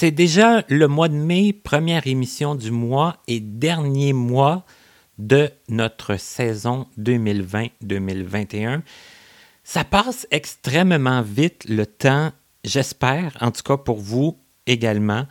C'est 0.00 0.12
déjà 0.12 0.62
le 0.68 0.86
mois 0.86 1.08
de 1.08 1.16
mai, 1.16 1.52
première 1.52 2.06
émission 2.06 2.54
du 2.54 2.70
mois 2.70 3.16
et 3.26 3.40
dernier 3.40 4.12
mois 4.12 4.64
de 5.18 5.50
notre 5.68 6.14
saison 6.20 6.86
2020-2021. 7.00 8.82
Ça 9.64 9.82
passe 9.82 10.28
extrêmement 10.30 11.20
vite 11.22 11.64
le 11.68 11.84
temps, 11.84 12.30
j'espère, 12.62 13.36
en 13.40 13.50
tout 13.50 13.64
cas 13.64 13.76
pour 13.76 13.98
vous 13.98 14.38
également, 14.68 15.26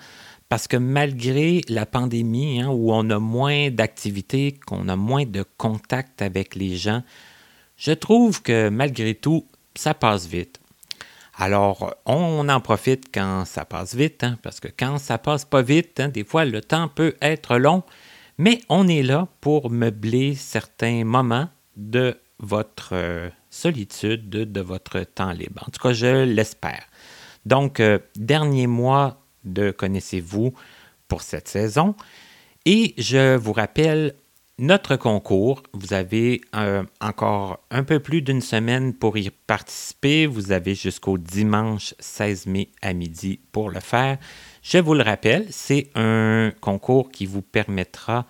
parce 0.50 0.68
que 0.68 0.76
malgré 0.76 1.62
la 1.70 1.86
pandémie, 1.86 2.60
hein, 2.60 2.68
où 2.68 2.92
on 2.92 3.10
a 3.10 3.20
moins 3.20 3.72
d'activités, 3.72 4.60
qu'on 4.66 4.90
a 4.90 4.98
moins 4.98 5.24
de 5.24 5.46
contact 5.58 6.22
avec 6.22 6.56
les 6.56 6.76
gens, 6.76 7.04
je 7.78 7.94
trouve 7.94 8.42
que 8.42 8.68
malgré 8.68 9.16
tout, 9.16 9.48
ça 9.76 9.94
passe 9.94 10.28
vite. 10.28 10.60
Alors, 11.40 11.96
on 12.08 12.50
en 12.50 12.60
profite 12.60 13.14
quand 13.14 13.46
ça 13.46 13.64
passe 13.64 13.94
vite, 13.94 14.24
hein, 14.24 14.40
parce 14.42 14.60
que 14.60 14.68
quand 14.68 14.98
ça 14.98 15.20
passe 15.20 15.46
pas 15.46 15.62
vite, 15.62 16.00
hein, 16.00 16.10
des 16.10 16.24
fois 16.24 16.46
le 16.46 16.62
temps 16.62 16.88
peut 16.88 17.16
être 17.22 17.58
long, 17.58 17.84
mais 18.40 18.60
on 18.70 18.88
est 18.88 19.04
là 19.04 19.28
pour 19.40 19.70
meubler 19.70 20.34
certains 20.34 21.06
moments 21.06 21.48
de 21.76 22.18
votre 22.40 22.90
euh, 22.94 23.30
solitude, 23.52 24.30
de, 24.30 24.62
votre 24.62 25.02
temps 25.02 25.32
libre. 25.32 25.64
En 25.68 25.72
tout 25.72 25.80
cas, 25.80 25.94
je 25.94 26.24
l'espère. 26.26 26.84
Donc, 27.46 27.80
euh, 27.80 28.00
dernier 28.16 28.66
mois 28.66 29.22
de 29.44 29.70
Connaissez-vous 29.70 30.54
pour 31.08 31.22
cette 31.22 31.48
saison. 31.48 31.96
Et 32.66 32.96
je 32.98 33.36
vous 33.38 33.54
rappelle 33.54 34.16
notre 34.60 34.96
concours, 34.96 35.62
vous 35.74 35.94
avez 35.94 36.42
euh, 36.56 36.84
encore 37.00 37.60
un 37.70 37.84
peu 37.84 38.00
plus 38.00 38.24
d'une 38.24 38.42
semaine 38.42 38.94
pour 38.94 39.18
y 39.18 39.30
participer. 39.30 40.26
Vous 40.26 40.52
avez 40.52 40.74
jusqu'au 40.74 41.20
dimanche 41.20 41.94
16 42.00 42.48
mai 42.48 42.70
à 42.82 42.94
midi 42.94 43.40
pour 43.52 43.70
le 43.70 43.80
faire. 43.80 44.18
Je 44.64 44.80
vous 44.80 44.96
le 44.96 45.04
rappelle, 45.04 45.46
c'est 45.52 45.90
un 45.94 46.52
concours 46.60 47.12
qui 47.12 47.28
vous 47.28 47.44
permettra 47.44 48.26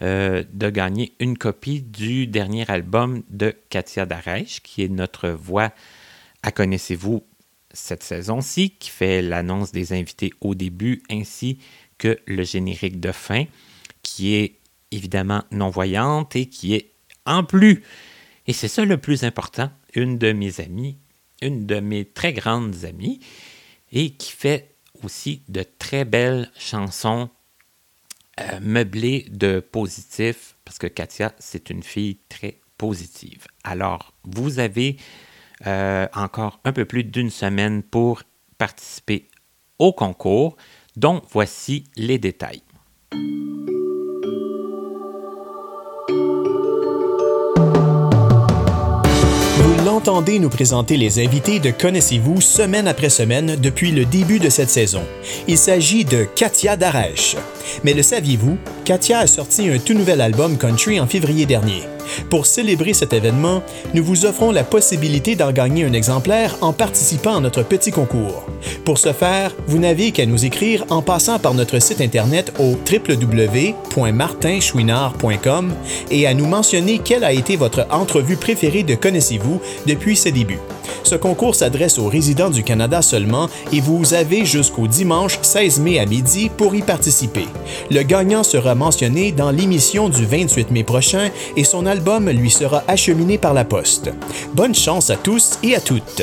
euh, 0.00 0.42
de 0.52 0.70
gagner 0.70 1.12
une 1.20 1.36
copie 1.36 1.82
du 1.82 2.26
dernier 2.26 2.68
album 2.70 3.22
de 3.28 3.54
Katia 3.68 4.06
Darèche, 4.06 4.60
qui 4.62 4.82
est 4.82 4.88
notre 4.88 5.28
voix 5.28 5.72
à 6.42 6.50
Connaissez-vous 6.50 7.24
cette 7.74 8.02
saison-ci, 8.02 8.70
qui 8.70 8.88
fait 8.88 9.20
l'annonce 9.20 9.72
des 9.72 9.92
invités 9.92 10.32
au 10.40 10.54
début 10.54 11.02
ainsi 11.10 11.58
que 11.98 12.18
le 12.26 12.42
générique 12.44 13.00
de 13.00 13.12
fin, 13.12 13.44
qui 14.02 14.34
est 14.36 14.57
évidemment 14.90 15.42
non-voyante 15.50 16.36
et 16.36 16.46
qui 16.46 16.74
est 16.74 16.92
en 17.26 17.44
plus, 17.44 17.82
et 18.46 18.52
c'est 18.52 18.68
ça 18.68 18.84
le 18.84 18.96
plus 18.96 19.24
important, 19.24 19.70
une 19.94 20.18
de 20.18 20.32
mes 20.32 20.60
amies, 20.60 20.96
une 21.42 21.66
de 21.66 21.80
mes 21.80 22.04
très 22.04 22.32
grandes 22.32 22.84
amies, 22.84 23.20
et 23.92 24.10
qui 24.10 24.32
fait 24.32 24.74
aussi 25.02 25.42
de 25.48 25.62
très 25.78 26.04
belles 26.04 26.50
chansons 26.58 27.28
euh, 28.40 28.60
meublées 28.60 29.26
de 29.30 29.60
positifs, 29.60 30.56
parce 30.64 30.78
que 30.78 30.86
Katia, 30.86 31.34
c'est 31.38 31.70
une 31.70 31.82
fille 31.82 32.18
très 32.28 32.60
positive. 32.76 33.46
Alors, 33.64 34.14
vous 34.24 34.58
avez 34.58 34.96
euh, 35.66 36.06
encore 36.14 36.60
un 36.64 36.72
peu 36.72 36.84
plus 36.84 37.04
d'une 37.04 37.30
semaine 37.30 37.82
pour 37.82 38.22
participer 38.56 39.28
au 39.78 39.92
concours, 39.92 40.56
dont 40.96 41.22
voici 41.30 41.84
les 41.96 42.18
détails. 42.18 42.62
Entendez 50.08 50.38
nous 50.38 50.48
présenter 50.48 50.96
les 50.96 51.22
invités 51.22 51.60
de 51.60 51.70
Connaissez-vous 51.70 52.40
semaine 52.40 52.88
après 52.88 53.10
semaine 53.10 53.56
depuis 53.56 53.90
le 53.90 54.06
début 54.06 54.38
de 54.38 54.48
cette 54.48 54.70
saison. 54.70 55.02
Il 55.46 55.58
s'agit 55.58 56.06
de 56.06 56.24
Katia 56.24 56.78
Darèche. 56.78 57.36
Mais 57.84 57.94
le 57.94 58.02
saviez-vous, 58.02 58.58
Katia 58.84 59.20
a 59.20 59.26
sorti 59.26 59.68
un 59.68 59.78
tout 59.78 59.94
nouvel 59.94 60.20
album 60.20 60.58
country 60.58 61.00
en 61.00 61.06
février 61.06 61.46
dernier. 61.46 61.82
Pour 62.30 62.46
célébrer 62.46 62.94
cet 62.94 63.12
événement, 63.12 63.62
nous 63.94 64.02
vous 64.02 64.24
offrons 64.24 64.50
la 64.50 64.64
possibilité 64.64 65.36
d'en 65.36 65.52
gagner 65.52 65.84
un 65.84 65.92
exemplaire 65.92 66.56
en 66.60 66.72
participant 66.72 67.36
à 67.36 67.40
notre 67.40 67.62
petit 67.62 67.90
concours. 67.90 68.46
Pour 68.84 68.98
ce 68.98 69.12
faire, 69.12 69.54
vous 69.66 69.78
n'avez 69.78 70.12
qu'à 70.12 70.26
nous 70.26 70.44
écrire 70.44 70.84
en 70.90 71.00
passant 71.02 71.38
par 71.38 71.54
notre 71.54 71.78
site 71.78 72.00
internet 72.00 72.52
au 72.58 72.76
www.martinchouinard.com 72.90 75.72
et 76.10 76.26
à 76.26 76.34
nous 76.34 76.46
mentionner 76.46 76.98
quelle 76.98 77.22
a 77.24 77.32
été 77.32 77.56
votre 77.56 77.86
entrevue 77.90 78.36
préférée 78.36 78.82
de 78.82 78.94
Connaissez-vous 78.94 79.60
depuis 79.86 80.16
ses 80.16 80.32
débuts. 80.32 80.58
Ce 81.02 81.14
concours 81.14 81.54
s'adresse 81.54 81.98
aux 81.98 82.08
résidents 82.08 82.50
du 82.50 82.62
Canada 82.62 83.02
seulement 83.02 83.48
et 83.72 83.80
vous 83.80 84.14
avez 84.14 84.44
jusqu'au 84.44 84.86
dimanche 84.86 85.38
16 85.42 85.80
mai 85.80 85.98
à 85.98 86.06
midi 86.06 86.50
pour 86.54 86.74
y 86.74 86.82
participer. 86.82 87.46
Le 87.90 88.02
gagnant 88.02 88.42
sera 88.42 88.74
mentionné 88.74 89.32
dans 89.32 89.50
l'émission 89.50 90.08
du 90.08 90.24
28 90.26 90.70
mai 90.70 90.84
prochain 90.84 91.30
et 91.56 91.64
son 91.64 91.86
album 91.86 92.28
lui 92.30 92.50
sera 92.50 92.82
acheminé 92.88 93.38
par 93.38 93.54
la 93.54 93.64
poste. 93.64 94.10
Bonne 94.54 94.74
chance 94.74 95.10
à 95.10 95.16
tous 95.16 95.58
et 95.62 95.74
à 95.74 95.80
toutes. 95.80 96.22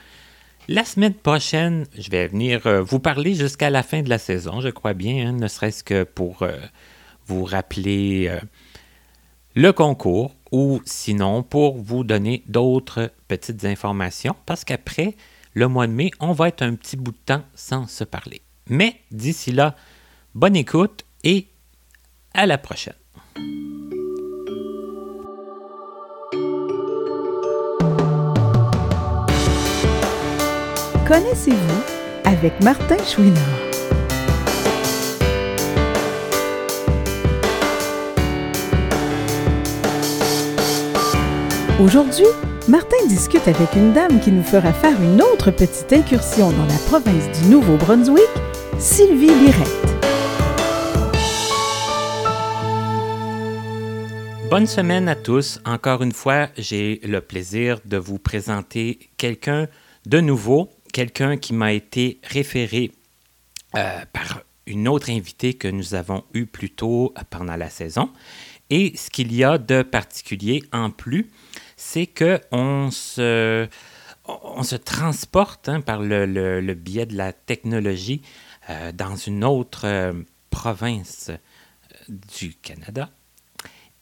la 0.69 0.85
semaine 0.85 1.15
prochaine. 1.15 1.87
Je 1.99 2.11
vais 2.11 2.27
venir 2.29 2.67
euh, 2.67 2.81
vous 2.83 3.01
parler 3.01 3.35
jusqu'à 3.35 3.71
la 3.71 3.83
fin 3.83 4.03
de 4.03 4.09
la 4.09 4.19
saison, 4.19 4.61
je 4.61 4.69
crois 4.69 4.95
bien, 4.95 5.29
hein, 5.29 5.33
ne 5.33 5.49
serait-ce 5.49 5.85
que 5.85 6.05
pour 6.05 6.47
vous 7.27 7.45
rappeler 7.45 8.35
le 9.55 9.73
concours 9.73 10.35
ou 10.53 10.81
sinon 10.85 11.43
pour 11.43 11.79
vous 11.79 12.05
donner 12.05 12.43
d'autres 12.47 13.11
petites 13.29 13.65
informations 13.65 14.37
parce 14.47 14.65
qu'après 14.65 15.17
le 15.55 15.69
mois 15.69 15.87
de 15.87 15.93
mai, 15.93 16.11
on 16.21 16.33
va 16.33 16.49
être 16.49 16.63
un 16.63 16.75
petit 16.75 16.97
bout 16.97 17.13
de 17.13 17.19
temps 17.25 17.43
sans 17.55 17.87
se 17.87 18.05
parler. 18.05 18.43
Mais 18.69 19.01
d'ici 19.11 19.51
là, 19.51 19.75
bonne 20.35 20.57
écoute 20.57 21.05
et 21.25 21.49
à 22.35 22.47
la 22.47 22.59
prochaine. 22.59 22.95
Connaissez-vous 31.07 31.83
avec 32.25 32.63
Martin 32.63 32.99
Chouinard? 33.05 33.70
Aujourd'hui, 41.81 42.27
Martin 42.69 43.07
discute 43.09 43.49
avec 43.49 43.75
une 43.75 43.95
dame 43.95 44.21
qui 44.21 44.31
nous 44.31 44.43
fera 44.43 44.71
faire 44.71 45.01
une 45.01 45.23
autre 45.23 45.51
petite 45.51 45.91
incursion 45.91 46.53
dans 46.53 46.67
la 46.67 46.77
province 46.77 47.41
du 47.41 47.49
Nouveau-Brunswick, 47.49 48.29
Sylvie 48.79 49.29
Lirette. 49.29 49.67
Bonne 54.51 54.67
semaine 54.67 55.09
à 55.09 55.15
tous. 55.17 55.59
Encore 55.65 56.03
une 56.03 56.13
fois, 56.13 56.49
j'ai 56.59 57.01
le 57.03 57.23
plaisir 57.23 57.79
de 57.87 57.97
vous 57.97 58.19
présenter 58.19 58.99
quelqu'un 59.17 59.67
de 60.05 60.21
nouveau, 60.21 60.69
quelqu'un 60.93 61.39
qui 61.39 61.55
m'a 61.55 61.73
été 61.73 62.21
référé 62.25 62.93
euh, 63.77 64.01
par 64.13 64.43
une 64.67 64.87
autre 64.87 65.09
invitée 65.09 65.55
que 65.55 65.69
nous 65.69 65.95
avons 65.95 66.25
eue 66.35 66.45
plus 66.45 66.69
tôt 66.69 67.15
pendant 67.31 67.57
la 67.57 67.71
saison. 67.71 68.11
Et 68.69 68.93
ce 68.97 69.09
qu'il 69.09 69.35
y 69.35 69.43
a 69.45 69.57
de 69.57 69.83
particulier 69.83 70.63
en 70.73 70.91
plus, 70.91 71.31
c'est 71.81 72.07
qu'on 72.07 72.91
se, 72.91 73.67
on 74.27 74.63
se 74.63 74.77
transporte 74.77 75.71
hein, 75.71 75.81
par 75.81 76.03
le, 76.03 76.75
biais 76.75 77.07
de 77.07 77.17
la 77.17 77.33
technologie 77.33 78.21
euh, 78.69 78.93
dans 78.93 79.17
une 79.17 79.45
autre 79.45 79.87
euh, 79.87 80.13
province 80.51 81.31
du 82.09 82.55
Canada. 82.55 83.09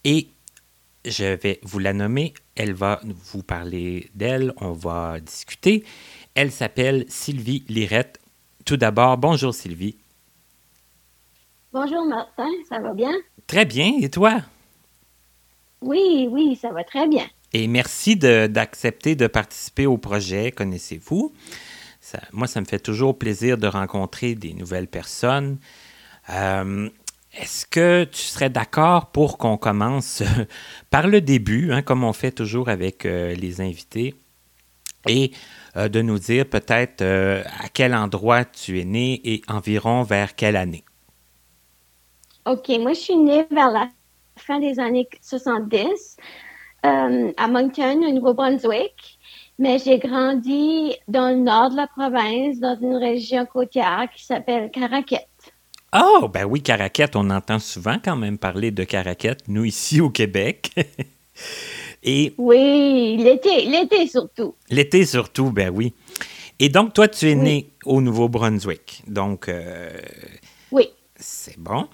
Et 0.03 0.27
je 1.05 1.23
vais 1.23 1.61
vous 1.63 1.79
la 1.79 1.93
nommer. 1.93 2.33
Elle 2.55 2.73
va 2.73 2.99
vous 3.31 3.43
parler 3.43 4.11
d'elle. 4.13 4.53
On 4.57 4.73
va 4.73 5.21
discuter. 5.21 5.85
Elle 6.35 6.51
s'appelle 6.51 7.05
Sylvie 7.07 7.63
Lirette. 7.69 8.19
Tout 8.65 8.77
d'abord, 8.77 9.17
bonjour 9.17 9.53
Sylvie. 9.53 9.95
Bonjour 11.71 12.05
Martin, 12.05 12.49
ça 12.67 12.79
va 12.79 12.93
bien? 12.93 13.13
Très 13.47 13.63
bien. 13.63 13.93
Et 14.01 14.09
toi? 14.09 14.41
Oui, 15.81 16.27
oui, 16.29 16.57
ça 16.57 16.73
va 16.73 16.83
très 16.83 17.07
bien. 17.07 17.25
Et 17.53 17.67
merci 17.67 18.15
d'accepter 18.15 19.15
de, 19.15 19.27
participer 19.27 19.85
au 19.85 19.97
projet 19.97 20.51
Connaissez-vous. 20.51 21.33
moi, 22.31 22.47
ça 22.47 22.61
me 22.61 22.65
fait 22.65 22.79
toujours 22.79 23.17
plaisir 23.17 23.57
de 23.57 23.67
rencontrer 23.67 24.35
des 24.35 24.53
nouvelles 24.53 24.87
personnes. 24.87 25.57
Euh, 26.29 26.89
est-ce 27.33 27.65
que 27.65 28.03
tu 28.03 28.21
serais 28.21 28.49
d'accord 28.49 29.07
pour 29.07 29.37
qu'on 29.37 29.57
commence 29.57 30.21
par 30.91 31.07
le 31.07 31.21
début, 31.21 31.71
hein, 31.71 31.81
comme 31.81 32.03
on 32.03 32.13
fait 32.13 32.31
toujours 32.31 32.69
avec 32.69 33.05
euh, 33.05 33.33
les 33.33 33.61
invités, 33.61 34.15
et 35.07 35.31
euh, 35.75 35.89
de 35.89 36.01
nous 36.01 36.19
dire 36.19 36.45
peut-être 36.45 37.01
à 37.01 37.69
quel 37.73 37.95
endroit 37.95 38.45
tu 38.45 38.79
es 38.79 38.85
né 38.85 39.21
et 39.23 39.41
environ 39.47 40.03
vers 40.03 40.35
quelle 40.35 40.55
année? 40.55 40.83
OK, 42.45 42.69
moi 42.79 42.93
je 42.93 42.99
suis 42.99 43.17
née 43.17 43.45
vers 43.51 43.71
la 43.71 43.89
fin 44.37 44.59
des 44.59 44.79
années 44.79 45.07
70 45.21 46.17
euh, 46.85 47.31
à 47.37 47.47
Moncton, 47.47 48.01
au 48.07 48.11
Nouveau-Brunswick. 48.11 49.19
Mais 49.57 49.77
j'ai 49.77 49.99
grandi 49.99 50.95
dans 51.07 51.29
le 51.29 51.41
nord 51.41 51.71
de 51.71 51.75
la 51.75 51.87
province, 51.87 52.59
dans 52.59 52.77
une 52.81 52.95
région 52.95 53.45
côtière 53.45 54.07
qui 54.15 54.23
s'appelle 54.23 54.71
Caraquette. 54.71 55.27
Oh, 55.93 56.29
ben 56.31 56.45
oui, 56.45 56.61
Caraquette, 56.61 57.15
on 57.15 57.29
entend 57.29 57.59
souvent 57.59 57.97
quand 58.03 58.15
même 58.15 58.37
parler 58.37 58.71
de 58.71 58.83
Caraquette, 58.83 59.47
nous 59.47 59.65
ici 59.65 59.99
au 60.01 60.09
Québec. 60.09 60.71
Et 62.03 62.33
oui, 62.37 63.17
l'été, 63.17 63.65
l'été 63.65 64.07
surtout. 64.07 64.55
L'été 64.69 65.05
surtout, 65.05 65.51
ben 65.51 65.69
oui. 65.69 65.93
Et 66.59 66.69
donc, 66.69 66.93
toi, 66.93 67.07
tu 67.07 67.29
es 67.29 67.35
né 67.35 67.69
au 67.85 68.01
Nouveau-Brunswick. 68.01 69.03
Donc, 69.07 69.49
euh, 69.49 69.89
oui. 70.71 70.89
C'est 71.15 71.59
bon. 71.59 71.87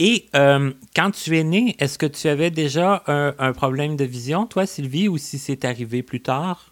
Et 0.00 0.26
euh, 0.36 0.72
quand 0.94 1.10
tu 1.10 1.36
es 1.36 1.42
né, 1.42 1.74
est-ce 1.80 1.98
que 1.98 2.06
tu 2.06 2.28
avais 2.28 2.50
déjà 2.50 3.02
un, 3.06 3.52
problème 3.52 3.96
de 3.96 4.04
vision, 4.04 4.46
toi, 4.46 4.64
Sylvie, 4.64 5.08
ou 5.08 5.18
si 5.18 5.38
c'est 5.38 5.64
arrivé 5.64 6.02
plus 6.02 6.22
tard? 6.22 6.70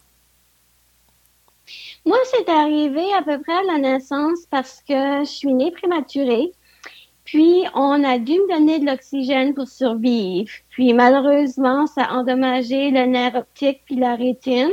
Moi, 2.04 2.18
c'est 2.30 2.48
arrivé 2.48 3.02
à 3.14 3.22
peu 3.22 3.40
près 3.42 3.54
à 3.54 3.62
la 3.64 3.78
naissance 3.78 4.46
parce 4.48 4.80
que 4.86 5.24
je 5.24 5.28
suis 5.28 5.52
née 5.52 5.72
prématurée. 5.72 6.52
Puis, 7.24 7.64
on 7.74 8.04
a 8.04 8.18
dû 8.18 8.34
me 8.34 8.56
donner 8.56 8.78
de 8.78 8.86
l'oxygène 8.86 9.52
pour 9.52 9.66
survivre. 9.66 10.48
Puis, 10.70 10.92
malheureusement, 10.92 11.88
ça 11.88 12.04
a 12.04 12.14
endommagé 12.14 12.92
le 12.92 13.06
nerf 13.06 13.34
optique 13.34 13.80
puis 13.84 13.96
la 13.96 14.14
rétine. 14.14 14.70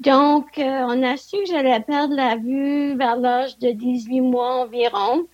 Donc, 0.00 0.58
euh, 0.58 0.86
on 0.88 1.02
a 1.02 1.18
su 1.18 1.36
que 1.36 1.46
j'allais 1.46 1.80
perdre 1.80 2.14
la 2.14 2.36
vue 2.36 2.96
vers 2.96 3.16
l'âge 3.16 3.58
de 3.58 3.72
18 3.72 4.22
mois 4.22 4.62
environ. 4.62 5.26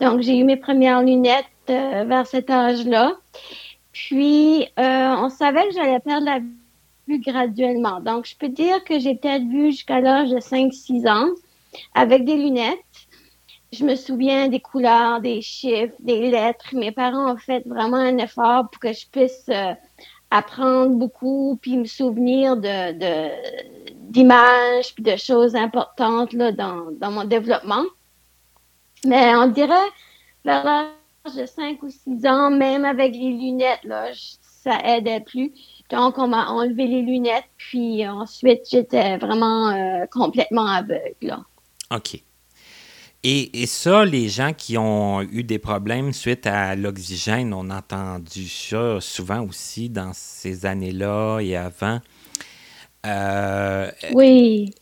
Donc, 0.00 0.20
j'ai 0.20 0.38
eu 0.38 0.44
mes 0.44 0.56
premières 0.56 1.02
lunettes 1.02 1.44
euh, 1.70 2.04
vers 2.04 2.26
cet 2.26 2.50
âge-là. 2.50 3.16
Puis, 3.92 4.68
euh, 4.78 5.14
on 5.18 5.28
savait 5.28 5.66
que 5.68 5.74
j'allais 5.74 5.98
perdre 6.00 6.26
la 6.26 6.38
vue 6.38 7.20
graduellement. 7.20 8.00
Donc, 8.00 8.26
je 8.26 8.36
peux 8.36 8.48
dire 8.48 8.84
que 8.84 8.98
j'ai 8.98 9.16
peut-être 9.16 9.44
vu 9.44 9.72
jusqu'à 9.72 10.00
l'âge 10.00 10.30
de 10.30 10.38
5-6 10.38 11.08
ans 11.08 11.28
avec 11.94 12.24
des 12.24 12.36
lunettes. 12.36 12.78
Je 13.72 13.84
me 13.84 13.96
souviens 13.96 14.48
des 14.48 14.60
couleurs, 14.60 15.20
des 15.20 15.42
chiffres, 15.42 15.94
des 15.98 16.30
lettres. 16.30 16.74
Mes 16.74 16.92
parents 16.92 17.32
ont 17.32 17.36
fait 17.36 17.66
vraiment 17.66 17.98
un 17.98 18.18
effort 18.18 18.70
pour 18.70 18.80
que 18.80 18.92
je 18.92 19.06
puisse 19.10 19.46
euh, 19.48 19.74
apprendre 20.30 20.94
beaucoup, 20.96 21.58
puis 21.60 21.76
me 21.76 21.84
souvenir 21.86 22.56
d'images, 23.94 24.94
puis 24.94 25.02
de 25.02 25.16
choses 25.16 25.56
importantes 25.56 26.34
dans 26.36 27.10
mon 27.10 27.24
développement. 27.24 27.84
Mais 29.04 29.34
on 29.36 29.48
dirait, 29.48 29.74
vers 30.44 30.64
l'âge 30.64 31.36
de 31.36 31.46
5 31.46 31.82
ou 31.82 31.90
6 31.90 32.26
ans, 32.26 32.50
même 32.50 32.84
avec 32.84 33.12
les 33.12 33.30
lunettes, 33.30 33.84
là, 33.84 34.10
ça 34.42 34.78
aidait 34.84 35.20
plus. 35.20 35.52
Donc, 35.90 36.18
on 36.18 36.28
m'a 36.28 36.48
enlevé 36.48 36.86
les 36.86 37.02
lunettes, 37.02 37.48
puis 37.56 38.06
ensuite, 38.06 38.62
j'étais 38.70 39.16
vraiment 39.18 39.70
euh, 39.70 40.04
complètement 40.10 40.66
aveugle. 40.66 41.36
OK. 41.90 42.22
Et, 43.24 43.62
et, 43.62 43.66
ça, 43.66 44.04
les 44.04 44.28
gens 44.28 44.52
qui 44.52 44.78
ont 44.78 45.22
eu 45.22 45.42
des 45.42 45.58
problèmes 45.58 46.12
suite 46.12 46.46
à 46.46 46.76
l'oxygène, 46.76 47.52
on 47.52 47.68
a 47.70 47.78
entendu 47.78 48.48
ça 48.48 49.00
souvent 49.00 49.44
aussi 49.44 49.90
dans 49.90 50.12
ces 50.14 50.66
années-là 50.66 51.40
et 51.40 51.56
avant. 51.56 52.00
Euh, 53.06 53.90
oui. 54.12 54.72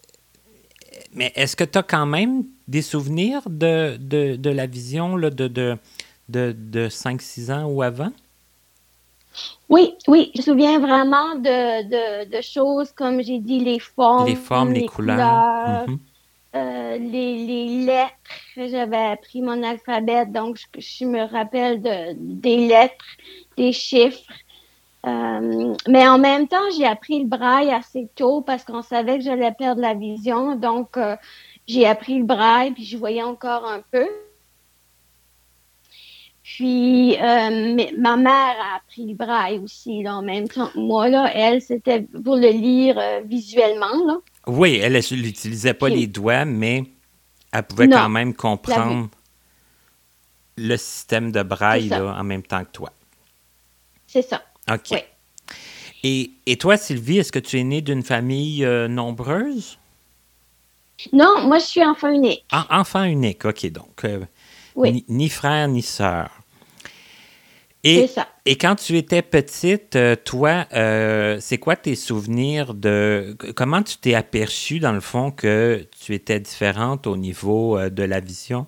Mais 1.15 1.33
est-ce 1.35 1.57
que 1.57 1.65
tu 1.65 1.79
as 1.79 1.83
quand 1.83 2.07
même 2.07 2.45
des 2.69 2.83
souvenirs 2.83 3.43
de, 3.47 3.97
de, 3.97 4.37
de 4.37 4.51
la 4.51 4.67
vision 4.67 5.17
là, 5.17 5.31
de, 5.31 5.49
de, 5.49 5.77
de, 6.29 6.55
de 6.57 6.89
5-6 6.89 7.53
ans 7.53 7.65
ou 7.67 7.83
avant? 7.83 8.13
Oui, 9.69 9.95
oui, 10.09 10.31
je 10.35 10.41
me 10.41 10.45
souviens 10.45 10.79
vraiment 10.79 11.35
de, 11.35 11.83
de, 11.89 12.37
de 12.37 12.41
choses 12.41 12.93
comme 12.93 13.23
j'ai 13.23 13.39
dit, 13.39 13.61
les 13.61 13.79
formes, 13.79 14.27
les, 14.27 14.37
formes, 14.37 14.73
les, 14.73 14.87
couleurs, 14.87 15.89
mhm. 15.89 15.99
euh, 16.55 16.99
les, 16.99 17.47
les, 17.47 17.85
lettres. 17.85 18.15
J'avais 18.57 18.97
appris 18.97 19.43
mon 19.43 19.63
alphabet, 19.63 20.27
donc 20.27 20.57
je, 20.57 20.81
je 20.81 21.05
me 21.05 21.23
rappelle 21.31 21.83
de, 21.83 22.15
des 22.19 22.69
lettres, 22.69 23.05
des 23.57 23.73
chiffres. 23.73 24.33
Euh, 25.07 25.75
mais 25.89 26.09
en 26.09 26.19
même 26.19 26.49
temps, 26.49 26.69
j'ai 26.77 26.87
appris 26.87 27.21
le 27.21 27.27
braille 27.27 27.71
assez 27.71 28.09
tôt 28.17 28.41
parce 28.41 28.65
qu'on 28.65 28.83
savait 28.83 29.19
que 29.19 29.25
j'allais 29.25 29.53
perdre 29.53 29.81
la 29.81 29.95
vision. 29.95 30.57
Donc, 30.57 30.97
euh, 30.97 31.17
j'ai 31.67 31.87
appris 31.87 32.19
le 32.19 32.25
braille, 32.25 32.73
puis 32.73 32.85
je 32.85 32.97
voyais 32.97 33.23
encore 33.23 33.65
un 33.65 33.83
peu. 33.91 34.07
Puis, 36.43 37.17
euh, 37.17 37.87
ma 37.99 38.17
mère 38.17 38.55
a 38.63 38.77
appris 38.77 39.07
le 39.07 39.15
braille 39.15 39.59
aussi, 39.59 40.03
là, 40.03 40.17
en 40.17 40.23
même 40.23 40.49
temps 40.49 40.71
moi. 40.77 41.09
Là, 41.09 41.31
elle, 41.35 41.61
c'était 41.61 42.03
pour 42.03 42.37
le 42.37 42.51
lire 42.51 43.01
visuellement. 43.25 44.07
Là. 44.07 44.19
Oui, 44.47 44.79
elle 44.81 44.93
n'utilisait 44.93 45.75
pas 45.75 45.89
les 45.89 46.07
doigts, 46.07 46.45
mais 46.45 46.85
elle 47.53 47.63
pouvait 47.65 47.89
quand 47.89 48.09
même 48.09 48.35
comprendre 48.35 49.09
le 50.57 50.77
système 50.77 51.33
de 51.33 51.43
braille 51.43 51.89
là, 51.89 52.17
en 52.19 52.25
même 52.25 52.43
temps 52.43 52.65
que 52.65 52.71
toi. 52.71 52.93
C'est 54.07 54.23
ça. 54.23 54.43
OK. 54.73 55.05
Et, 56.03 56.31
et, 56.47 56.57
toi, 56.57 56.77
Sylvie, 56.77 57.19
est-ce 57.19 57.33
que 57.33 57.39
tu 57.39 57.59
es 57.59 57.65
née 57.65 57.81
d'une 57.81 58.03
famille 58.03 58.65
euh, 58.65 58.87
nombreuse? 58.87 59.79
Non, 61.13 61.47
moi, 61.47 61.59
je 61.59 61.65
suis 61.65 61.85
enfant 61.85 62.09
unique. 62.09 62.45
Ah, 62.51 62.67
enfant 62.71 63.05
unique, 63.05 63.45
OK. 63.45 63.67
Donc, 63.71 64.05
euh, 64.05 64.25
ni, 65.09 65.29
frère 65.29 65.69
ni 65.69 65.83
sœur. 65.83 66.31
Et, 67.85 68.09
ça. 68.09 68.27
et 68.45 68.57
quand 68.57 68.75
tu 68.75 68.97
étais 68.97 69.23
petite, 69.23 69.95
euh, 69.95 70.17
toi, 70.17 70.67
c'est 71.41 71.59
quoi 71.59 71.77
tes 71.77 71.95
souvenirs 71.95 72.75
de... 72.75 73.37
Comment 73.55 73.83
tu 73.83 73.97
t'es 73.99 74.15
aperçue, 74.15 74.81
dans 74.81 74.93
le 74.93 75.01
fond, 75.01 75.31
que 75.31 75.87
tu 76.01 76.15
étais 76.15 76.41
différente 76.41 77.07
au 77.07 77.17
niveau 77.17 77.79
de 77.89 78.03
la 78.03 78.21
vision? 78.21 78.67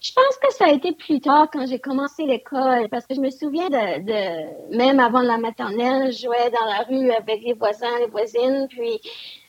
Je 0.00 0.12
pense 0.14 0.36
que 0.42 0.54
ça 0.54 0.64
a 0.64 0.72
été 0.72 0.92
plus 0.92 1.20
tard 1.20 1.48
quand 1.52 1.66
j'ai 1.66 1.78
commencé 1.78 2.24
l'école, 2.24 2.88
parce 2.88 3.04
que 3.04 3.14
je 3.14 3.20
me 3.20 3.28
souviens 3.30 3.68
de, 3.68 4.74
même 4.74 4.98
avant 4.98 5.20
la 5.20 5.36
maternelle, 5.36 6.10
je 6.10 6.22
jouais 6.22 6.50
dans 6.50 6.64
la 6.66 6.84
rue 6.88 7.10
avec 7.10 7.42
les 7.42 7.52
voisins, 7.52 7.98
les 7.98 8.06
voisines, 8.06 8.66
puis 8.70 8.98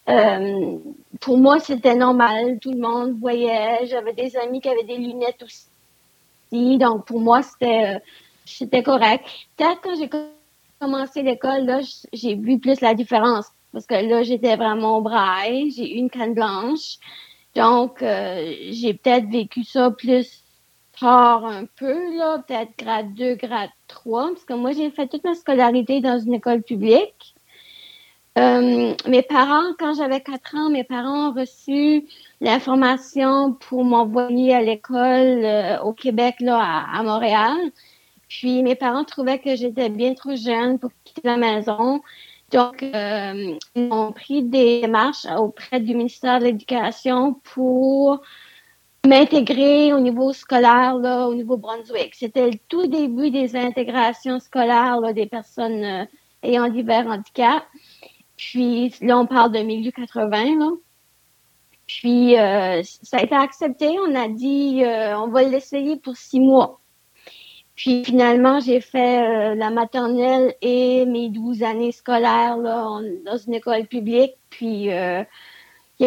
euh, 0.09 0.77
pour 1.21 1.37
moi 1.37 1.59
c'était 1.59 1.95
normal, 1.95 2.59
tout 2.59 2.73
le 2.73 2.79
monde 2.79 3.17
voyait, 3.17 3.85
j'avais 3.85 4.11
des 4.11 4.35
amis 4.35 4.59
qui 4.59 4.67
avaient 4.67 4.83
des 4.83 4.97
lunettes 4.97 5.41
aussi, 5.41 6.77
donc 6.77 7.05
pour 7.05 7.21
moi 7.21 7.41
c'était 7.43 7.95
euh, 7.95 7.99
c'était 8.43 8.83
correct. 8.83 9.23
Peut-être 9.55 9.79
quand 9.81 9.95
j'ai 9.97 10.09
commencé 10.81 11.21
l'école, 11.21 11.63
là, 11.63 11.79
j'ai 12.11 12.35
vu 12.35 12.59
plus 12.59 12.81
la 12.81 12.93
différence, 12.93 13.45
parce 13.71 13.85
que 13.85 13.93
là 13.93 14.23
j'étais 14.23 14.57
vraiment 14.57 14.97
au 14.97 15.01
braille, 15.01 15.71
j'ai 15.71 15.93
eu 15.93 15.97
une 15.97 16.09
canne 16.09 16.33
blanche. 16.33 16.97
Donc, 17.55 18.01
euh, 18.01 18.53
j'ai 18.69 18.93
peut-être 18.93 19.27
vécu 19.29 19.63
ça 19.63 19.91
plus 19.91 20.40
un 21.09 21.65
peu, 21.65 22.15
là, 22.17 22.39
peut-être 22.47 22.71
grade 22.77 23.13
2, 23.15 23.35
grade 23.35 23.69
3, 23.87 24.29
parce 24.29 24.45
que 24.45 24.53
moi, 24.53 24.71
j'ai 24.71 24.89
fait 24.91 25.07
toute 25.07 25.23
ma 25.23 25.35
scolarité 25.35 26.01
dans 26.01 26.19
une 26.19 26.33
école 26.33 26.61
publique. 26.61 27.35
Euh, 28.37 28.93
mes 29.07 29.21
parents, 29.23 29.73
quand 29.77 29.93
j'avais 29.93 30.21
4 30.21 30.55
ans, 30.55 30.69
mes 30.69 30.85
parents 30.85 31.29
ont 31.29 31.33
reçu 31.33 32.07
l'information 32.39 33.53
pour 33.53 33.83
m'envoyer 33.83 34.55
à 34.55 34.61
l'école 34.61 35.43
euh, 35.43 35.79
au 35.81 35.91
Québec, 35.93 36.35
là, 36.39 36.85
à, 36.93 37.03
Montréal. 37.03 37.57
Puis 38.29 38.63
mes 38.63 38.75
parents 38.75 39.03
trouvaient 39.03 39.39
que 39.39 39.55
j'étais 39.57 39.89
bien 39.89 40.13
trop 40.13 40.35
jeune 40.35 40.79
pour 40.79 40.91
quitter 41.03 41.21
la 41.25 41.35
maison. 41.35 42.01
Donc, 42.51 42.83
euh, 42.83 43.57
ils 43.75 43.91
ont 43.91 44.13
pris 44.13 44.43
des 44.43 44.81
démarches 44.81 45.25
auprès 45.37 45.81
du 45.81 45.93
ministère 45.95 46.39
de 46.39 46.45
l'Éducation 46.45 47.33
pour 47.53 48.21
m'intégrer 49.07 49.93
au 49.93 49.99
niveau 49.99 50.31
scolaire, 50.31 50.95
là, 50.95 51.27
au 51.27 51.33
niveau 51.33 51.57
Brunswick. 51.57 52.13
C'était 52.13 52.51
le 52.51 52.57
tout 52.67 52.87
début 52.87 53.31
des 53.31 53.55
intégrations 53.55 54.39
scolaires 54.39 54.99
là, 54.99 55.11
des 55.13 55.25
personnes 55.25 55.83
euh, 55.83 56.05
ayant 56.43 56.69
divers 56.69 57.07
handicaps. 57.07 57.65
Puis 58.37 58.93
là, 59.01 59.17
on 59.17 59.25
parle 59.25 59.53
de 59.53 59.59
milieu 59.59 59.91
80. 59.91 60.59
Là. 60.59 60.69
Puis 61.87 62.37
euh, 62.37 62.81
ça 62.83 63.17
a 63.17 63.23
été 63.23 63.35
accepté. 63.35 63.97
On 64.07 64.15
a 64.15 64.27
dit 64.27 64.83
euh, 64.83 65.17
on 65.17 65.27
va 65.27 65.43
l'essayer 65.43 65.97
pour 65.97 66.15
six 66.15 66.39
mois. 66.39 66.79
Puis 67.75 68.05
finalement, 68.05 68.59
j'ai 68.59 68.81
fait 68.81 69.55
la 69.55 69.71
maternelle 69.71 70.53
et 70.61 71.05
mes 71.05 71.29
douze 71.29 71.63
années 71.63 71.91
scolaires 71.91 72.57
là, 72.57 72.99
dans 73.25 73.37
une 73.37 73.53
école 73.55 73.87
publique. 73.87 74.35
Puis 74.51 74.89
il 74.89 75.25
n'y 75.99 76.05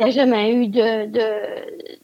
a 0.00 0.10
jamais 0.10 0.54
eu 0.54 0.68
de, 0.68 1.06
de, 1.06 2.00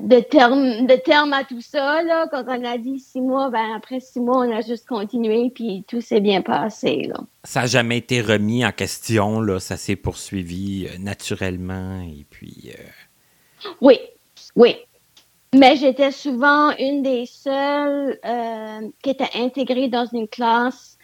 de 0.00 0.20
termes 0.20 0.86
de 0.86 1.34
à 1.34 1.44
tout 1.44 1.60
ça 1.60 2.02
là 2.02 2.26
quand 2.30 2.44
on 2.46 2.64
a 2.64 2.78
dit 2.78 2.98
six 2.98 3.20
mois 3.20 3.50
ben 3.50 3.74
après 3.76 4.00
six 4.00 4.20
mois 4.20 4.38
on 4.38 4.56
a 4.56 4.60
juste 4.60 4.86
continué 4.86 5.50
puis 5.54 5.84
tout 5.86 6.00
s'est 6.00 6.20
bien 6.20 6.42
passé 6.42 7.06
là. 7.08 7.20
Ça 7.44 7.60
n'a 7.60 7.66
jamais 7.66 7.98
été 7.98 8.20
remis 8.20 8.64
en 8.64 8.72
question 8.72 9.40
là. 9.40 9.60
Ça 9.60 9.76
s'est 9.76 9.96
poursuivi 9.96 10.86
euh, 10.86 10.98
naturellement 10.98 12.00
et 12.00 12.24
puis 12.30 12.72
euh, 12.74 13.68
oui 13.80 13.98
oui. 14.56 14.76
Mais 15.52 15.76
j'étais 15.76 16.12
souvent 16.12 16.70
une 16.78 17.02
des 17.02 17.26
seules 17.26 18.18
euh, 18.24 18.88
qui 19.02 19.10
était 19.10 19.30
intégrée 19.34 19.88
dans 19.88 20.06
une 20.06 20.28
classe 20.28 20.96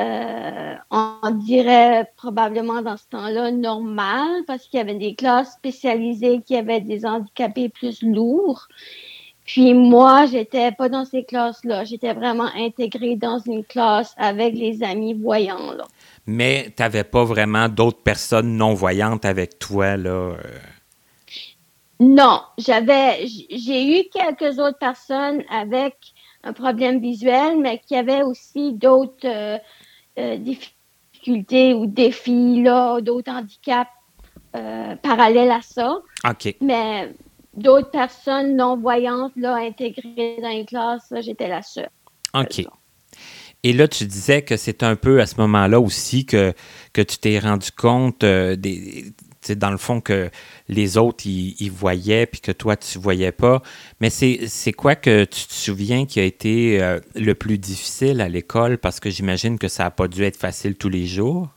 euh, 0.00 0.74
on 0.90 1.30
dirait 1.30 2.10
probablement 2.16 2.82
dans 2.82 2.96
ce 2.96 3.04
temps-là 3.10 3.50
normal 3.50 4.42
parce 4.46 4.66
qu'il 4.66 4.78
y 4.78 4.80
avait 4.80 4.94
des 4.94 5.14
classes 5.14 5.52
spécialisées 5.52 6.40
qui 6.44 6.56
avaient 6.56 6.80
des 6.80 7.04
handicapés 7.06 7.68
plus 7.68 8.02
lourds. 8.02 8.68
Puis 9.44 9.74
moi, 9.74 10.26
j'étais 10.26 10.70
pas 10.72 10.88
dans 10.88 11.04
ces 11.04 11.24
classes-là. 11.24 11.84
J'étais 11.84 12.12
vraiment 12.12 12.48
intégrée 12.56 13.16
dans 13.16 13.38
une 13.38 13.64
classe 13.64 14.14
avec 14.16 14.54
les 14.54 14.82
amis 14.82 15.14
voyants. 15.14 15.72
Là. 15.72 15.84
Mais 16.26 16.72
tu 16.76 16.82
n'avais 16.82 17.04
pas 17.04 17.24
vraiment 17.24 17.68
d'autres 17.68 18.02
personnes 18.02 18.56
non-voyantes 18.56 19.24
avec 19.24 19.58
toi, 19.58 19.96
là? 19.96 20.10
Euh? 20.10 20.36
Non, 21.98 22.40
j'avais, 22.56 23.26
j'ai 23.26 24.00
eu 24.00 24.04
quelques 24.10 24.58
autres 24.58 24.78
personnes 24.78 25.42
avec 25.50 25.96
un 26.44 26.52
problème 26.52 27.00
visuel, 27.00 27.58
mais 27.58 27.78
qui 27.86 27.96
avaient 27.96 28.22
aussi 28.22 28.72
d'autres 28.72 29.26
euh, 29.26 29.58
difficultés 30.16 31.74
ou 31.74 31.86
défis, 31.86 32.62
là, 32.62 33.00
d'autres 33.00 33.30
handicaps 33.30 33.90
euh, 34.56 34.96
parallèles 34.96 35.50
à 35.50 35.60
ça. 35.62 36.00
OK. 36.28 36.56
Mais 36.60 37.12
d'autres 37.54 37.90
personnes 37.90 38.56
non-voyantes, 38.56 39.32
là, 39.36 39.56
intégrées 39.56 40.38
dans 40.42 40.48
les 40.48 40.64
classes, 40.64 41.12
j'étais 41.20 41.48
la 41.48 41.62
seule. 41.62 41.90
OK. 42.34 42.64
Et 43.62 43.72
là, 43.72 43.86
tu 43.86 44.06
disais 44.06 44.42
que 44.42 44.56
c'est 44.56 44.82
un 44.82 44.96
peu 44.96 45.20
à 45.20 45.26
ce 45.26 45.36
moment-là 45.36 45.78
aussi 45.78 46.24
que, 46.24 46.54
que 46.92 47.02
tu 47.02 47.18
t'es 47.18 47.38
rendu 47.38 47.70
compte 47.70 48.24
euh, 48.24 48.56
des, 48.56 49.12
dans 49.48 49.70
le 49.70 49.76
fond 49.76 50.00
que 50.00 50.30
les 50.68 50.98
autres, 50.98 51.26
ils, 51.26 51.70
voyaient, 51.70 52.26
puis 52.26 52.40
que 52.40 52.52
toi, 52.52 52.76
tu 52.76 52.98
voyais 52.98 53.32
pas. 53.32 53.62
Mais 54.00 54.10
c'est 54.10 54.72
quoi 54.72 54.94
que 54.94 55.24
tu 55.24 55.46
te 55.46 55.52
souviens 55.52 56.06
qui 56.06 56.20
a 56.20 56.24
été 56.24 56.82
euh, 56.82 57.00
le 57.14 57.34
plus 57.34 57.58
difficile 57.58 58.20
à 58.20 58.28
l'école? 58.28 58.78
Parce 58.78 59.00
que 59.00 59.10
j'imagine 59.10 59.58
que 59.58 59.68
ça 59.68 59.84
n'a 59.84 59.90
pas 59.90 60.08
dû 60.08 60.24
être 60.24 60.36
facile 60.36 60.76
tous 60.76 60.88
les 60.88 61.06
jours. 61.06 61.48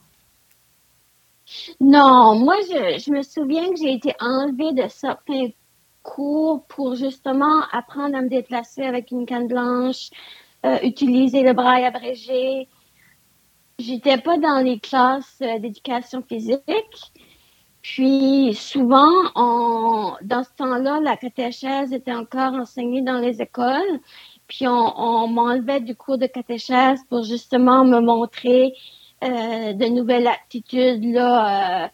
Non, 1.79 2.35
moi, 2.35 2.55
je, 2.69 3.11
me 3.11 3.21
souviens 3.21 3.69
que 3.69 3.77
j'ai 3.77 3.93
été 3.93 4.13
enlevée 4.19 4.73
de 4.73 4.87
certains 4.87 5.49
cours 6.01 6.65
pour 6.67 6.95
justement 6.95 7.63
apprendre 7.71 8.17
à 8.17 8.21
me 8.21 8.29
déplacer 8.29 8.83
avec 8.83 9.11
une 9.11 9.25
canne 9.25 9.47
blanche, 9.47 10.09
euh, 10.65 10.79
utiliser 10.83 11.43
le 11.43 11.53
braille 11.53 11.85
abrégé. 11.85 12.67
J'étais 13.79 14.17
pas 14.17 14.37
dans 14.37 14.63
les 14.63 14.79
classes 14.79 15.39
euh, 15.41 15.59
d'éducation 15.59 16.23
physique. 16.27 16.59
Puis 17.83 18.55
souvent, 18.55 19.11
on, 19.35 20.13
dans 20.21 20.43
ce 20.43 20.49
temps-là, 20.57 21.01
la 21.01 21.17
catéchèse 21.17 21.91
était 21.91 22.13
encore 22.13 22.53
enseignée 22.53 23.01
dans 23.01 23.19
les 23.19 23.41
écoles. 23.41 23.99
Puis 24.47 24.67
on, 24.67 25.27
m'enlevait 25.27 25.81
du 25.81 25.95
cours 25.95 26.17
de 26.17 26.27
catéchèse 26.27 27.01
pour 27.09 27.23
justement 27.23 27.83
me 27.83 27.99
montrer 27.99 28.73
euh, 29.23 29.73
de 29.73 29.85
nouvelles 29.85 30.27
aptitudes, 30.27 31.03
là, 31.03 31.85
euh, 31.85 31.87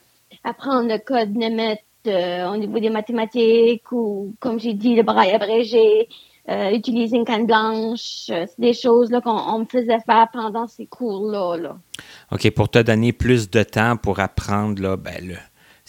apprendre 0.44 0.90
le 0.90 1.00
code 1.00 1.36
Nemet 1.36 1.84
euh, 2.08 2.52
au 2.52 2.58
niveau 2.58 2.80
des 2.80 2.90
mathématiques 2.92 3.92
ou, 3.92 4.36
comme 4.40 4.60
j'ai 4.60 4.74
dit, 4.74 4.96
le 4.96 5.04
braille 5.04 5.32
abrégé, 5.32 6.08
euh, 6.50 6.72
utiliser 6.72 7.18
une 7.18 7.26
canne 7.26 7.46
blanche. 7.46 8.26
C'est 8.28 8.60
des 8.60 8.74
choses 8.74 9.10
qu'on 9.24 9.60
me 9.60 9.66
faisait 9.66 10.00
faire 10.06 10.28
pendant 10.32 10.68
ces 10.68 10.86
cours-là. 10.86 11.58
Là. 11.58 11.78
OK, 12.32 12.50
pour 12.52 12.70
te 12.70 12.80
donner 12.80 13.12
plus 13.12 13.50
de 13.50 13.64
temps 13.64 13.98
pour 13.98 14.20
apprendre 14.20 14.82
là, 14.82 14.98
ben, 14.98 15.28
le, 15.28 15.36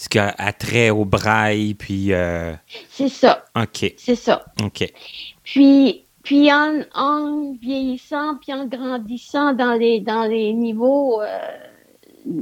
ce 0.00 0.08
qui 0.08 0.18
a 0.18 0.52
trait 0.54 0.88
au 0.88 1.04
braille, 1.04 1.74
puis... 1.74 2.14
Euh, 2.14 2.54
c'est 2.88 3.10
ça. 3.10 3.44
OK. 3.54 3.92
C'est 3.98 4.14
ça. 4.14 4.46
OK. 4.64 4.90
Puis, 5.42 6.06
puis 6.22 6.50
en, 6.50 6.80
en, 6.94 7.52
vieillissant, 7.60 8.36
puis 8.36 8.54
en 8.54 8.64
grandissant 8.64 9.52
dans 9.52 9.74
les, 9.74 10.00
dans 10.00 10.22
les 10.22 10.54
niveaux 10.54 11.20
euh, 11.20 11.38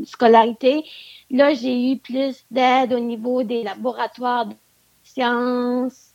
scolarité, 0.04 0.84
là, 1.32 1.52
j'ai 1.52 1.90
eu 1.90 1.96
plus 1.96 2.44
d'aide 2.52 2.92
au 2.92 3.00
niveau 3.00 3.42
des 3.42 3.64
laboratoires 3.64 4.46
de 4.46 4.54
sciences. 5.02 6.12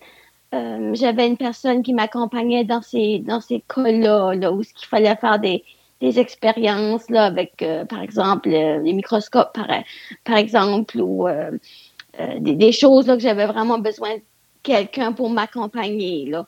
Euh, 0.54 0.96
j'avais 0.96 1.28
une 1.28 1.36
personne 1.36 1.84
qui 1.84 1.94
m'accompagnait 1.94 2.64
dans 2.64 2.82
ces, 2.82 3.20
dans 3.20 3.42
ces 3.42 3.62
cas-là, 3.68 4.34
là, 4.34 4.54
où 4.54 4.64
ce 4.64 4.74
qu'il 4.74 4.88
fallait 4.88 5.18
faire 5.18 5.40
des, 5.40 5.66
des 6.04 6.20
expériences 6.20 7.10
là, 7.10 7.26
avec, 7.26 7.62
euh, 7.62 7.86
par 7.86 8.02
exemple, 8.02 8.50
euh, 8.50 8.80
les 8.80 8.92
microscopes, 8.92 9.54
par, 9.54 9.68
par 10.26 10.36
exemple, 10.36 11.00
ou 11.00 11.30
euh, 11.30 11.52
des, 12.40 12.72
choses 12.74 13.08
là, 13.08 13.16
que 13.16 13.22
j'avais 13.22 13.46
vraiment 13.46 13.80
besoin 13.80 14.16
de 14.16 14.22
quelqu'un 14.64 15.14
pour 15.14 15.30
m'accompagner. 15.30 16.26
Là. 16.26 16.46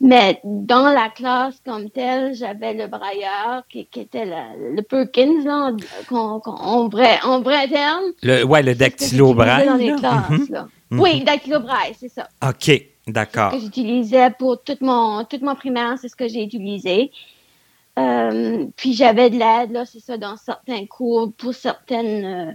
Mais 0.00 0.40
dans 0.42 0.88
la 0.92 1.08
classe 1.08 1.54
comme 1.64 1.88
telle, 1.88 2.34
j'avais 2.34 2.74
le 2.74 2.88
brailleur 2.88 3.62
qui, 3.70 3.86
qui 3.86 4.00
était 4.00 4.26
le 4.26 4.82
Perkins, 4.82 5.44
là, 5.44 5.70
en, 6.10 6.88
vrai, 6.88 7.20
en 7.22 7.40
vrai 7.40 7.68
terme. 7.68 8.06
Le, 8.24 8.42
ouais, 8.42 8.64
le 8.64 8.74
dactylo-braille. 8.74 9.66
Dans 9.66 9.76
les 9.76 9.94
classes, 9.94 10.50
là. 10.50 10.66
Mhm. 10.90 11.00
Oui, 11.00 11.22
dactylo-braille, 11.22 11.94
c'est 11.98 12.08
ça. 12.08 12.28
OK, 12.46 12.70
d'accord. 13.06 13.52
Ce 13.52 13.56
que 13.56 13.62
j'utilisais 13.62 14.30
pour 14.36 14.62
tout 14.62 14.78
mon, 14.80 15.24
tout 15.24 15.38
mon 15.42 15.54
primaire, 15.54 15.94
c'est 16.00 16.08
ce 16.08 16.16
que 16.16 16.26
j'ai 16.26 16.42
utilisé. 16.42 17.12
Euh, 17.98 18.66
puis 18.76 18.92
j'avais 18.92 19.30
de 19.30 19.38
l'aide, 19.38 19.70
là, 19.72 19.86
c'est 19.86 20.00
ça, 20.00 20.18
dans 20.18 20.36
certains 20.36 20.84
cours 20.86 21.32
pour 21.32 21.54
certaines, 21.54 22.24
euh, 22.24 22.52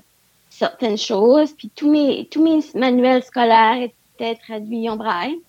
certaines 0.49 0.97
choses. 0.97 1.53
Puis 1.53 1.71
tous 1.75 1.89
mes, 1.89 2.27
tous 2.29 2.43
mes 2.43 2.59
manuels 2.75 3.23
scolaires 3.23 3.81
étaient 3.81 4.35
traduits 4.35 4.89
en 4.89 4.97
braille. 4.97 5.39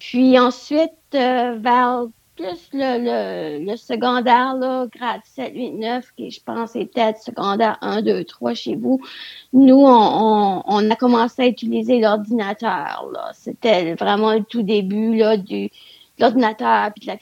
Puis 0.00 0.38
ensuite, 0.38 0.92
euh, 1.14 1.56
vers 1.58 2.06
plus 2.36 2.68
le, 2.72 3.64
le, 3.64 3.76
secondaire, 3.76 4.56
là, 4.56 4.86
grade 4.92 5.20
7, 5.24 5.52
8, 5.54 5.70
9, 5.70 6.12
qui 6.16 6.30
je 6.32 6.42
pense 6.42 6.74
était 6.74 7.14
secondaire 7.14 7.78
1, 7.80 8.02
2, 8.02 8.24
3 8.24 8.54
chez 8.54 8.74
vous, 8.74 9.00
nous, 9.52 9.84
on, 9.86 10.62
on, 10.66 10.90
a 10.90 10.96
commencé 10.96 11.42
à 11.42 11.46
utiliser 11.46 12.00
l'ordinateur. 12.00 13.08
C'était 13.34 13.94
vraiment 13.94 14.34
le 14.34 14.42
tout 14.42 14.62
début 14.62 15.16
là, 15.16 15.36
du 15.36 15.70
l'ordinateur 16.18 16.92
puis 16.92 17.06
de 17.06 17.12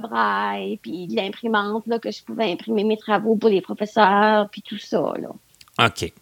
braille, 0.00 0.78
puis 0.82 1.06
de 1.06 1.16
l'imprimante, 1.16 1.86
là, 1.86 1.98
que 1.98 2.10
je 2.10 2.22
pouvais 2.22 2.50
imprimer 2.50 2.84
mes 2.84 2.96
travaux 2.96 3.36
pour 3.36 3.50
les 3.50 3.60
professeurs, 3.60 4.48
puis 4.50 4.62
tout 4.62 4.78
ça, 4.78 5.14
là. 5.18 5.28
OK. 5.86 6.12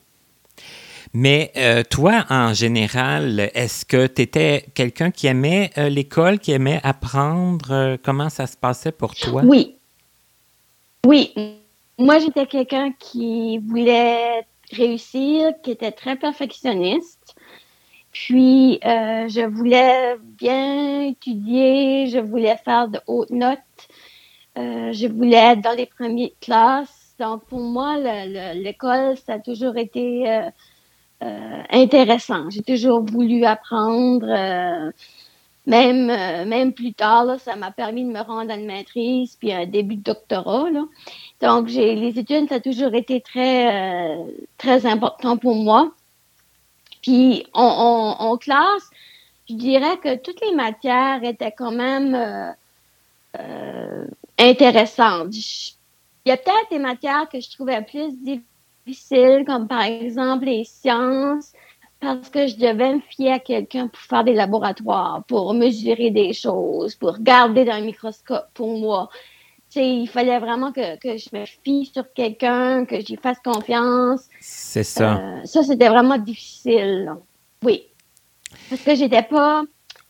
Mais 1.12 1.50
euh, 1.57 1.83
toi, 1.83 2.25
en 2.30 2.54
général, 2.54 3.50
est-ce 3.54 3.85
que 3.85 4.07
tu 4.07 4.23
étais 4.23 4.66
quelqu'un 4.75 5.11
qui 5.11 5.26
aimait 5.26 5.71
euh, 5.76 5.88
l'école, 5.88 6.38
qui 6.38 6.52
aimait 6.52 6.80
apprendre? 6.85 7.73
Euh, 7.73 7.97
comment 8.00 8.28
ça 8.28 8.47
se 8.47 8.57
passait 8.57 8.92
pour 8.92 9.14
toi? 9.14 9.42
Oui. 9.45 9.76
Oui. 11.04 11.35
Moi, 11.99 12.19
j'étais 12.21 12.47
quelqu'un 12.47 12.92
qui 12.99 13.59
voulait 13.59 14.47
réussir, 14.73 15.52
qui 15.62 15.73
était 15.73 15.90
très 15.90 16.16
perfectionniste. 16.16 17.35
Puis, 18.12 18.81
euh, 18.85 19.29
je 19.29 19.47
voulais 19.47 20.17
bien 20.21 21.02
étudier, 21.02 22.09
je 22.09 22.19
voulais 22.19 22.57
faire 22.57 22.88
de 22.88 23.00
hautes 23.07 23.31
notes, 23.31 23.59
euh, 24.59 24.93
je 24.93 25.07
voulais 25.07 25.37
être 25.37 25.61
dans 25.61 25.76
les 25.76 25.87
premières 25.87 26.31
classes. 26.40 27.14
Donc, 27.21 27.45
pour 27.45 27.61
moi, 27.61 27.99
l'école, 28.55 29.17
ça 29.17 29.35
a 29.35 29.38
toujours 29.38 29.76
été 29.76 30.29
euh, 30.29 30.50
euh 31.23 31.62
intéressant. 31.71 32.50
J'ai 32.50 32.62
toujours 32.62 33.05
voulu 33.05 33.45
apprendre. 33.45 34.26
Euh, 34.29 34.90
même, 35.67 36.07
même 36.49 36.73
plus 36.73 36.95
tard, 36.95 37.25
là, 37.25 37.38
ça 37.38 37.55
m'a 37.55 37.71
permis 37.71 38.05
de 38.05 38.11
me 38.11 38.21
rendre 38.21 38.50
à 38.50 38.57
une 38.57 38.67
maîtrise 38.67 39.37
puis 39.37 39.52
un 39.52 39.67
début 39.67 39.97
de 39.97 40.02
doctorat. 40.02 40.71
Là. 40.71 40.85
Donc, 41.40 41.69
j'ai 41.69 41.95
les 41.95 42.19
études, 42.19 42.49
ça 42.49 42.57
a 42.57 42.61
toujours 42.61 42.95
été 42.95 43.21
très, 43.21 44.17
euh, 44.19 44.25
très 44.59 44.87
important 44.87 45.37
pour 45.37 45.55
moi. 45.55 45.93
Puis, 47.02 47.47
en 47.54 48.37
classe, 48.38 48.90
je 49.50 49.57
dirais 49.57 49.97
que 49.99 50.16
toutes 50.16 50.40
les 50.42 50.54
matières 50.54 51.25
étaient 51.25 51.52
quand 51.52 51.73
même 51.73 52.14
euh, 52.14 52.52
euh, 53.38 54.07
intéressantes. 54.38 55.35
Il 56.25 56.28
y 56.28 56.33
a 56.33 56.37
peut-être 56.37 56.71
des 56.71 56.78
matières 56.78 57.28
que 57.28 57.40
je 57.40 57.50
trouvais 57.50 57.83
plus 57.83 58.12
difficiles, 58.87 59.45
comme 59.47 59.66
par 59.66 59.83
exemple 59.83 60.45
les 60.45 60.64
sciences, 60.64 61.52
parce 61.99 62.30
que 62.30 62.47
je 62.47 62.57
devais 62.57 62.95
me 62.95 63.00
fier 63.00 63.33
à 63.33 63.38
quelqu'un 63.40 63.88
pour 63.88 64.00
faire 64.00 64.23
des 64.23 64.35
laboratoires, 64.35 65.25
pour 65.26 65.52
mesurer 65.52 66.11
des 66.11 66.33
choses, 66.33 66.95
pour 66.95 67.14
regarder 67.14 67.64
dans 67.64 67.73
un 67.73 67.80
microscope 67.80 68.49
pour 68.54 68.78
moi 68.78 69.11
il 69.77 70.09
fallait 70.09 70.39
vraiment 70.39 70.73
que, 70.73 70.81
je 71.05 71.37
me 71.37 71.45
fie 71.45 71.91
sur 71.93 72.12
quelqu'un, 72.12 72.85
que 72.85 73.00
j'y 73.00 73.17
fasse 73.17 73.39
confiance. 73.45 74.23
C'est 74.41 74.85
ça. 74.85 75.17
Euh, 75.17 75.45
ça, 75.45 75.62
c'était 75.62 75.89
vraiment 75.89 76.19
difficile. 76.19 77.12
Oui. 77.62 77.85
Parce 78.69 78.83
que 78.83 78.95
j'étais 78.95 79.23
pas, 79.23 79.62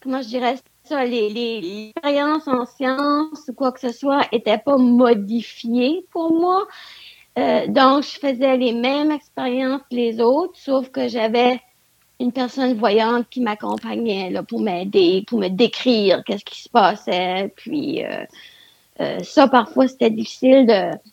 comment 0.02 0.22
je 0.22 0.28
dirais 0.28 0.56
ça, 0.84 1.04
les, 1.04 1.92
expériences 1.94 2.48
en 2.48 2.66
sciences 2.66 3.48
ou 3.48 3.52
quoi 3.52 3.72
que 3.72 3.80
ce 3.80 3.92
soit 3.92 4.22
n'étaient 4.32 4.58
pas 4.58 4.76
modifiées 4.76 6.04
pour 6.10 6.32
moi. 6.32 6.66
Euh, 7.38 7.66
donc, 7.68 8.02
je 8.02 8.18
faisais 8.18 8.56
les 8.56 8.72
mêmes 8.72 9.10
expériences 9.10 9.82
que 9.90 9.94
les 9.94 10.20
autres, 10.20 10.56
sauf 10.56 10.90
que 10.90 11.06
j'avais 11.06 11.60
une 12.18 12.32
personne 12.32 12.74
voyante 12.74 13.26
qui 13.30 13.40
m'accompagnait 13.40 14.32
pour 14.48 14.60
m'aider, 14.60 15.24
pour 15.26 15.38
me 15.38 15.48
décrire 15.48 16.22
qu'est-ce 16.24 16.44
qui 16.44 16.62
se 16.62 16.68
passait, 16.68 17.52
puis 17.56 18.04
euh, 18.04 18.24
euh, 19.00 19.18
ça, 19.22 19.48
parfois, 19.48 19.88
c'était 19.88 20.10
difficile 20.10 20.66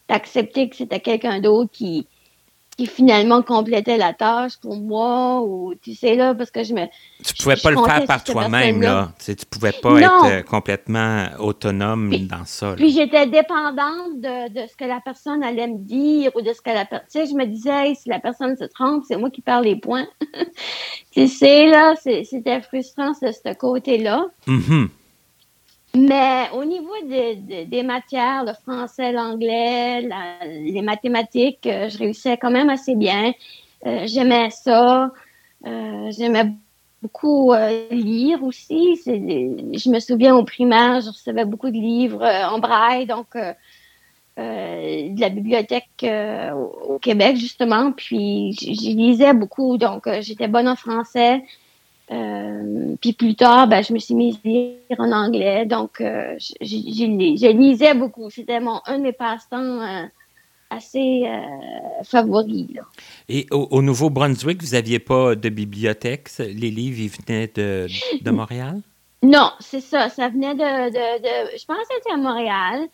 d'accepter 0.10 0.70
que 0.70 0.75
c'était 0.75 1.00
quelqu'un 1.00 1.39
d'autre 1.39 1.72
qui, 1.72 2.08
qui 2.77 2.86
finalement 2.86 3.41
complétait 3.41 3.98
la 3.98 4.13
tâche 4.13 4.58
pour 4.62 4.77
moi 4.77 5.41
ou 5.41 5.74
tu 5.82 5.96
sais 5.96 6.15
là 6.15 6.36
parce 6.36 6.51
que 6.51 6.63
je 6.63 6.74
me 6.74 6.86
tu 7.25 7.34
pouvais 7.41 7.56
pas 7.56 7.72
le 7.72 7.77
faire 7.77 8.06
par 8.06 8.24
toi-même 8.24 8.82
là. 8.82 9.12
Tu, 9.17 9.25
sais, 9.25 9.36
tu 9.36 9.46
pouvais 9.48 9.72
pas 9.72 10.00
être 10.00 10.25
euh, 10.25 10.44
complètement 10.44 11.25
autonome 11.39 12.15
dans 12.27 12.46
ça 12.46 12.75
puis 12.77 12.91
j'étais 12.91 13.25
dépendante 13.25 14.20
de, 14.22 14.50
de, 14.50 14.67
ce 14.67 14.75
que 14.75 14.86
la 14.86 15.00
personne 15.03 15.44
allait 15.44 15.67
me 15.67 15.79
dire 15.79 16.32
ou 16.36 16.41
de 16.41 16.53
ce 16.53 16.62
que 16.62 16.70
la 16.70 16.86
personne 16.86 17.08
tu 17.12 17.20
sais 17.20 17.25
je 17.25 17.34
me 17.34 17.46
disais 17.46 17.96
si 17.96 18.10
la 18.10 18.20
personne 18.20 18.56
se 18.56 18.65
trompe 18.65 19.03
c'est 19.08 19.17
moi 19.17 19.32
qui 19.32 19.41
perds 19.41 19.62
les 19.62 19.75
points. 19.75 20.08
Tu 21.12 21.27
sais 21.27 21.65
là 21.65 21.96
c'était 22.03 22.62
frustrant 22.62 23.10
de 23.10 23.32
ce 23.32 23.53
côté 23.56 23.98
là 23.98 24.27
mm-hmm. 24.48 24.88
Mais 25.98 26.50
au 26.54 26.63
niveau 26.63 26.94
des 27.08 27.84
matières, 27.84 28.44
le 28.46 28.54
français, 28.54 29.12
l'anglais, 29.12 30.08
les 30.46 30.82
mathématiques, 30.84 31.66
euh, 31.66 31.89
je 31.89 31.98
réussissais 31.98 32.38
quand 32.38 32.51
même 32.51 32.70
assez 32.70 32.94
bien. 32.96 33.34
Euh, 33.86 34.01
j'aimais 34.06 34.51
ça. 34.51 35.12
Euh, 35.66 36.12
j'aimais 36.12 36.51
beaucoup 37.01 37.54
lire 37.89 38.44
aussi. 38.44 39.00
Je 39.06 39.89
me 39.89 40.00
souviens 40.00 40.36
au 40.36 40.44
primaire, 40.44 41.01
je 41.01 41.10
recevais 41.10 41.46
beaucoup 41.46 41.70
de 41.70 41.77
livres 41.77 42.24
en 42.24 42.60
braille, 42.60 43.06
donc 43.06 43.36
de 43.36 45.20
la 45.20 45.30
bibliothèque 45.30 46.06
au, 46.54 47.00
Québec 47.00 47.38
justement. 47.38 47.92
Puis 47.92 48.54
je 48.60 48.96
lisais 48.96 49.34
beaucoup, 49.34 49.77
donc 49.77 50.10
j'étais 50.22 50.48
bonne 50.48 50.68
en 50.68 50.75
français. 50.75 51.44
Euh, 52.10 52.96
puis 53.02 53.14
plus 53.14 53.36
tard, 53.36 53.68
ben, 53.68 53.84
je 53.84 53.94
me 53.94 54.00
suis 54.00 54.16
mise 54.16 54.38
à 54.46 54.48
lire 54.48 54.78
en 54.98 55.12
anglais. 55.12 55.66
Donc, 55.66 56.02
euh, 56.02 56.36
je, 56.62 57.52
lisais 57.52 57.94
beaucoup. 57.94 58.30
C'était 58.30 58.60
mon 58.60 58.80
un 58.86 58.98
de 59.00 59.04
mes 59.04 59.12
passe-temps 59.12 59.82
euh, 59.82 60.06
assez 60.70 61.24
favoris. 62.04 62.68
Et 63.30 63.48
au, 63.52 63.82
Nouveau-Brunswick, 63.82 64.62
vous 64.64 64.72
n'aviez 64.72 65.00
pas 65.00 65.36
de 65.36 65.50
bibliothèque? 65.50 66.30
Les 66.40 66.72
livres, 66.72 67.00
ils 67.00 67.10
venaient 67.10 67.52
de, 67.54 67.88
de 68.22 68.32
Montréal? 68.32 68.82
Non, 69.24 69.51
c'est 69.60 69.81
ça. 69.81 70.10
Ça 70.10 70.29
venait 70.29 70.53
de, 70.53 70.90
de, 70.90 71.58
Je 71.58 71.66
pense 71.66 71.77
que 71.77 71.96
c'était 71.96 72.14
à 72.14 72.18
Montréal. 72.18 72.88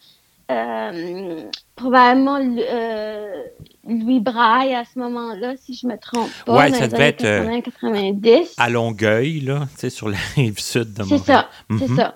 Euh, 0.53 1.49
probablement 1.75 2.39
euh, 2.39 3.43
Louis 3.87 4.19
Braille 4.19 4.73
à 4.75 4.83
ce 4.85 4.99
moment-là, 4.99 5.55
si 5.57 5.73
je 5.73 5.87
me 5.87 5.97
trompe 5.97 6.29
pas. 6.45 6.65
Oui, 6.65 6.73
ça 6.73 6.87
devait 6.87 7.09
être 7.09 7.63
90. 7.63 8.29
Euh, 8.29 8.43
à 8.57 8.69
Longueuil, 8.69 9.39
là, 9.39 9.67
tu 9.73 9.81
sais, 9.81 9.89
sur 9.89 10.09
la 10.09 10.17
rive 10.35 10.59
sud 10.59 10.93
de 10.93 11.03
Montréal. 11.03 11.19
C'est 11.19 11.31
ça, 11.31 11.49
c'est 11.79 11.89
mhm. 11.89 11.97
ça. 11.97 12.15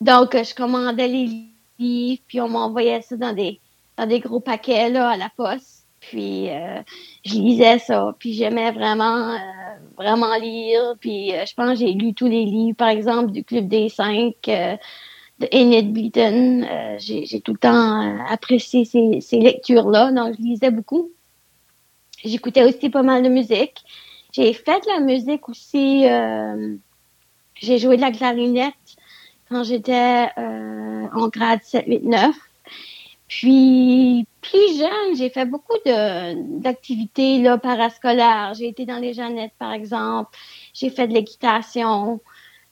Donc, 0.00 0.32
je 0.32 0.54
commandais 0.54 1.08
les 1.08 1.28
livres, 1.78 2.22
puis 2.26 2.40
on 2.40 2.48
m'envoyait 2.48 3.02
ça 3.02 3.16
dans 3.16 3.32
des, 3.32 3.60
dans 3.96 4.06
des 4.06 4.20
gros 4.20 4.40
paquets, 4.40 4.90
là, 4.90 5.10
à 5.10 5.16
la 5.16 5.30
poste. 5.36 5.84
Puis, 6.00 6.48
je 7.26 7.34
lisais 7.34 7.78
ça, 7.78 8.14
puis 8.18 8.32
j'aimais 8.32 8.72
vraiment, 8.72 9.36
vraiment 9.98 10.34
lire. 10.36 10.94
Puis, 10.98 11.30
je 11.30 11.54
pense 11.54 11.78
que 11.78 11.86
j'ai 11.86 11.92
lu 11.92 12.14
tous 12.14 12.26
les 12.26 12.46
livres, 12.46 12.76
par 12.76 12.88
exemple, 12.88 13.30
du 13.30 13.44
Club 13.44 13.68
des 13.68 13.90
Cinq, 13.90 14.34
de 15.40 15.48
Enid 15.52 15.92
Blyton. 15.92 16.62
Euh, 16.62 16.96
j'ai 16.98 17.40
tout 17.40 17.52
le 17.52 17.58
temps 17.58 18.02
euh, 18.02 18.18
apprécié 18.28 18.84
ces, 18.84 19.38
lectures-là, 19.38 20.12
donc 20.12 20.36
je 20.38 20.42
lisais 20.42 20.70
beaucoup. 20.70 21.10
J'écoutais 22.24 22.64
aussi 22.64 22.90
pas 22.90 23.02
mal 23.02 23.22
de 23.22 23.28
musique. 23.28 23.82
J'ai 24.32 24.52
fait 24.52 24.80
de 24.80 24.88
la 24.88 25.00
musique 25.00 25.48
aussi. 25.48 26.06
Euh, 26.06 26.76
j'ai 27.54 27.78
joué 27.78 27.96
de 27.96 28.02
la 28.02 28.12
clarinette 28.12 28.74
quand 29.48 29.64
j'étais 29.64 30.28
en 30.36 31.28
grade 31.28 31.60
7, 31.62 31.84
8, 31.86 32.04
9. 32.04 32.36
Puis, 33.26 34.26
plus 34.40 34.78
jeune, 34.78 35.16
j'ai 35.16 35.30
fait 35.30 35.44
beaucoup 35.44 35.76
d'activités 35.84 37.44
parascolaires. 37.62 38.54
J'ai 38.54 38.68
été 38.68 38.86
dans 38.86 38.98
les 38.98 39.14
Jeannettes, 39.14 39.54
par 39.58 39.72
exemple. 39.72 40.36
J'ai 40.74 40.90
fait 40.90 41.08
de 41.08 41.14
l'équitation. 41.14 42.20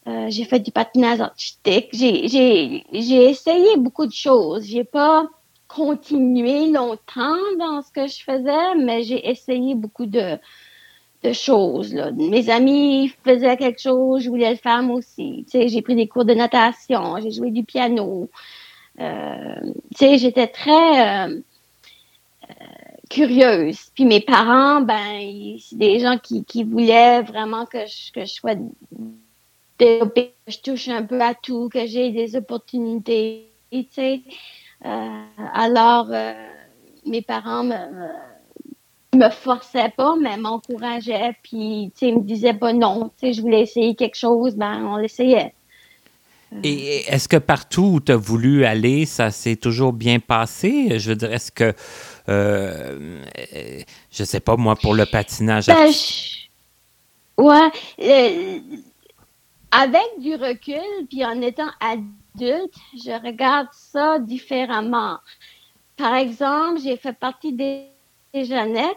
Euh, 0.09 0.27
j'ai 0.31 0.45
fait 0.45 0.61
du 0.61 0.71
patinage 0.71 1.21
artistique. 1.21 1.89
J'ai 1.93 2.85
essayé 3.31 3.77
beaucoup 3.77 4.07
de 4.07 4.13
choses. 4.13 4.65
J'ai 4.65 4.85
pas 4.85 5.27
continué 5.67 6.71
longtemps 6.71 7.37
dans 7.59 7.83
ce 7.83 7.93
que 7.93 8.07
je 8.07 8.23
faisais, 8.25 8.75
mais 8.77 9.03
j'ai 9.03 9.29
essayé 9.29 9.75
beaucoup 9.75 10.07
de, 10.07 10.39
de 11.25 11.33
choses. 11.33 11.93
Là. 11.93 12.11
Mes 12.13 12.49
amis 12.49 13.13
faisaient 13.23 13.57
quelque 13.59 13.81
chose, 13.81 14.23
je 14.23 14.31
voulais 14.31 14.51
le 14.51 14.57
faire 14.57 14.83
moi 14.83 14.97
aussi. 14.97 15.45
j'ai 15.53 15.83
pris 15.83 15.95
des 15.95 16.09
cours 16.09 16.25
de 16.25 16.35
natation, 16.35 17.17
j'ai 17.21 17.31
joué 17.31 17.51
du 17.51 17.65
piano. 17.65 18.31
Euh, 19.01 19.73
j'étais 20.01 20.47
très 20.47 21.29
euh, 21.29 21.41
curieuse. 23.11 23.91
Puis 23.95 24.07
mes 24.07 24.21
parents, 24.21 24.81
ben, 24.81 25.57
c'est 25.61 25.77
des 25.77 26.01
gens 26.01 26.17
qui, 26.17 26.45
qui 26.45 26.65
voulaient 26.65 27.21
vraiment 27.23 27.67
que 27.67 27.87
je, 27.87 28.11
que 28.13 28.21
je 28.23 28.33
sois 28.33 28.55
je 29.81 30.59
touche 30.63 30.89
un 30.89 31.03
peu 31.05 31.21
à 31.21 31.35
tout, 31.35 31.69
que 31.69 31.87
j'ai 31.87 32.11
des 32.11 32.37
opportunités, 32.37 33.49
tu 33.71 33.87
sais. 33.91 34.21
Euh, 34.85 35.23
alors, 35.55 36.09
euh, 36.11 36.33
mes 37.07 37.23
parents 37.23 37.65
me, 37.65 37.77
me 39.15 39.31
forçaient 39.31 39.93
pas, 39.97 40.15
mais 40.21 40.37
m'encourageaient, 40.37 41.37
puis, 41.43 41.93
tu 41.99 42.07
sais, 42.07 42.13
me 42.13 42.21
disaient 42.21 42.55
pas 42.55 42.73
non, 42.73 43.11
tu 43.19 43.27
sais, 43.27 43.33
je 43.33 43.41
voulais 43.41 43.63
essayer 43.63 43.95
quelque 43.95 44.17
chose, 44.17 44.57
ben, 44.57 44.85
on 44.85 44.97
l'essayait. 44.97 45.55
Et 46.65 47.05
est-ce 47.09 47.29
que 47.29 47.37
partout 47.37 47.91
où 47.95 48.01
tu 48.01 48.11
as 48.13 48.17
voulu 48.17 48.65
aller, 48.65 49.05
ça 49.05 49.31
s'est 49.31 49.57
toujours 49.57 49.93
bien 49.93 50.19
passé? 50.19 50.99
Je 50.99 51.11
veux 51.11 51.17
dire, 51.17 51.31
est-ce 51.31 51.53
que, 51.53 51.75
euh, 52.31 53.23
je 54.11 54.25
sais 54.25 54.41
pas, 54.41 54.57
moi, 54.57 54.75
pour 54.75 54.95
le 54.95 55.05
patinage... 55.05 55.67
Ben, 55.67 55.93
Ouais, 57.39 57.71
avec 59.71 60.07
du 60.19 60.35
recul, 60.35 61.07
puis 61.09 61.25
en 61.25 61.41
étant 61.41 61.71
adulte, 61.81 62.75
je 62.95 63.23
regarde 63.25 63.69
ça 63.73 64.19
différemment. 64.19 65.19
Par 65.97 66.15
exemple, 66.15 66.81
j'ai 66.81 66.97
fait 66.97 67.13
partie 67.13 67.53
des, 67.53 67.87
Jeannettes 68.35 68.97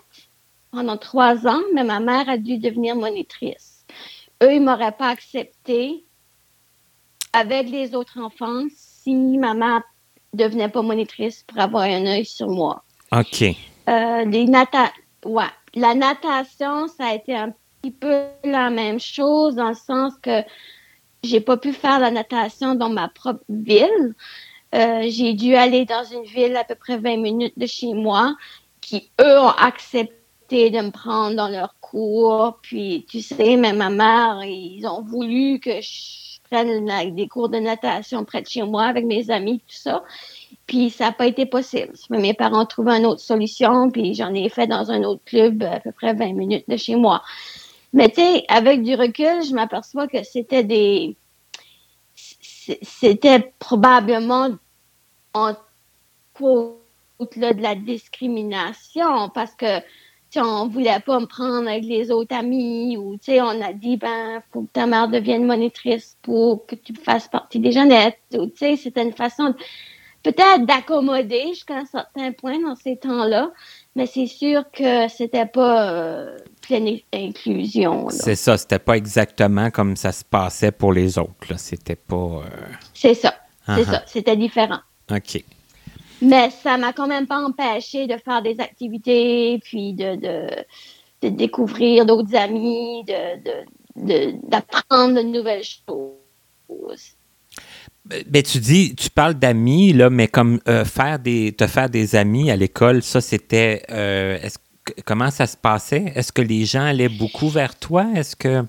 pendant 0.72 0.98
trois 0.98 1.48
ans, 1.48 1.62
mais 1.74 1.84
ma 1.84 2.00
mère 2.00 2.30
a 2.30 2.38
dû 2.38 2.58
devenir 2.58 2.96
monitrice. 2.96 3.86
Eux, 4.44 4.54
ils 4.54 4.62
m'auraient 4.62 4.92
pas 4.92 5.08
accepté 5.08 6.04
avec 7.34 7.70
les 7.70 7.96
autres 7.96 8.20
enfants 8.20 8.66
si 8.76 9.16
ma 9.38 9.54
mère 9.54 9.82
devenait 10.34 10.70
pas 10.70 10.82
monitrice 10.82 11.44
pour 11.44 11.60
avoir 11.60 11.84
un 11.84 12.06
œil 12.06 12.26
sur 12.26 12.50
moi. 12.50 12.84
OK. 13.12 13.42
Euh, 13.90 14.26
les 14.26 14.46
nata 14.46 14.92
ouais. 15.26 15.44
La 15.74 15.96
natation, 15.96 16.88
ça 16.88 17.08
a 17.08 17.16
été 17.16 17.36
un 17.36 17.54
petit 17.82 17.92
peu 17.92 18.26
la 18.44 18.70
même 18.70 19.00
chose 19.00 19.56
dans 19.56 19.70
le 19.70 19.76
sens 19.76 20.14
que 20.22 20.44
j'ai 21.24 21.40
pas 21.42 21.58
pu 21.58 21.74
faire 21.74 22.00
la 22.00 22.12
natation 22.12 22.76
dans 22.76 22.90
ma 22.90 23.08
propre 23.08 23.44
ville. 23.50 24.16
Euh, 24.74 25.04
j'ai 25.10 25.34
dû 25.34 25.56
aller 25.56 25.86
dans 25.86 26.04
une 26.04 26.24
ville 26.24 26.56
à 26.56 26.64
peu 26.64 26.76
près 26.76 26.98
20 26.98 27.18
minutes 27.18 27.58
de 27.58 27.66
chez 27.66 27.94
moi, 27.94 28.36
qui 28.80 29.12
eux 29.20 29.40
ont 29.40 29.50
accepté 29.50 30.70
de 30.70 30.80
me 30.80 30.92
prendre 30.92 31.36
dans 31.36 31.50
leur 31.50 31.76
cours. 31.82 32.60
Puis, 32.62 33.06
tu 33.10 33.22
sais, 33.22 33.58
même 33.58 33.78
ma 33.78 33.90
mère, 33.90 34.44
ils 34.44 34.86
ont 34.88 35.02
voulu 35.02 35.60
que 35.60 35.82
je 35.82 36.40
prenne 36.50 37.16
des 37.16 37.28
cours 37.28 37.50
de 37.50 37.58
natation 37.58 38.26
près 38.26 38.42
de 38.42 38.48
chez 38.48 38.64
moi 38.64 38.84
avec 38.84 39.06
mes 39.06 39.30
amis, 39.30 39.60
tout 39.60 39.76
ça. 39.76 40.04
Puis 40.68 40.90
ça 40.90 41.06
n'a 41.06 41.12
pas 41.12 41.28
été 41.28 41.46
possible. 41.46 41.94
Mes 42.10 42.34
parents 42.34 42.64
ont 42.64 42.66
trouvé 42.66 42.94
une 42.94 43.06
autre 43.06 43.22
solution, 43.22 43.90
puis 43.90 44.14
j'en 44.14 44.34
ai 44.34 44.48
fait 44.50 44.68
dans 44.68 44.92
un 44.92 45.04
autre 45.04 45.22
club 45.26 45.64
à 45.64 45.80
peu 45.80 45.92
près 45.92 46.14
20 46.14 46.34
minutes 46.34 46.66
de 46.68 46.78
chez 46.78 46.96
moi. 46.96 47.24
Mais 47.94 48.10
tu 48.10 48.22
sais, 48.22 48.46
avec 48.48 48.84
du 48.84 48.96
recul, 48.96 49.44
je 49.44 49.54
m'aperçois 49.54 50.08
que 50.08 50.24
c'était 50.24 50.64
des... 50.64 51.16
C'était 52.82 53.54
probablement 53.60 54.50
en 55.34 55.56
quote 56.34 56.78
de 57.38 57.62
la 57.62 57.76
discrimination 57.76 59.30
parce 59.30 59.56
que 59.56 59.82
on 60.38 60.68
voulait 60.68 61.00
pas 61.06 61.20
me 61.20 61.26
prendre 61.26 61.68
avec 61.68 61.84
les 61.84 62.10
autres 62.12 62.36
amis 62.36 62.96
ou 62.98 63.18
on 63.28 63.62
a 63.62 63.74
dit 63.74 63.98
ben 63.98 64.42
faut 64.52 64.62
que 64.62 64.72
ta 64.72 64.86
mère 64.86 65.10
devienne 65.10 65.46
monitrice 65.46 66.18
pour 66.22 66.66
que 66.66 66.76
tu 66.76 66.94
fasses 66.94 67.28
partie 67.28 67.60
des 67.60 67.72
jeunettes 67.72 68.20
ou 68.34 68.50
c'était 68.56 69.04
une 69.04 69.12
façon 69.12 69.54
peut-être 70.24 70.66
d'accommoder 70.66 71.48
jusqu'à 71.50 71.80
un 71.80 71.86
certain 71.86 72.32
point 72.32 72.60
dans 72.60 72.76
ces 72.76 72.96
temps-là 72.96 73.52
mais 73.96 74.06
c'est 74.06 74.28
sûr 74.28 74.64
que 74.72 75.08
c'était 75.10 75.46
pas 75.46 75.92
euh, 75.92 76.38
pleine 76.80 77.00
inclusion. 77.14 78.10
C'est 78.10 78.36
ça, 78.36 78.58
c'était 78.58 78.80
pas 78.80 78.96
exactement 78.96 79.70
comme 79.72 79.96
ça 79.96 80.12
se 80.12 80.24
passait 80.24 80.72
pour 80.72 80.94
les 80.94 81.18
autres. 81.18 81.58
C'était 81.58 81.96
pas. 81.96 82.16
Euh, 82.16 82.44
c'est 82.94 83.14
ça, 83.14 83.36
c'est 83.66 83.74
uh-huh. 83.74 83.92
ça, 83.92 84.04
c'était 84.08 84.38
différent. 84.38 84.80
OK. 85.12 85.44
Mais 86.22 86.50
ça 86.52 86.78
m'a 86.78 86.94
quand 86.94 87.08
même 87.08 87.28
pas 87.28 87.40
empêché 87.40 88.08
de 88.08 88.16
faire 88.18 88.42
des 88.42 88.60
activités, 88.60 89.60
puis 89.64 89.94
de, 89.94 90.16
de, 91.22 91.30
découvrir 91.30 92.06
d'autres 92.06 92.36
amis, 92.36 93.04
d'apprendre 93.96 95.16
de, 95.16 95.22
de, 95.22 95.28
nouvelles 95.28 95.64
choses. 95.64 97.16
Ben, 98.06 98.24
ben, 98.28 98.44
tu 98.44 98.60
dis, 98.60 98.96
tu 98.96 99.10
parles 99.10 99.34
d'amis, 99.34 99.94
là, 99.94 100.10
mais 100.10 100.28
comme 100.28 100.60
euh, 100.68 100.86
faire 100.86 101.18
des, 101.20 101.54
te 101.54 101.66
faire 101.68 101.90
des 101.90 102.16
amis 102.16 102.52
à 102.52 102.56
l'école, 102.56 103.02
ça, 103.02 103.20
c'était. 103.20 103.84
Euh, 103.90 104.38
comment 105.06 105.32
ça 105.32 105.48
se 105.48 105.58
passait? 105.58 106.12
Est-ce 106.16 106.32
que 106.32 106.42
les 106.42 106.66
gens 106.66 106.84
allaient 106.84 107.10
beaucoup 107.10 107.50
vers 107.50 107.78
toi? 107.78 108.06
Est-ce 108.16 108.36
que. 108.36 108.64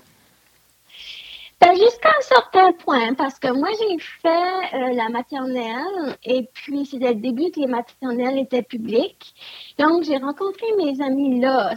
Ben, 1.59 1.73
jusqu'à 1.75 2.09
un 2.09 2.21
certain 2.21 2.73
point, 2.73 3.13
parce 3.13 3.39
que 3.39 3.47
moi, 3.47 3.69
j'ai 3.79 3.97
fait 4.21 4.75
euh, 4.75 4.93
la 4.93 5.07
maternelle 5.09 6.17
et 6.25 6.49
puis 6.53 6.85
c'était 6.85 7.13
le 7.13 7.21
début 7.21 7.51
que 7.51 7.61
les 7.61 7.67
maternelles 7.67 8.37
étaient 8.37 8.63
publiques. 8.63 9.33
Donc, 9.79 10.03
j'ai 10.03 10.17
rencontré 10.17 10.65
mes 10.77 11.01
amis 11.01 11.39
là. 11.39 11.73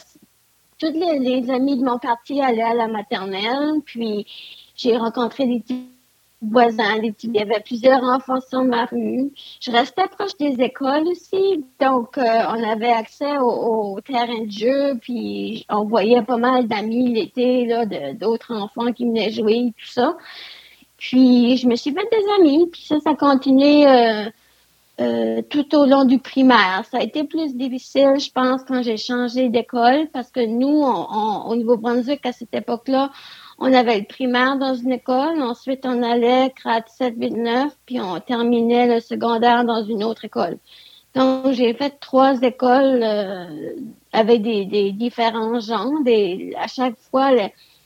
Toutes 0.78 0.94
les, 0.94 1.18
les 1.20 1.50
amis 1.50 1.78
de 1.78 1.84
mon 1.84 1.98
quartier 1.98 2.42
allaient 2.42 2.62
à 2.62 2.74
la 2.74 2.88
maternelle, 2.88 3.80
puis 3.84 4.26
j'ai 4.74 4.96
rencontré 4.96 5.46
des 5.46 5.62
voisins, 6.42 7.00
il 7.02 7.34
y 7.34 7.40
avait 7.40 7.60
plusieurs 7.60 8.02
enfants 8.02 8.40
sur 8.40 8.62
ma 8.62 8.84
rue. 8.86 9.32
Je 9.60 9.70
restais 9.70 10.06
proche 10.08 10.36
des 10.38 10.62
écoles 10.62 11.08
aussi, 11.08 11.64
donc 11.80 12.18
euh, 12.18 12.22
on 12.22 12.62
avait 12.62 12.92
accès 12.92 13.38
au, 13.38 13.98
terrain 14.00 14.44
de 14.44 14.50
jeu, 14.50 14.98
puis 15.00 15.64
on 15.70 15.84
voyait 15.84 16.22
pas 16.22 16.36
mal 16.36 16.68
d'amis 16.68 17.12
l'été, 17.12 17.66
là, 17.66 17.84
d'autres 18.14 18.54
enfants 18.54 18.92
qui 18.92 19.04
venaient 19.06 19.30
jouer, 19.30 19.72
tout 19.78 19.90
ça. 19.90 20.16
Puis 20.98 21.56
je 21.56 21.66
me 21.66 21.76
suis 21.76 21.92
fait 21.92 22.08
des 22.10 22.24
amis, 22.38 22.68
puis 22.70 22.82
ça, 22.82 23.00
ça 23.00 23.10
a 23.10 23.14
continué 23.14 23.86
euh, 23.86 24.30
euh, 25.00 25.42
tout 25.42 25.74
au 25.74 25.84
long 25.86 26.04
du 26.04 26.18
primaire. 26.18 26.84
Ça 26.90 26.98
a 26.98 27.02
été 27.02 27.24
plus 27.24 27.54
difficile, 27.54 28.14
je 28.18 28.30
pense, 28.30 28.62
quand 28.64 28.82
j'ai 28.82 28.96
changé 28.96 29.48
d'école, 29.48 30.08
parce 30.12 30.30
que 30.30 30.44
nous, 30.44 30.82
au 30.84 31.54
Nouveau-Brunswick, 31.54 32.24
à 32.24 32.32
cette 32.32 32.54
époque-là, 32.54 33.10
on 33.58 33.72
avait 33.72 33.98
le 33.98 34.04
primaire 34.04 34.58
dans 34.58 34.74
une 34.74 34.92
école, 34.92 35.42
ensuite 35.42 35.84
on 35.84 36.02
allait 36.02 36.52
grade 36.62 36.84
7, 36.88 37.14
8, 37.16 37.30
9, 37.30 37.76
puis 37.86 38.00
on 38.00 38.20
terminait 38.20 38.86
le 38.86 39.00
secondaire 39.00 39.64
dans 39.64 39.82
une 39.84 40.04
autre 40.04 40.24
école. 40.24 40.58
Donc, 41.16 41.52
j'ai 41.52 41.72
fait 41.72 41.98
trois 41.98 42.42
écoles 42.42 43.00
euh, 43.02 43.74
avec 44.12 44.42
des, 44.42 44.92
différents 44.92 45.60
gens. 45.60 46.00
Des, 46.00 46.52
à 46.58 46.66
chaque 46.66 46.98
fois, 47.10 47.30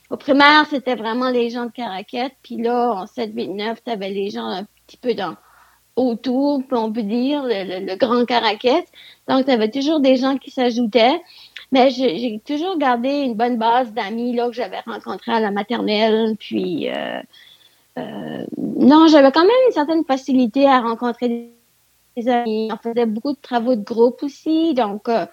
au 0.09 0.17
primaire, 0.17 0.65
c'était 0.69 0.95
vraiment 0.95 1.29
les 1.29 1.49
gens 1.49 1.67
de 1.67 1.71
Caraquette. 1.71 2.33
Puis 2.43 2.57
là, 2.57 2.91
en 2.91 3.07
7, 3.07 3.31
8, 3.33 3.47
9, 3.47 3.83
tu 3.85 3.89
avais 3.89 4.09
les 4.09 4.31
gens 4.31 4.47
un 4.47 4.65
petit 4.85 4.97
peu 4.97 5.13
dans, 5.13 5.35
autour, 5.95 6.61
on 6.71 6.91
peut 6.91 7.03
dire, 7.03 7.43
le, 7.43 7.85
le 7.85 7.95
grand 7.95 8.25
Caraquette. 8.25 8.87
Donc, 9.29 9.45
tu 9.45 9.51
avais 9.51 9.71
toujours 9.71 10.01
des 10.01 10.17
gens 10.17 10.37
qui 10.37 10.51
s'ajoutaient. 10.51 11.21
Mais 11.71 11.89
j'ai 11.89 12.41
toujours 12.45 12.77
gardé 12.77 13.09
une 13.09 13.35
bonne 13.35 13.57
base 13.57 13.93
d'amis 13.93 14.33
là 14.33 14.47
que 14.47 14.53
j'avais 14.53 14.81
rencontrés 14.81 15.31
à 15.31 15.39
la 15.39 15.51
maternelle. 15.51 16.35
Puis 16.37 16.89
euh, 16.89 17.21
euh, 17.97 18.45
non, 18.57 19.07
j'avais 19.07 19.31
quand 19.31 19.41
même 19.41 19.51
une 19.67 19.73
certaine 19.73 20.03
facilité 20.03 20.67
à 20.67 20.81
rencontrer 20.81 21.49
des 22.17 22.27
amis. 22.27 22.69
On 22.71 22.77
faisait 22.77 23.05
beaucoup 23.05 23.31
de 23.31 23.41
travaux 23.41 23.75
de 23.75 23.83
groupe 23.83 24.21
aussi, 24.23 24.73
donc 24.73 25.07
euh, 25.07 25.25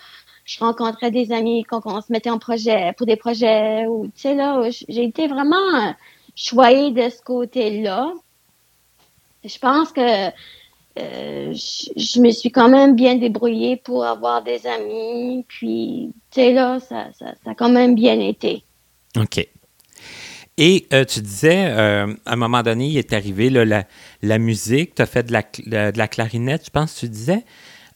je 0.44 0.60
rencontrais 0.60 1.10
des 1.10 1.32
amis 1.32 1.64
quand 1.64 1.82
on 1.86 2.00
se 2.00 2.12
mettait 2.12 2.30
en 2.30 2.38
projet 2.38 2.92
pour 2.96 3.06
des 3.06 3.16
projets 3.16 3.84
tu 3.84 4.10
sais 4.14 4.34
là, 4.34 4.62
j'ai 4.70 5.04
été 5.04 5.26
vraiment 5.26 5.94
choyée 6.36 6.92
de 6.92 7.08
ce 7.10 7.20
côté-là. 7.20 8.12
Je 9.44 9.58
pense 9.58 9.92
que 9.92 10.30
euh, 10.98 11.52
je, 11.54 12.20
me 12.20 12.30
suis 12.30 12.50
quand 12.50 12.68
même 12.68 12.96
bien 12.96 13.16
débrouillée 13.16 13.76
pour 13.76 14.04
avoir 14.04 14.42
des 14.42 14.66
amis. 14.66 15.44
Puis, 15.48 16.12
tu 16.30 16.40
sais, 16.40 16.52
là, 16.52 16.80
ça, 16.80 17.08
ça, 17.18 17.34
a 17.46 17.54
quand 17.54 17.68
même 17.68 17.94
bien 17.94 18.18
été. 18.20 18.62
OK. 19.16 19.46
Et 20.56 20.86
euh, 20.92 21.04
tu 21.04 21.20
disais, 21.20 21.66
euh, 21.68 22.12
à 22.26 22.32
un 22.32 22.36
moment 22.36 22.62
donné, 22.62 22.88
il 22.88 22.98
est 22.98 23.12
arrivé 23.12 23.48
la, 23.48 23.84
la, 24.22 24.38
musique, 24.38 24.96
tu 24.96 25.02
as 25.02 25.06
fait 25.06 25.24
de 25.24 25.32
la, 25.32 25.42
de 25.42 25.96
la, 25.96 26.08
clarinette, 26.08 26.64
je 26.66 26.70
pense, 26.70 26.96
tu 26.96 27.08
disais. 27.08 27.44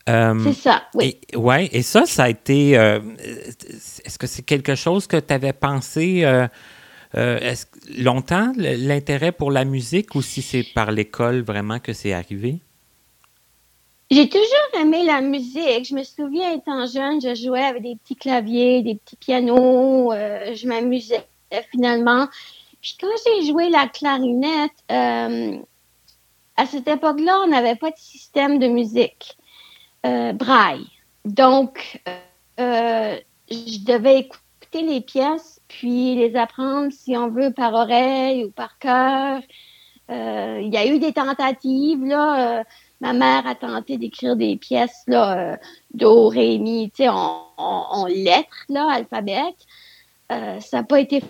c'est 0.07 0.53
ça, 0.53 0.85
oui. 0.95 1.19
Et, 1.33 1.37
ouais, 1.37 1.69
et 1.73 1.83
ça, 1.83 2.07
ça 2.07 2.25
a 2.25 2.29
été. 2.29 2.73
Est-ce 2.73 4.19
que 4.19 4.29
c'est 4.29 4.43
quelque 4.43 4.77
chose 4.77 5.09
que 5.09 5.17
tu 5.17 5.35
avais 5.35 5.53
pensé 5.53 6.25
longtemps, 7.99 8.53
l'intérêt 8.57 9.33
pour 9.33 9.51
la 9.51 9.65
musique, 9.65 10.15
ou 10.15 10.23
si 10.23 10.41
c'est 10.41 10.67
par 10.73 10.93
l'école 10.93 11.41
vraiment 11.43 11.81
que 11.81 11.93
c'est 11.93 12.12
arrivé? 12.12 12.61
J'ai 14.12 14.29
toujours 14.29 14.79
aimé 14.79 15.05
la 15.05 15.22
musique. 15.22 15.88
Je 15.88 15.94
me 15.94 16.03
souviens 16.03 16.53
étant 16.53 16.85
jeune, 16.85 17.18
je 17.22 17.35
jouais 17.35 17.62
avec 17.62 17.83
des 17.83 17.96
petits 17.96 18.14
claviers, 18.14 18.83
des 18.83 18.96
petits 18.96 19.16
pianos. 19.16 20.12
Euh, 20.12 20.55
je 20.55 20.68
m'amusais 20.68 21.27
finalement. 21.70 22.29
Puis 22.83 22.98
quand 23.01 23.09
j'ai 23.25 23.46
joué 23.46 23.70
la 23.70 23.87
clarinette, 23.87 24.70
euh, 24.90 25.57
à 26.59 26.66
cette 26.66 26.88
époque-là, 26.88 27.40
on 27.42 27.46
n'avait 27.46 27.75
pas 27.75 27.90
de 27.90 27.96
système 27.96 28.59
de 28.59 28.66
musique 28.66 29.38
euh, 30.05 30.35
braille. 30.35 30.88
Donc, 31.25 32.03
je 32.59 33.85
devais 33.87 34.18
écouter 34.18 34.83
les 34.83 35.01
pièces, 35.01 35.62
puis 35.68 36.16
les 36.16 36.37
apprendre, 36.37 36.92
si 36.92 37.16
on 37.16 37.31
veut, 37.31 37.51
par 37.51 37.72
oreille 37.72 38.44
ou 38.44 38.51
par 38.51 38.77
cœur. 38.79 39.40
Il 40.11 40.68
y 40.70 40.77
a 40.77 40.85
eu 40.85 40.98
des 40.98 41.14
tentatives, 41.14 42.05
là 42.05 42.62
ma 43.03 43.12
mère 43.12 43.47
a 43.49 43.57
tenté 43.57 43.99
d'écrire 43.99 44.37
des 44.37 44.57
pièces 44.57 45.03
là, 45.09 45.37
euh, 45.37 45.57
do, 45.93 46.29
ré, 46.29 46.59
mi, 46.59 46.88
tu 46.91 47.03
sais, 47.03 47.09
en, 47.11 48.07
lettres, 48.07 48.65
là, 48.69 48.88
alphabet. 48.93 49.55
Euh, 50.31 50.61
ça 50.61 50.79
n'a 50.79 50.83
pas 50.85 51.01
été 51.01 51.23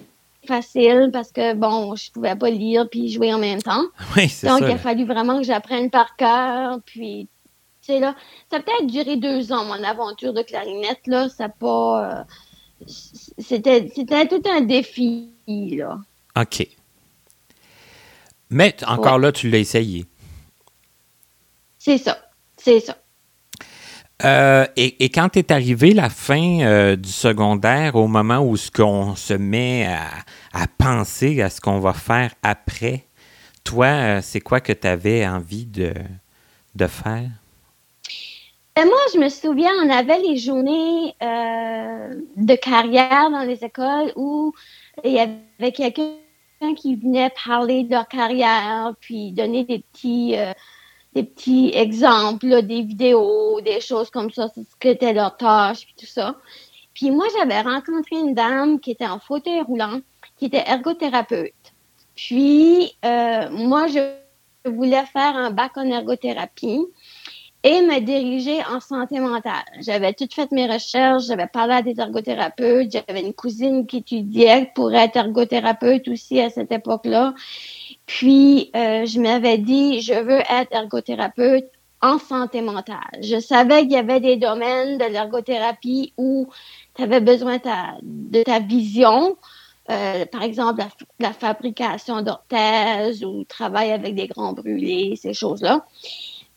facile 0.47 1.09
parce 1.13 1.33
que, 1.33 1.55
bon, 1.55 1.97
je 1.97 2.13
pouvais 2.13 2.37
pas 2.37 2.51
lire 2.51 2.87
puis 2.91 3.11
jouer 3.11 3.33
en 3.33 3.39
même 3.39 3.63
temps. 3.63 3.85
Oui, 4.17 4.29
c'est 4.29 4.49
Donc, 4.49 4.61
il 4.61 4.71
a 4.71 4.77
fallu 4.77 5.07
vraiment 5.07 5.39
que 5.39 5.45
j'apprenne 5.45 5.89
par 5.89 6.15
cœur. 6.17 6.79
Puis, 6.85 7.27
tu 7.81 7.95
sais, 7.95 8.01
là, 8.01 8.15
ça 8.51 8.59
a 8.59 8.61
peut-être 8.61 8.87
duré 8.87 9.17
deux 9.17 9.51
ans, 9.51 9.65
mon 9.65 9.83
aventure 9.83 10.35
de 10.35 10.43
clarinette, 10.43 11.07
là. 11.07 11.31
Ça 11.31 11.49
pas... 11.49 12.21
Euh, 12.21 12.85
c'était, 13.39 13.91
c'était 13.95 14.29
tout 14.29 14.43
un 14.47 14.61
défi, 14.61 15.31
là. 15.49 15.99
OK. 16.39 16.67
Mais 18.51 18.77
encore 18.87 19.19
là, 19.19 19.33
tu 19.33 19.49
l'as 19.49 19.59
essayé. 19.59 20.05
C'est 21.85 21.99
ça. 21.99 22.17
C'est 22.57 22.79
ça. 22.79 22.97
Euh, 24.25 24.67
et, 24.77 25.09
quand 25.09 25.37
est 25.37 25.51
arrivé 25.51 25.95
la 25.95 26.11
fin 26.11 26.61
euh, 26.61 26.95
du 26.95 27.11
secondaire, 27.11 27.97
au 27.97 28.07
moment 28.07 28.39
où 28.39 28.57
ce 28.57 28.71
qu'on 28.71 29.17
se 29.17 29.35
met 29.35 29.89
à, 30.53 30.67
penser 30.79 31.43
à 31.43 31.51
ce 31.51 31.61
qu'on 31.61 31.81
va 31.81 31.93
faire 31.93 32.31
après, 32.45 33.07
toi, 33.65 33.87
euh, 33.87 34.21
c'est 34.23 34.41
quoi 34.41 34.61
que 34.61 34.73
tu 34.73 34.87
avais 34.87 35.27
envie 35.27 35.67
de, 35.67 35.93
de 36.77 36.87
faire? 36.87 37.29
Ben, 38.77 38.85
moi, 38.85 39.01
je 39.13 39.19
me 39.19 39.29
souviens, 39.29 39.73
on 39.85 39.91
avait 39.91 40.21
les 40.21 40.37
journées 40.37 41.17
de 41.21 42.55
carrière 42.55 43.29
dans 43.29 43.43
les 43.43 43.65
écoles 43.65 44.13
où 44.15 44.55
il 45.03 45.15
y 45.15 45.19
avait 45.19 45.73
quelqu'un 45.73 46.05
qui 46.77 46.95
venait 46.95 47.33
parler 47.45 47.83
de 47.83 47.91
leur 47.91 48.07
carrière, 48.07 48.95
puis 49.01 49.33
donner 49.33 49.65
des 49.65 49.81
petits 49.81 50.37
des 51.15 51.25
petits 51.25 51.71
exemples, 51.75 52.63
des 52.63 52.83
vidéos, 52.83 53.61
des 53.61 53.81
choses 53.81 54.11
comme 54.11 54.31
ça, 54.31 54.49
ce 54.49 54.61
que 54.81 54.89
était 54.89 55.13
leur 55.13 55.37
tâche, 55.37 55.85
puis 55.85 55.95
tout 55.99 56.07
ça. 56.07 56.37
Puis 56.95 57.11
moi, 57.11 57.27
j'avais 57.37 57.61
rencontré 57.61 58.17
une 58.17 58.35
dame 58.35 58.81
qui 58.81 58.93
était 58.93 59.07
en 59.07 59.19
fauteuil 59.19 59.61
roulant, 59.63 60.01
qui 60.39 60.47
était 60.47 60.65
ergothérapeute. 60.67 61.53
Puis, 62.15 62.95
euh, 63.05 63.49
moi, 63.51 63.87
je 63.87 64.01
voulais 64.71 65.05
faire 65.07 65.37
un 65.37 65.51
bac 65.51 65.73
en 65.77 65.85
ergothérapie. 65.85 66.87
et 67.65 67.81
me 67.81 68.01
diriger 68.01 68.59
en 68.65 68.81
santé 68.81 69.21
mentale. 69.21 69.63
J'avais 69.81 70.13
toutes 70.15 70.35
fait 70.35 70.51
mes 70.51 70.67
recherches, 70.67 71.27
j'avais 71.27 71.47
parlé 71.47 71.75
à 71.75 71.83
des 71.83 71.95
ergothérapeutes, 72.01 72.91
j'avais 72.91 73.21
une 73.21 73.35
cousine 73.35 73.87
qui 73.87 73.99
étudiait 73.99 74.73
pour 74.75 74.93
être 74.93 75.17
ergothérapeute 75.17 76.09
aussi 76.09 76.41
à 76.41 76.51
cette 76.51 76.73
époque-là. 76.73 77.35
Puis, 78.07 78.71
euh, 78.75 79.07
je 79.07 79.21
m'avais 79.21 79.59
dit, 79.59 80.01
je 80.01 80.15
veux 80.15 80.41
être 80.41 80.73
ergothérapeute 80.73 81.71
en 82.01 82.19
santé 82.19 82.61
mentale. 82.61 82.99
Je 83.21 83.39
savais 83.39 83.83
qu'il 83.83 83.93
y 83.93 83.97
avait 83.97 84.21
des 84.21 84.37
domaines 84.37 84.99
de 84.99 85.05
l'ergothérapie 85.05 86.13
où 86.19 86.49
tu 86.97 87.03
avais 87.03 87.21
besoin 87.21 87.59
de 88.03 88.43
ta 88.43 88.59
vision, 88.59 89.37
euh, 89.91 90.27
par 90.27 90.43
exemple 90.43 90.85
la, 91.21 91.33
fabrication 91.33 92.23
d'orthèses 92.23 93.25
ou 93.25 93.45
travail 93.45 93.93
avec 93.93 94.17
des 94.17 94.27
grands 94.27 94.53
brûlés, 94.53 95.15
ces 95.17 95.33
choses-là. 95.33 95.85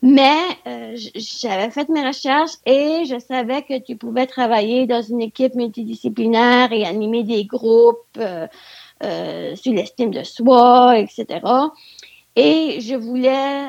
Mais 0.02 0.38
euh, 0.68 0.96
j'avais 1.16 1.72
fait 1.72 1.90
mes 1.90 2.06
recherches 2.06 2.58
et 2.66 3.06
je 3.06 3.18
savais 3.20 3.64
que 3.64 3.80
tu 3.80 3.96
pouvais 3.96 4.28
travailler 4.28 4.86
dans 4.86 5.02
une 5.02 5.22
équipe 5.22 5.56
multidisciplinaire 5.56 6.72
et 6.72 6.86
animer 6.86 7.24
des 7.24 7.46
groupes 7.46 7.98
euh, 8.18 8.48
euh, 9.04 9.56
sur 9.56 9.74
l'estime 9.74 10.12
de 10.12 10.24
soi, 10.24 11.00
etc. 11.00 11.26
Et 12.36 12.80
je 12.82 12.96
voulais 12.96 13.68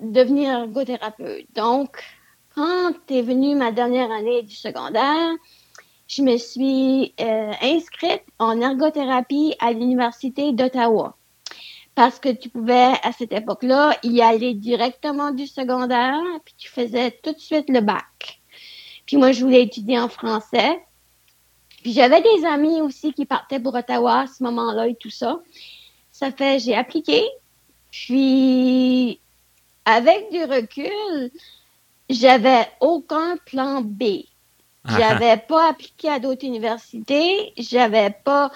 devenir 0.00 0.60
ergothérapeute. 0.60 1.46
Donc, 1.54 2.02
quand 2.54 2.92
est 3.10 3.22
venue 3.22 3.54
ma 3.54 3.72
dernière 3.72 4.10
année 4.10 4.42
du 4.42 4.54
secondaire, 4.54 5.30
je 6.08 6.22
me 6.22 6.36
suis 6.36 7.14
inscrite 7.18 8.22
en 8.38 8.60
ergothérapie 8.60 9.54
à 9.60 9.72
l'Université 9.72 10.52
d'Ottawa 10.52 11.16
parce 11.94 12.18
que 12.18 12.30
tu 12.30 12.48
pouvais, 12.48 12.92
à 13.02 13.12
cette 13.12 13.32
époque-là, 13.32 13.96
y 14.02 14.22
aller 14.22 14.54
directement 14.54 15.30
du 15.30 15.46
secondaire, 15.46 16.20
puis 16.44 16.54
tu 16.56 16.68
faisais 16.68 17.10
tout 17.22 17.32
de 17.32 17.38
suite 17.38 17.68
le 17.68 17.80
bac. 17.80 18.40
Puis 19.06 19.16
moi, 19.16 19.32
je 19.32 19.44
voulais 19.44 19.62
étudier 19.62 19.98
en 19.98 20.08
français. 20.08 20.80
Puis 21.82 21.92
j'avais 21.92 22.22
des 22.22 22.44
amis 22.44 22.80
aussi 22.80 23.12
qui 23.12 23.26
partaient 23.26 23.60
pour 23.60 23.74
Ottawa 23.74 24.20
à 24.20 24.26
ce 24.26 24.42
moment-là 24.44 24.88
et 24.88 24.94
tout 24.94 25.10
ça. 25.10 25.40
Ça 26.12 26.30
fait, 26.30 26.60
j'ai 26.60 26.74
appliqué. 26.76 27.24
Puis, 27.90 29.20
avec 29.84 30.30
du 30.30 30.44
recul, 30.44 31.30
j'avais 32.08 32.68
aucun 32.80 33.36
plan 33.44 33.80
B. 33.80 34.24
Ah. 34.84 34.98
J'avais 34.98 35.36
pas 35.36 35.70
appliqué 35.70 36.08
à 36.08 36.18
d'autres 36.18 36.44
universités. 36.44 37.52
J'avais 37.56 38.10
pas. 38.10 38.50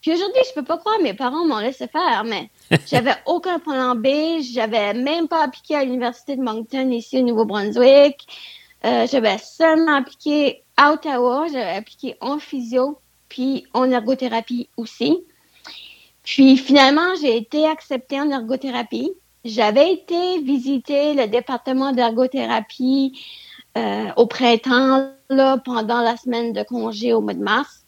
Puis 0.00 0.12
aujourd'hui, 0.12 0.42
je 0.48 0.54
peux 0.54 0.64
pas 0.64 0.78
croire, 0.78 0.98
mes 1.00 1.14
parents 1.14 1.46
m'ont 1.46 1.58
laissé 1.58 1.86
faire, 1.86 2.24
mais 2.24 2.50
j'avais 2.86 3.14
aucun 3.26 3.58
plan 3.58 3.94
B. 3.94 4.08
J'avais 4.42 4.94
même 4.94 5.28
pas 5.28 5.44
appliqué 5.44 5.76
à 5.76 5.84
l'Université 5.84 6.36
de 6.36 6.42
Moncton 6.42 6.90
ici 6.90 7.18
au 7.18 7.22
Nouveau-Brunswick. 7.22 8.26
Euh, 8.84 9.06
j'avais 9.10 9.38
seulement 9.38 9.96
appliqué 9.96 10.63
à 10.76 10.92
Ottawa. 10.92 11.46
J'avais 11.52 11.76
appliqué 11.76 12.16
en 12.20 12.38
physio, 12.38 12.98
puis 13.28 13.66
en 13.72 13.90
ergothérapie 13.90 14.68
aussi. 14.76 15.24
Puis 16.22 16.56
finalement, 16.56 17.14
j'ai 17.20 17.36
été 17.36 17.66
acceptée 17.66 18.20
en 18.20 18.30
ergothérapie. 18.30 19.12
J'avais 19.44 19.92
été 19.92 20.40
visiter 20.40 21.12
le 21.14 21.26
département 21.26 21.92
d'ergothérapie 21.92 23.20
euh, 23.76 24.10
au 24.16 24.26
printemps, 24.26 25.10
là, 25.28 25.58
pendant 25.58 26.00
la 26.00 26.16
semaine 26.16 26.52
de 26.52 26.62
congé 26.62 27.12
au 27.12 27.20
mois 27.20 27.34
de 27.34 27.42
mars. 27.42 27.84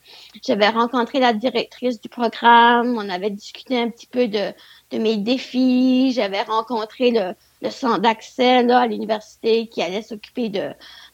J'avais 0.46 0.68
rencontré 0.68 1.18
la 1.18 1.32
directrice 1.32 2.00
du 2.00 2.08
programme, 2.08 2.96
on 2.96 3.08
avait 3.08 3.30
discuté 3.30 3.80
un 3.80 3.90
petit 3.90 4.06
peu 4.06 4.28
de, 4.28 4.52
mes 4.92 5.16
défis, 5.16 6.12
j'avais 6.12 6.42
rencontré 6.42 7.10
le, 7.10 7.70
centre 7.70 8.00
d'accès 8.00 8.70
à 8.70 8.86
l'université 8.86 9.66
qui 9.66 9.82
allait 9.82 10.02
s'occuper 10.02 10.48
de, 10.48 10.70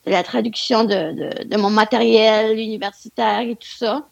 la 0.06 0.22
traduction 0.22 0.84
de, 0.84 1.56
mon 1.56 1.70
matériel 1.70 2.58
universitaire 2.58 3.40
et 3.40 3.56
tout 3.56 3.68
ça. 3.68 4.08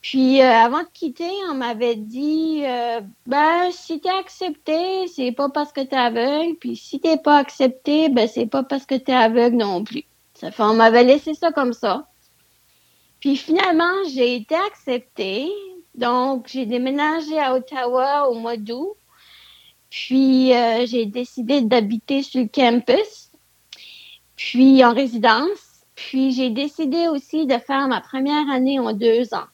Puis 0.00 0.42
euh, 0.42 0.50
avant 0.50 0.80
de 0.80 0.88
quitter, 0.92 1.30
on 1.50 1.54
m'avait 1.54 1.96
dit 1.96 2.62
euh, 2.64 3.00
ben 3.26 3.70
si 3.72 4.00
t'es 4.00 4.10
accepté, 4.10 5.08
c'est 5.08 5.32
pas 5.32 5.48
parce 5.48 5.72
que 5.72 5.80
t'es 5.80 5.96
aveugle, 5.96 6.56
puis 6.56 6.76
si 6.76 7.00
t'es 7.00 7.16
pas 7.16 7.38
accepté, 7.38 8.10
ben 8.10 8.28
c'est 8.28 8.46
pas 8.46 8.62
parce 8.62 8.84
que 8.84 8.96
t'es 8.96 9.14
aveugle 9.14 9.56
non 9.56 9.82
plus. 9.82 10.04
Ça 10.34 10.50
fait 10.50 10.62
on 10.62 10.74
m'avait 10.74 11.04
laissé 11.04 11.32
ça 11.32 11.52
comme 11.52 11.72
ça. 11.72 12.06
Puis 13.24 13.36
finalement, 13.38 14.04
j'ai 14.12 14.36
été 14.36 14.54
acceptée. 14.54 15.48
Donc, 15.94 16.48
j'ai 16.48 16.66
déménagé 16.66 17.38
à 17.38 17.54
Ottawa 17.54 18.28
au 18.28 18.34
mois 18.34 18.58
d'août. 18.58 18.96
Puis, 19.88 20.52
euh, 20.52 20.84
j'ai 20.84 21.06
décidé 21.06 21.62
d'habiter 21.62 22.22
sur 22.22 22.42
le 22.42 22.48
campus, 22.48 23.23
puis 24.36 24.84
en 24.84 24.92
résidence. 24.92 25.84
Puis, 25.94 26.32
j'ai 26.32 26.50
décidé 26.50 27.06
aussi 27.08 27.46
de 27.46 27.56
faire 27.58 27.86
ma 27.86 28.00
première 28.00 28.50
année 28.50 28.80
en 28.80 28.92
deux 28.92 29.32
ans. 29.32 29.46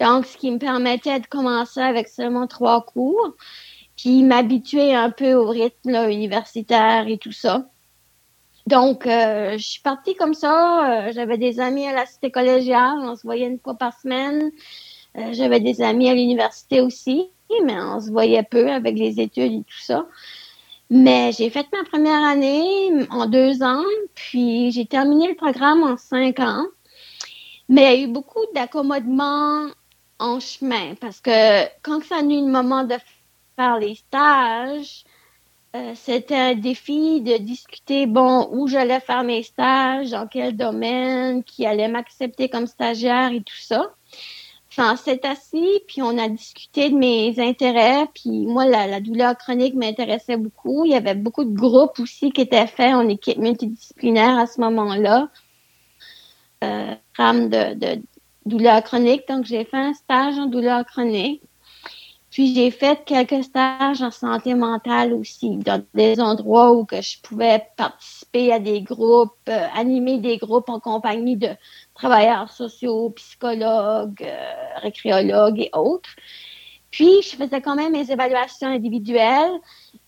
Donc, 0.00 0.26
ce 0.26 0.36
qui 0.36 0.50
me 0.50 0.58
permettait 0.58 1.20
de 1.20 1.26
commencer 1.26 1.80
avec 1.80 2.08
seulement 2.08 2.46
trois 2.46 2.84
cours, 2.84 3.34
puis 3.96 4.22
m'habituer 4.22 4.94
un 4.94 5.10
peu 5.10 5.34
au 5.34 5.48
rythme 5.48 6.10
universitaire 6.10 7.06
et 7.08 7.18
tout 7.18 7.32
ça. 7.32 7.68
Donc, 8.66 9.06
euh, 9.06 9.52
je 9.56 9.64
suis 9.64 9.80
partie 9.80 10.14
comme 10.16 10.34
ça. 10.34 11.06
Euh, 11.06 11.12
j'avais 11.14 11.38
des 11.38 11.60
amis 11.60 11.86
à 11.86 11.92
la 11.92 12.04
cité 12.04 12.30
collégiale. 12.30 12.98
On 13.00 13.14
se 13.14 13.22
voyait 13.22 13.46
une 13.46 13.60
fois 13.60 13.74
par 13.74 13.98
semaine. 13.98 14.50
Euh, 15.16 15.32
j'avais 15.32 15.60
des 15.60 15.82
amis 15.82 16.10
à 16.10 16.14
l'université 16.14 16.80
aussi, 16.80 17.30
mais 17.64 17.80
on 17.80 18.00
se 18.00 18.10
voyait 18.10 18.42
peu 18.42 18.68
avec 18.68 18.98
les 18.98 19.20
études 19.20 19.52
et 19.52 19.62
tout 19.62 19.80
ça. 19.80 20.06
Mais 20.90 21.32
j'ai 21.32 21.50
fait 21.50 21.66
ma 21.72 21.84
première 21.84 22.22
année 22.22 23.06
en 23.10 23.26
deux 23.26 23.62
ans, 23.62 23.82
puis 24.14 24.70
j'ai 24.70 24.86
terminé 24.86 25.28
le 25.28 25.34
programme 25.34 25.82
en 25.82 25.96
cinq 25.96 26.38
ans. 26.38 26.66
Mais 27.68 27.96
il 27.96 28.00
y 28.00 28.04
a 28.04 28.06
eu 28.06 28.12
beaucoup 28.12 28.44
d'accommodements 28.54 29.68
en 30.18 30.40
chemin 30.40 30.94
parce 31.00 31.20
que 31.20 31.64
quand 31.82 32.02
ça 32.04 32.18
a 32.18 32.22
eu 32.22 32.40
le 32.40 32.46
moment 32.46 32.84
de 32.84 32.94
faire 33.56 33.78
les 33.78 33.96
stages, 33.96 35.04
euh, 35.74 35.92
c'était 35.94 36.36
un 36.36 36.54
défi 36.54 37.20
de 37.20 37.36
discuter, 37.38 38.06
bon, 38.06 38.48
où 38.52 38.68
j'allais 38.68 39.00
faire 39.00 39.24
mes 39.24 39.42
stages, 39.42 40.10
dans 40.10 40.26
quel 40.26 40.56
domaine, 40.56 41.42
qui 41.44 41.66
allait 41.66 41.88
m'accepter 41.88 42.48
comme 42.48 42.66
stagiaire 42.66 43.32
et 43.32 43.42
tout 43.42 43.56
ça. 43.56 43.92
On 44.78 44.96
s'est 44.96 45.26
assis, 45.26 45.80
puis 45.86 46.02
on 46.02 46.18
a 46.18 46.28
discuté 46.28 46.90
de 46.90 46.96
mes 46.96 47.34
intérêts, 47.38 48.06
puis 48.14 48.46
moi, 48.46 48.66
la, 48.66 49.00
douleur 49.00 49.36
chronique 49.36 49.74
m'intéressait 49.74 50.36
beaucoup. 50.36 50.84
Il 50.84 50.92
y 50.92 50.94
avait 50.94 51.14
beaucoup 51.14 51.44
de 51.44 51.56
groupes 51.56 51.98
aussi 51.98 52.30
qui 52.30 52.42
étaient 52.42 52.66
faits 52.66 52.94
en 52.94 53.08
équipe 53.08 53.38
multidisciplinaire 53.38 54.38
à 54.38 54.46
ce 54.46 54.60
moment-là. 54.60 55.28
Euh, 56.64 56.94
de 57.18 58.02
douleur 58.44 58.82
chronique, 58.82 59.26
donc 59.28 59.44
j'ai 59.44 59.64
fait 59.64 59.76
un 59.78 59.94
stage 59.94 60.38
en 60.38 60.46
douleur 60.46 60.84
chronique. 60.84 61.42
Puis 62.36 62.54
j'ai 62.54 62.70
fait 62.70 63.02
quelques 63.06 63.44
stages 63.44 64.02
en 64.02 64.10
santé 64.10 64.52
mentale 64.52 65.14
aussi, 65.14 65.56
dans 65.56 65.82
des 65.94 66.20
endroits 66.20 66.70
où 66.74 66.84
que 66.84 67.00
je 67.00 67.18
pouvais 67.22 67.66
participer 67.78 68.52
à 68.52 68.58
des 68.58 68.82
groupes, 68.82 69.32
euh, 69.48 69.66
animer 69.74 70.18
des 70.18 70.36
groupes 70.36 70.68
en 70.68 70.78
compagnie 70.78 71.38
de 71.38 71.48
travailleurs 71.94 72.50
sociaux, 72.50 73.08
psychologues, 73.16 74.20
euh, 74.20 74.54
récréologues 74.82 75.60
et 75.60 75.70
autres. 75.72 76.10
Puis 76.90 77.22
je 77.22 77.36
faisais 77.36 77.62
quand 77.62 77.74
même 77.74 77.92
mes 77.92 78.10
évaluations 78.10 78.68
individuelles, 78.68 79.58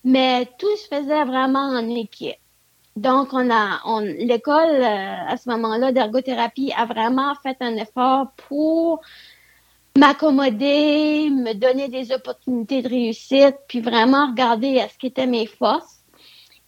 mais 0.03 0.45
tout 0.59 0.77
se 0.77 0.87
faisait 0.87 1.25
vraiment 1.25 1.67
en 1.79 1.89
équipe. 1.95 2.37
Donc, 2.95 3.29
on 3.33 3.49
a, 3.49 3.79
on, 3.85 4.01
l'école, 4.01 4.69
euh, 4.69 5.15
à 5.29 5.35
ce 5.35 5.49
moment-là, 5.49 5.91
d'ergothérapie 5.91 6.71
a 6.77 6.85
vraiment 6.85 7.33
fait 7.41 7.57
un 7.59 7.75
effort 7.75 8.33
pour 8.47 9.01
m'accommoder, 9.97 11.29
me 11.29 11.53
donner 11.53 11.87
des 11.87 12.11
opportunités 12.11 12.81
de 12.81 12.89
réussite, 12.89 13.55
puis 13.67 13.81
vraiment 13.81 14.29
regarder 14.29 14.79
à 14.79 14.89
ce 14.89 14.97
qu'étaient 14.97 15.27
mes 15.27 15.45
forces, 15.45 15.99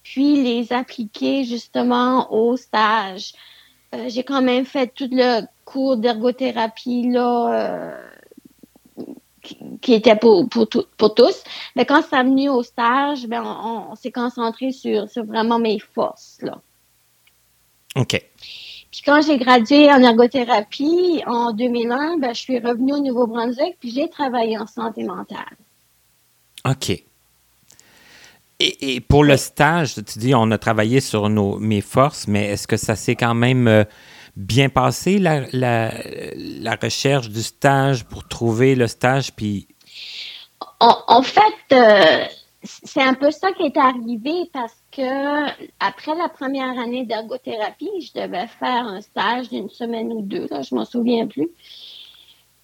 puis 0.02 0.42
les 0.42 0.72
appliquer 0.72 1.44
justement 1.44 2.32
au 2.32 2.56
stage. 2.56 3.32
Euh, 3.94 4.08
j'ai 4.08 4.24
quand 4.24 4.42
même 4.42 4.64
fait 4.64 4.92
tout 4.94 5.08
le 5.10 5.42
cours 5.64 5.96
d'ergothérapie 5.96 7.08
là 7.10 7.52
euh, 7.52 8.08
qui, 9.80 9.92
était 9.92 10.16
pour, 10.16 10.48
tous. 10.48 11.44
Mais 11.76 11.84
quand 11.84 12.02
ça 12.02 12.22
venu 12.22 12.48
au 12.48 12.62
stage, 12.62 13.26
ben 13.26 13.42
on, 13.44 13.94
s'est 13.94 14.12
concentré 14.12 14.72
sur, 14.72 15.08
sur 15.08 15.24
vraiment 15.24 15.58
mes 15.58 15.78
forces 15.78 16.38
là. 16.42 16.60
OK. 17.96 18.24
Puis 18.92 19.00
quand 19.06 19.22
j'ai 19.22 19.38
gradué 19.38 19.90
en 19.90 20.02
ergothérapie 20.02 21.22
en 21.26 21.52
2001, 21.52 22.18
ben, 22.18 22.34
je 22.34 22.40
suis 22.40 22.58
revenue 22.58 22.92
au 22.92 22.98
Nouveau-Brunswick, 22.98 23.78
puis 23.80 23.90
j'ai 23.90 24.10
travaillé 24.10 24.58
en 24.58 24.66
santé 24.66 25.02
mentale. 25.02 25.56
OK. 26.68 27.02
Et, 28.60 29.00
pour 29.00 29.24
le 29.24 29.36
stage, 29.36 29.94
tu 29.94 30.18
dis, 30.20 30.34
on 30.36 30.48
a 30.52 30.58
travaillé 30.58 31.00
sur 31.00 31.28
nos, 31.28 31.58
mes 31.58 31.80
forces, 31.80 32.28
mais 32.28 32.50
est-ce 32.50 32.68
que 32.68 32.76
ça 32.76 32.94
s'est 32.94 33.16
quand 33.16 33.34
même 33.34 33.66
euh, 33.66 33.82
bien 34.36 34.68
passé, 34.68 35.18
la, 35.18 35.40
la, 35.52 36.76
recherche 36.80 37.28
du 37.28 37.42
stage 37.42 38.04
pour 38.04 38.28
trouver 38.28 38.76
le 38.76 38.86
stage? 38.86 39.32
Puis... 39.32 39.66
En, 40.78 41.22
fait, 41.22 41.72
euh, 41.72 42.24
c'est 42.62 43.02
un 43.02 43.14
peu 43.14 43.30
ça 43.30 43.52
qui 43.52 43.64
est 43.64 43.76
arrivé 43.76 44.48
parce 44.52 44.76
que 44.92 45.50
après 45.80 46.14
la 46.14 46.28
première 46.28 46.78
année 46.78 47.04
d'ergothérapie, 47.04 47.90
je 48.00 48.20
devais 48.20 48.46
faire 48.46 48.86
un 48.86 49.00
stage 49.00 49.48
d'une 49.48 49.68
semaine 49.68 50.12
ou 50.12 50.22
deux, 50.22 50.46
là, 50.48 50.62
je 50.62 50.74
m'en 50.74 50.84
souviens 50.84 51.26
plus. 51.26 51.48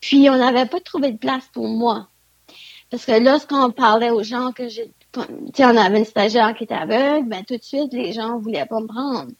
Puis 0.00 0.30
on 0.30 0.36
n'avait 0.36 0.66
pas 0.66 0.80
trouvé 0.80 1.12
de 1.12 1.18
place 1.18 1.48
pour 1.52 1.66
moi. 1.66 2.08
Parce 2.90 3.04
que 3.04 3.18
lorsqu'on 3.18 3.70
parlait 3.70 4.10
aux 4.10 4.22
gens 4.22 4.52
que 4.52 4.68
j'ai, 4.68 4.90
on 5.16 5.76
avait 5.76 5.98
une 5.98 6.04
stagiaire 6.04 6.54
qui 6.54 6.64
était 6.64 6.74
aveugle, 6.74 7.28
ben 7.28 7.44
tout 7.44 7.56
de 7.56 7.62
suite 7.62 7.92
les 7.92 8.12
gens 8.12 8.38
voulaient 8.38 8.66
pas 8.66 8.80
me 8.80 8.86
prendre. 8.86 9.32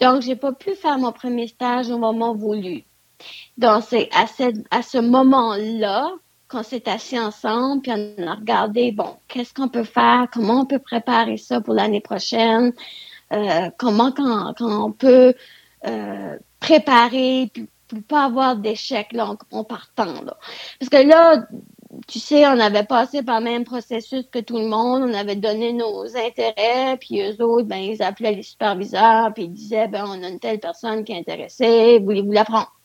Donc 0.00 0.22
j'ai 0.22 0.36
pas 0.36 0.52
pu 0.52 0.74
faire 0.74 0.98
mon 0.98 1.12
premier 1.12 1.46
stage 1.46 1.90
au 1.90 1.98
moment 1.98 2.34
voulu. 2.34 2.84
Donc 3.56 3.84
c'est 3.88 4.10
à 4.12 4.26
ce 4.82 4.98
moment-là 4.98 6.12
qu'on 6.48 6.62
s'est 6.62 6.88
assis 6.88 7.18
ensemble, 7.18 7.82
puis 7.82 7.92
on 7.92 8.26
a 8.26 8.34
regardé, 8.34 8.90
bon, 8.92 9.16
qu'est-ce 9.28 9.52
qu'on 9.52 9.68
peut 9.68 9.84
faire, 9.84 10.26
comment 10.32 10.62
on 10.62 10.66
peut 10.66 10.78
préparer 10.78 11.36
ça 11.36 11.60
pour 11.60 11.74
l'année 11.74 12.00
prochaine, 12.00 12.72
euh, 13.32 13.70
comment 13.78 14.12
quand, 14.12 14.54
on 14.60 14.90
peut 14.90 15.34
euh, 15.86 16.38
préparer, 16.60 17.50
puis 17.52 17.68
pour 17.88 18.02
pas 18.02 18.24
avoir 18.24 18.56
d'échec 18.56 19.12
là, 19.12 19.34
en, 19.50 19.64
partant. 19.64 20.22
Là. 20.22 20.36
Parce 20.78 20.90
que 20.90 21.06
là, 21.06 21.46
tu 22.06 22.18
sais, 22.18 22.46
on 22.46 22.58
avait 22.58 22.84
passé 22.84 23.22
par 23.22 23.40
le 23.40 23.44
même 23.44 23.64
processus 23.64 24.24
que 24.30 24.38
tout 24.38 24.58
le 24.58 24.68
monde, 24.68 25.02
on 25.02 25.14
avait 25.14 25.36
donné 25.36 25.72
nos 25.72 26.16
intérêts, 26.16 26.96
puis 26.98 27.20
eux 27.20 27.42
autres, 27.42 27.66
ben, 27.66 27.76
ils 27.76 28.02
appelaient 28.02 28.34
les 28.34 28.42
superviseurs, 28.42 29.32
puis 29.34 29.44
ils 29.44 29.52
disaient, 29.52 29.88
ben, 29.88 30.04
on 30.06 30.22
a 30.22 30.28
une 30.28 30.40
telle 30.40 30.60
personne 30.60 31.04
qui 31.04 31.12
est 31.12 31.18
intéressée, 31.18 31.98
voulez-vous 31.98 32.32
la 32.32 32.44
prendre? 32.44 32.77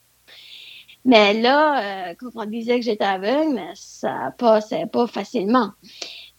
Mais 1.04 1.34
là, 1.34 2.10
euh, 2.10 2.14
quand 2.18 2.30
on 2.34 2.46
disait 2.46 2.78
que 2.78 2.84
j'étais 2.84 3.04
aveugle, 3.04 3.60
ça 3.74 4.32
passait 4.38 4.86
pas 4.86 5.06
facilement. 5.06 5.70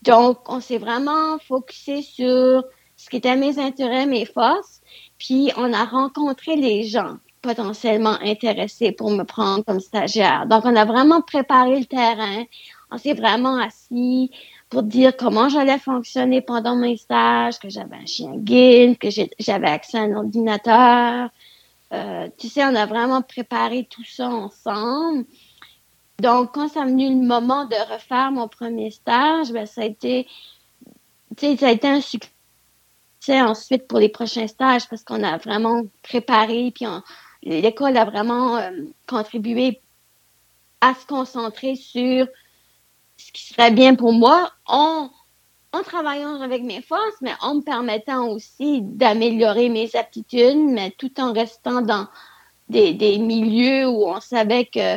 Donc, 0.01 0.39
on 0.47 0.59
s'est 0.59 0.77
vraiment 0.77 1.37
focusé 1.39 2.01
sur 2.01 2.63
ce 2.97 3.09
qui 3.09 3.17
était 3.17 3.35
mes 3.35 3.59
intérêts, 3.59 4.05
mes 4.05 4.25
forces, 4.25 4.81
puis 5.17 5.51
on 5.57 5.73
a 5.73 5.85
rencontré 5.85 6.55
les 6.55 6.83
gens 6.83 7.17
potentiellement 7.41 8.17
intéressés 8.21 8.91
pour 8.91 9.11
me 9.11 9.23
prendre 9.23 9.63
comme 9.65 9.79
stagiaire. 9.79 10.47
Donc, 10.47 10.65
on 10.65 10.75
a 10.75 10.85
vraiment 10.85 11.21
préparé 11.21 11.79
le 11.79 11.85
terrain. 11.85 12.43
On 12.91 12.97
s'est 12.97 13.13
vraiment 13.13 13.57
assis 13.57 14.31
pour 14.69 14.81
dire 14.83 15.15
comment 15.15 15.47
j'allais 15.49 15.77
fonctionner 15.77 16.41
pendant 16.41 16.75
mes 16.75 16.97
stages, 16.97 17.59
que 17.59 17.69
j'avais 17.69 17.97
un 17.97 18.05
chien 18.05 18.35
guide, 18.35 18.97
que 18.97 19.09
j'avais 19.39 19.67
accès 19.67 19.99
à 19.99 20.01
un 20.01 20.15
ordinateur, 20.15 21.29
euh, 21.95 22.29
tu 22.37 22.49
sais, 22.49 22.63
on 22.65 22.75
a 22.75 22.85
vraiment 22.85 23.21
préparé 23.21 23.87
tout 23.89 24.03
ça 24.03 24.27
ensemble. 24.27 25.25
Donc, 26.19 26.53
quand 26.53 26.69
c'est 26.69 26.83
venu 26.83 27.09
le 27.09 27.25
moment 27.25 27.65
de 27.65 27.75
refaire 27.93 28.31
mon 28.31 28.47
premier 28.47 28.91
stage, 28.91 29.51
ben, 29.51 29.65
ça 29.65 29.81
a 29.81 29.85
été, 29.85 30.27
tu 31.37 31.45
sais, 31.45 31.57
ça 31.57 31.67
a 31.67 31.71
été 31.71 31.87
un 31.87 32.01
succès 32.01 32.31
ensuite 33.29 33.87
pour 33.87 33.99
les 33.99 34.09
prochains 34.09 34.47
stages 34.47 34.87
parce 34.89 35.03
qu'on 35.03 35.23
a 35.23 35.37
vraiment 35.37 35.81
préparé, 36.03 36.71
puis 36.73 36.85
l'école 37.43 37.97
a 37.97 38.05
vraiment 38.05 38.57
euh, 38.57 38.71
contribué 39.07 39.81
à 40.81 40.93
se 40.93 41.05
concentrer 41.05 41.75
sur 41.75 42.27
ce 43.17 43.31
qui 43.31 43.43
serait 43.47 43.71
bien 43.71 43.95
pour 43.95 44.13
moi. 44.13 44.51
On, 44.67 45.09
en 45.75 45.83
travaillant 45.83 46.41
avec 46.41 46.63
mes 46.63 46.81
forces, 46.81 47.21
mais 47.21 47.33
en 47.41 47.55
me 47.55 47.61
permettant 47.61 48.27
aussi 48.29 48.81
d'améliorer 48.81 49.69
mes 49.69 49.95
aptitudes, 49.95 50.57
mais 50.57 50.91
tout 50.97 51.19
en 51.19 51.33
restant 51.33 51.81
dans 51.81 52.07
des, 52.69 53.17
milieux 53.19 53.87
où 53.87 54.07
on 54.07 54.19
savait 54.19 54.65
que 54.65 54.95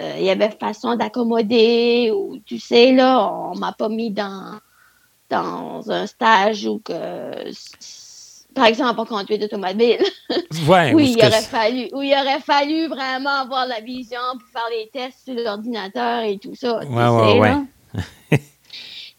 euh, 0.00 0.14
il 0.18 0.24
y 0.24 0.30
avait 0.30 0.50
façon 0.50 0.96
d'accommoder 0.96 2.10
ou 2.12 2.38
tu 2.44 2.58
sais 2.58 2.92
là 2.92 3.30
on 3.30 3.56
m'a 3.56 3.72
pas 3.72 3.88
mis 3.88 4.10
dans 4.10 4.58
dans 5.30 5.88
un 5.90 6.06
stage 6.06 6.66
où 6.66 6.80
que 6.80 6.92
par 8.54 8.66
exemple 8.66 9.00
en 9.00 9.04
conduite 9.04 9.40
d'automobile 9.40 10.02
ouais, 10.68 10.94
oui 10.94 11.14
il 11.16 11.24
aurait 11.24 11.42
fallu 11.42 11.88
où 11.92 12.02
il 12.02 12.12
aurait 12.12 12.40
fallu 12.40 12.88
vraiment 12.88 13.42
avoir 13.42 13.66
la 13.66 13.80
vision 13.80 14.18
pour 14.32 14.48
faire 14.48 14.68
les 14.70 14.88
tests 14.88 15.26
sur 15.26 15.34
l'ordinateur 15.34 16.22
et 16.22 16.38
tout 16.38 16.56
ça 16.56 16.78
ouais, 16.78 17.08
ouais, 17.08 17.38
ouais. 17.38 17.56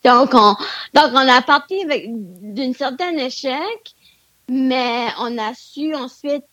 Donc, 0.06 0.36
on, 0.36 0.56
donc, 0.94 1.12
on 1.14 1.28
a 1.28 1.42
parti 1.42 1.84
d'une 2.14 2.76
certaine 2.76 3.20
échec, 3.20 3.96
mais 4.48 5.08
on 5.20 5.36
a 5.40 5.56
su 5.56 5.96
ensuite 5.96 6.46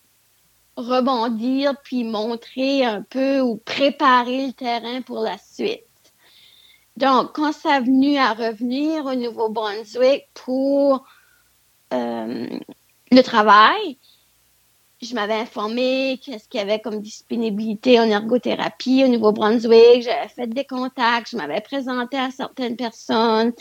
rebondir 0.77 1.75
puis 1.85 2.03
montrer 2.05 2.83
un 2.83 3.03
peu 3.03 3.41
ou 3.41 3.57
préparer 3.57 4.47
le 4.47 4.53
terrain 4.55 5.03
pour 5.03 5.21
la 5.21 5.37
suite. 5.37 5.85
Donc, 6.97 7.33
quand 7.35 7.53
ça 7.53 7.75
a 7.75 7.81
venu 7.81 8.17
à 8.17 8.33
revenir 8.33 9.05
au 9.05 9.15
Nouveau-Brunswick 9.15 10.29
pour 10.33 11.07
euh, 11.93 12.47
le 13.11 13.23
travail, 13.23 13.99
je 15.03 15.15
m'avais 15.15 15.35
informé 15.35 16.21
qu'est-ce 16.25 16.49
qu'il 16.49 16.61
y 16.61 16.63
avait 16.63 16.81
comme 16.81 17.01
disponibilité 17.01 17.99
en 17.99 18.05
ergothérapie 18.05 19.03
au 19.05 19.09
Nouveau-Brunswick. 19.09 20.03
J'avais 20.03 20.29
fait 20.29 20.47
des 20.47 20.65
contacts, 20.65 21.31
je 21.31 21.37
m'avais 21.37 21.61
présenté 21.61 22.17
à 22.17 22.31
certaines 22.31 22.77
personnes. 22.77 23.53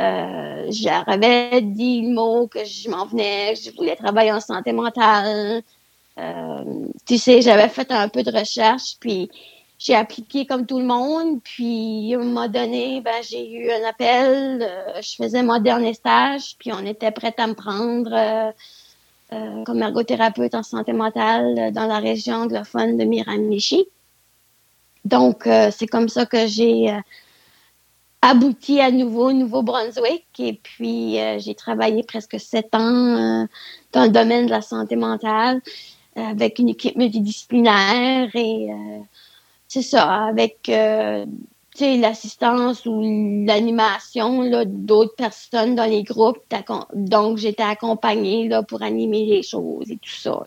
Euh, 0.00 0.66
j'avais 0.70 1.60
dit 1.60 2.02
le 2.02 2.14
mot 2.14 2.46
que 2.46 2.64
je 2.64 2.88
m'en 2.88 3.04
venais, 3.06 3.54
je 3.56 3.70
voulais 3.76 3.96
travailler 3.96 4.32
en 4.32 4.40
santé 4.40 4.72
mentale. 4.72 5.62
Euh, 6.18 6.64
tu 7.06 7.18
sais, 7.18 7.42
j'avais 7.42 7.68
fait 7.68 7.90
un 7.92 8.08
peu 8.08 8.22
de 8.22 8.32
recherche, 8.32 8.96
puis 8.98 9.30
j'ai 9.78 9.94
appliqué 9.94 10.46
comme 10.46 10.66
tout 10.66 10.78
le 10.78 10.86
monde. 10.86 11.42
Puis, 11.42 12.14
à 12.14 12.18
un 12.18 12.24
moment 12.24 12.48
donné, 12.48 13.00
ben, 13.02 13.22
j'ai 13.22 13.50
eu 13.50 13.70
un 13.70 13.88
appel. 13.88 14.62
Euh, 14.62 15.02
je 15.02 15.16
faisais 15.16 15.42
mon 15.42 15.60
dernier 15.60 15.94
stage, 15.94 16.56
puis 16.58 16.72
on 16.72 16.84
était 16.86 17.10
prêt 17.10 17.34
à 17.36 17.46
me 17.46 17.54
prendre. 17.54 18.54
Euh, 19.32 19.36
euh, 19.36 19.64
comme 19.64 19.82
ergothérapeute 19.82 20.54
en 20.54 20.62
santé 20.62 20.92
mentale 20.92 21.72
dans 21.72 21.86
la 21.86 21.98
région 21.98 22.36
anglophone 22.36 22.96
de 22.96 23.04
Miramichi. 23.04 23.86
Donc, 25.04 25.46
euh, 25.46 25.70
c'est 25.70 25.86
comme 25.86 26.08
ça 26.08 26.26
que 26.26 26.46
j'ai 26.46 26.90
euh, 26.90 27.00
abouti 28.22 28.80
à 28.80 28.90
nouveau 28.90 29.28
au 29.28 29.32
Nouveau-Brunswick. 29.32 30.26
Et 30.38 30.54
puis, 30.62 31.18
j'ai 31.38 31.54
travaillé 31.54 32.02
presque 32.02 32.40
sept 32.40 32.74
ans 32.74 33.46
dans 33.92 34.04
le 34.04 34.10
domaine 34.10 34.46
de 34.46 34.50
la 34.50 34.62
santé 34.62 34.96
mentale 34.96 35.60
avec 36.16 36.58
une 36.58 36.70
équipe 36.70 36.96
multidisciplinaire 36.96 38.28
et 38.34 38.70
c'est 39.68 39.82
ça, 39.82 40.24
avec 40.24 40.68
l'assistance 41.80 42.86
ou 42.86 43.00
l'animation 43.46 44.64
d'autres 44.66 45.14
personnes 45.16 45.74
dans 45.74 45.88
les 45.88 46.02
groupes. 46.02 46.38
Donc, 46.94 47.38
j'étais 47.38 47.62
accompagnée 47.62 48.48
là, 48.48 48.62
pour 48.62 48.82
animer 48.82 49.24
les 49.24 49.42
choses 49.42 49.90
et 49.90 49.96
tout 49.96 50.10
ça. 50.10 50.42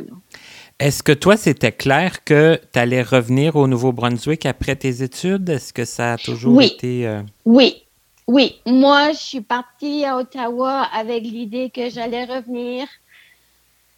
Est-ce 0.79 1.03
que 1.03 1.11
toi, 1.11 1.37
c'était 1.37 1.71
clair 1.71 2.23
que 2.23 2.59
tu 2.73 2.79
allais 2.79 3.03
revenir 3.03 3.55
au 3.55 3.67
Nouveau-Brunswick 3.67 4.45
après 4.45 4.75
tes 4.75 5.03
études? 5.03 5.47
Est-ce 5.49 5.73
que 5.73 5.85
ça 5.85 6.13
a 6.13 6.17
toujours 6.17 6.61
été... 6.61 7.05
Euh, 7.05 7.21
oui, 7.45 7.83
oui. 8.27 8.55
Moi, 8.65 9.11
je 9.11 9.17
suis 9.17 9.41
partie 9.41 10.05
à 10.05 10.17
Ottawa 10.17 10.87
avec 10.93 11.23
l'idée 11.23 11.69
que 11.69 11.89
j'allais 11.89 12.25
revenir 12.25 12.87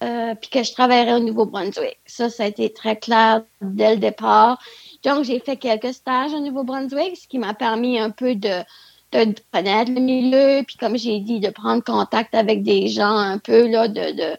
euh, 0.04 0.36
puis 0.36 0.50
que 0.50 0.64
je 0.64 0.74
travaillerais 0.74 1.14
au 1.14 1.20
Nouveau-Brunswick. 1.20 1.98
Ça, 2.06 2.30
ça 2.30 2.44
a 2.44 2.48
été 2.48 2.74
très 2.74 2.98
clair 2.98 3.44
dès 3.62 3.94
le 3.94 4.02
départ. 4.02 4.60
Donc, 5.04 5.26
j'ai 5.26 5.40
fait 5.40 5.58
quelques 5.58 5.94
stages 5.94 6.34
au 6.34 6.40
Nouveau-Brunswick, 6.40 7.18
ce 7.18 7.28
qui 7.28 7.38
m'a 7.38 7.54
permis 7.54 8.00
un 8.00 8.10
peu 8.10 8.36
de, 8.36 8.64
de, 9.12 9.36
connaître 9.52 9.92
le 9.92 10.00
milieu, 10.00 10.64
puis 10.66 10.78
comme 10.78 10.98
j'ai 10.98 11.20
dit, 11.20 11.40
de 11.40 11.50
prendre 11.50 11.84
contact 11.84 12.34
avec 12.34 12.64
des 12.64 12.88
gens 12.88 13.18
un 13.18 13.38
peu 13.38 13.68
là, 13.68 13.88
de, 13.88 14.38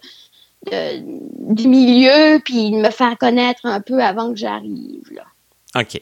du 1.53 1.69
milieu, 1.69 2.41
puis 2.45 2.71
de 2.71 2.77
me 2.77 2.91
faire 2.91 3.19
connaître 3.19 3.61
un 3.65 3.81
peu 3.81 4.03
avant 4.03 4.33
que 4.33 4.39
j'arrive. 4.39 5.21
OK. 5.75 6.01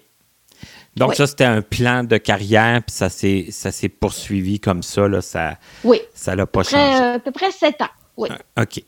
Donc, 0.94 1.14
ça, 1.14 1.26
c'était 1.26 1.44
un 1.44 1.62
plan 1.62 2.04
de 2.04 2.18
carrière, 2.18 2.82
puis 2.82 2.94
ça 2.94 3.08
s'est, 3.08 3.46
ça 3.50 3.72
s'est 3.72 3.88
poursuivi 3.88 4.60
comme 4.60 4.82
ça. 4.82 5.08
Là, 5.08 5.22
ça 5.22 5.58
oui. 5.84 6.00
Ça 6.14 6.36
l'a 6.36 6.46
pas 6.46 6.62
changé. 6.62 6.76
à 6.76 7.18
peu 7.18 7.32
près 7.32 7.50
sept 7.50 7.80
ans, 7.80 7.88
oui. 8.16 8.28
Ah, 8.30 8.62
OK. 8.62 8.84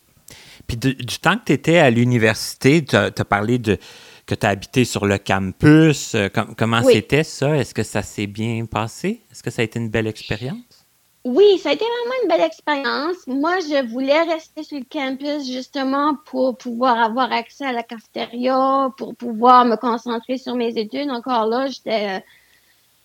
Puis 0.67 0.77
du 0.77 1.19
temps 1.21 1.37
que 1.37 1.45
tu 1.47 1.53
étais 1.53 1.79
à 1.79 1.91
l'université, 1.91 2.85
tu 2.85 2.97
as 2.97 3.11
parlé 3.11 3.59
de, 3.59 3.79
que 4.27 4.35
tu 4.35 4.47
as 4.47 4.51
habité 4.51 4.85
sur 4.85 5.07
le 5.07 5.19
campus. 5.19 6.15
Euh, 6.15 6.29
comment 6.57 6.83
c'était 6.83 7.25
ça? 7.25 7.57
Est-ce 7.57 7.75
que 7.75 7.83
ça 7.83 8.03
s'est 8.03 8.27
bien 8.27 8.65
passé? 8.67 9.21
Est-ce 9.31 9.43
que 9.43 9.51
ça 9.51 9.63
a 9.63 9.65
été 9.65 9.79
une 9.79 9.91
belle 9.91 10.07
expérience? 10.07 10.85
Oui, 11.25 11.59
ça 11.59 11.71
a 11.71 11.73
été 11.73 11.85
vraiment 11.85 12.23
une 12.23 12.29
belle 12.29 12.47
expérience. 12.47 13.17
Moi, 13.27 13.59
je 13.61 13.87
voulais 13.87 14.23
rester 14.23 14.63
sur 14.63 14.79
le 14.79 14.85
campus 14.85 15.51
justement 15.51 16.17
pour 16.27 16.59
pouvoir 16.59 16.99
avoir 17.01 17.33
accès 17.33 17.65
à 17.65 17.73
la 17.73 17.83
cafétéria, 17.83 18.91
pour 18.99 19.15
pouvoir 19.15 19.65
me 19.65 19.77
concentrer 19.77 20.37
sur 20.37 20.55
mes 20.55 20.77
études. 20.77 21.11
Encore 21.11 21.47
là, 21.47 21.67
j'étais 21.69 22.23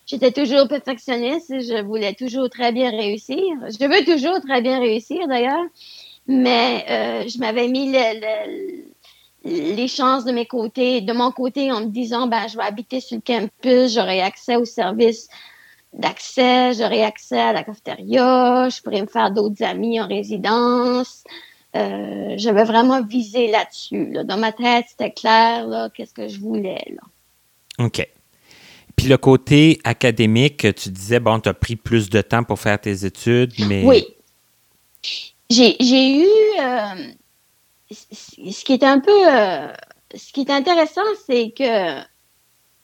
j'étais 0.06 0.32
toujours 0.32 0.68
perfectionniste 0.68 1.52
et 1.52 1.62
je 1.62 1.82
voulais 1.82 2.14
toujours 2.14 2.50
très 2.50 2.72
bien 2.72 2.90
réussir. 2.90 3.40
Je 3.68 3.88
veux 3.88 4.04
toujours 4.04 4.42
très 4.42 4.62
bien 4.62 4.80
réussir 4.80 5.28
d'ailleurs, 5.28 5.66
mais 6.28 6.86
euh, 6.90 7.28
je 7.28 7.38
m'avais 7.40 7.68
mis 7.68 7.92
le, 7.92 8.84
les 9.50 9.88
chances 9.88 10.26
de 10.26 10.32
mes 10.32 10.46
côtés, 10.46 11.02
de 11.02 11.14
mon 11.14 11.32
côté, 11.32 11.72
en 11.72 11.82
me 11.82 11.88
disant, 11.88 12.28
ben, 12.28 12.48
je 12.48 12.58
vais 12.58 12.64
habiter 12.64 13.00
sur 13.00 13.18
le 13.18 13.22
campus, 13.22 13.94
j'aurai 13.94 14.22
accès 14.22 14.56
aux 14.56 14.66
services 14.66 15.28
d'accès, 15.94 16.74
j'aurais 16.74 17.04
accès 17.04 17.40
à 17.40 17.54
la 17.54 17.64
cafétéria, 17.64 18.70
je 18.70 18.82
pourrais 18.82 19.02
me 19.02 19.08
faire 19.08 19.32
d'autres 19.32 19.64
amis 19.64 20.00
en 20.00 20.08
résidence. 20.08 21.24
Euh, 21.76 22.34
j'avais 22.38 22.64
vraiment 22.64 23.02
visé 23.04 23.48
là-dessus. 23.48 24.14
Dans 24.24 24.38
ma 24.38 24.52
tête, 24.52 24.86
c'était 24.90 25.12
clair, 25.12 25.68
là, 25.68 25.90
qu'est-ce 25.94 26.14
que 26.14 26.28
je 26.28 26.40
voulais. 26.40 26.84
Là. 26.96 27.86
OK. 27.86 28.08
Puis 28.96 29.08
le 29.08 29.18
côté 29.18 29.80
académique, 29.84 30.76
tu 30.76 30.90
disais, 30.90 31.20
bon, 31.20 31.40
tu 31.40 31.50
as 31.50 31.54
pris 31.54 31.76
plus 31.76 32.10
de 32.10 32.22
temps 32.22 32.44
pour 32.44 32.60
faire 32.60 32.80
tes 32.80 33.06
études, 33.06 33.54
mais... 33.68 33.84
Oui. 33.86 34.06
J'ai 35.50 35.78
eu... 35.82 36.28
Euh, 36.60 37.14
ce 37.92 38.64
qui 38.64 38.74
est 38.74 38.84
un 38.84 39.00
peu... 39.00 39.12
Euh, 39.12 39.74
ce 40.16 40.34
qui 40.34 40.42
est 40.42 40.50
intéressant, 40.50 41.02
c'est 41.26 41.52
que 41.52 42.02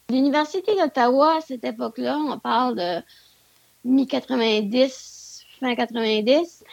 l'Université 0.09 0.75
d'Ottawa, 0.75 1.37
à 1.37 1.41
cette 1.41 1.63
époque-là, 1.63 2.17
on 2.17 2.37
parle 2.39 2.75
de 2.75 3.01
mi-90, 3.83 5.43
fin 5.59 5.75
90, 5.75 6.63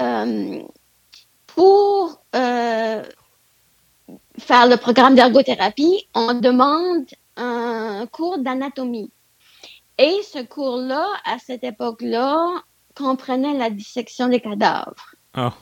euh, 0.00 0.62
pour 1.46 2.22
euh, 2.36 3.02
faire 4.38 4.68
le 4.68 4.76
programme 4.76 5.14
d'ergothérapie, 5.14 6.08
on 6.14 6.34
demande 6.34 7.06
un 7.36 8.06
cours 8.06 8.38
d'anatomie. 8.38 9.10
Et 9.98 10.20
ce 10.22 10.44
cours-là, 10.44 11.06
à 11.24 11.38
cette 11.38 11.64
époque-là, 11.64 12.62
comprenait 12.94 13.54
la 13.54 13.70
dissection 13.70 14.28
des 14.28 14.40
cadavres. 14.40 15.14
Ah. 15.34 15.52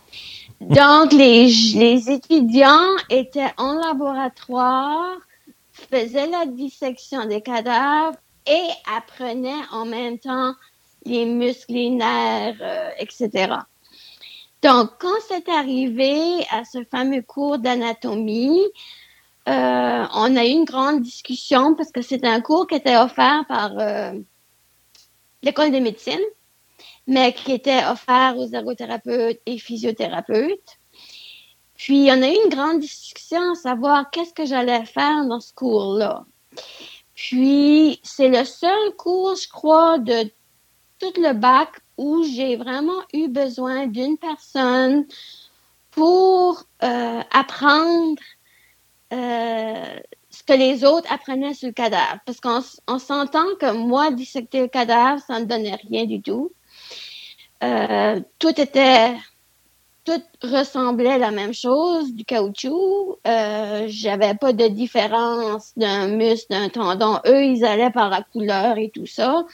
Donc, 0.60 1.12
les, 1.12 1.46
les 1.74 2.10
étudiants 2.10 2.96
étaient 3.10 3.52
en 3.58 3.74
laboratoire, 3.74 5.16
faisaient 5.72 6.28
la 6.28 6.46
dissection 6.46 7.26
des 7.26 7.42
cadavres 7.42 8.16
et 8.46 8.68
apprenaient 8.96 9.52
en 9.72 9.84
même 9.84 10.18
temps 10.18 10.54
les 11.04 11.24
muscles, 11.24 11.72
les 11.72 11.90
nerfs, 11.90 12.92
etc. 12.98 13.56
Donc, 14.62 14.90
quand 14.98 15.18
c'est 15.28 15.48
arrivé 15.48 16.44
à 16.50 16.64
ce 16.64 16.82
fameux 16.84 17.22
cours 17.22 17.58
d'anatomie, 17.58 18.62
euh, 19.48 20.06
on 20.12 20.36
a 20.36 20.44
eu 20.44 20.50
une 20.50 20.64
grande 20.64 21.02
discussion 21.02 21.74
parce 21.76 21.92
que 21.92 22.02
c'est 22.02 22.24
un 22.24 22.40
cours 22.40 22.66
qui 22.66 22.74
était 22.74 22.96
offert 22.96 23.44
par 23.46 23.78
euh, 23.78 24.12
l'école 25.42 25.70
de 25.70 25.78
médecine, 25.78 26.18
mais 27.06 27.32
qui 27.32 27.52
était 27.52 27.84
offert 27.86 28.36
aux 28.36 28.48
ergothérapeutes 28.48 29.40
et 29.46 29.58
physiothérapeutes. 29.58 30.78
Puis, 31.74 32.08
on 32.10 32.22
a 32.22 32.28
eu 32.28 32.36
une 32.44 32.50
grande 32.50 32.80
discussion 32.80 33.52
à 33.52 33.54
savoir 33.54 34.10
qu'est-ce 34.10 34.32
que 34.32 34.46
j'allais 34.46 34.84
faire 34.86 35.26
dans 35.26 35.40
ce 35.40 35.52
cours-là. 35.52 36.24
Puis, 37.14 38.00
c'est 38.02 38.28
le 38.28 38.44
seul 38.44 38.94
cours, 38.96 39.36
je 39.36 39.48
crois, 39.48 39.98
de 39.98 40.30
tout 40.98 41.12
le 41.20 41.32
bac 41.32 41.68
où 41.98 42.22
j'ai 42.24 42.56
vraiment 42.56 43.02
eu 43.12 43.28
besoin 43.28 43.86
d'une 43.86 44.18
personne 44.18 45.06
pour 45.90 46.64
euh, 46.82 47.20
apprendre 47.32 48.20
euh, 49.12 49.98
ce 50.30 50.42
que 50.42 50.52
les 50.52 50.84
autres 50.84 51.10
apprenaient 51.10 51.54
sur 51.54 51.68
le 51.68 51.72
cadavre. 51.72 52.20
Parce 52.26 52.40
qu'on 52.40 52.98
s'entend 52.98 53.54
que 53.58 53.72
moi, 53.72 54.10
dissecter 54.10 54.60
le 54.60 54.68
cadavre, 54.68 55.22
ça 55.26 55.40
ne 55.40 55.44
donnait 55.44 55.78
rien 55.88 56.04
du 56.04 56.20
tout. 56.20 56.52
Euh, 57.62 58.20
tout 58.38 58.60
était, 58.60 59.14
tout 60.04 60.22
ressemblait 60.42 61.12
à 61.12 61.18
la 61.18 61.30
même 61.30 61.54
chose, 61.54 62.12
du 62.14 62.24
caoutchouc. 62.24 63.18
Euh, 63.26 63.86
J'avais 63.88 64.34
pas 64.34 64.52
de 64.52 64.68
différence 64.68 65.72
d'un 65.76 66.08
muscle, 66.08 66.46
d'un 66.50 66.68
tendon. 66.68 67.18
Eux, 67.26 67.44
ils 67.44 67.64
allaient 67.64 67.90
par 67.90 68.10
la 68.10 68.22
couleur 68.22 68.78
et 68.78 68.90
tout 68.90 69.06
ça. 69.06 69.44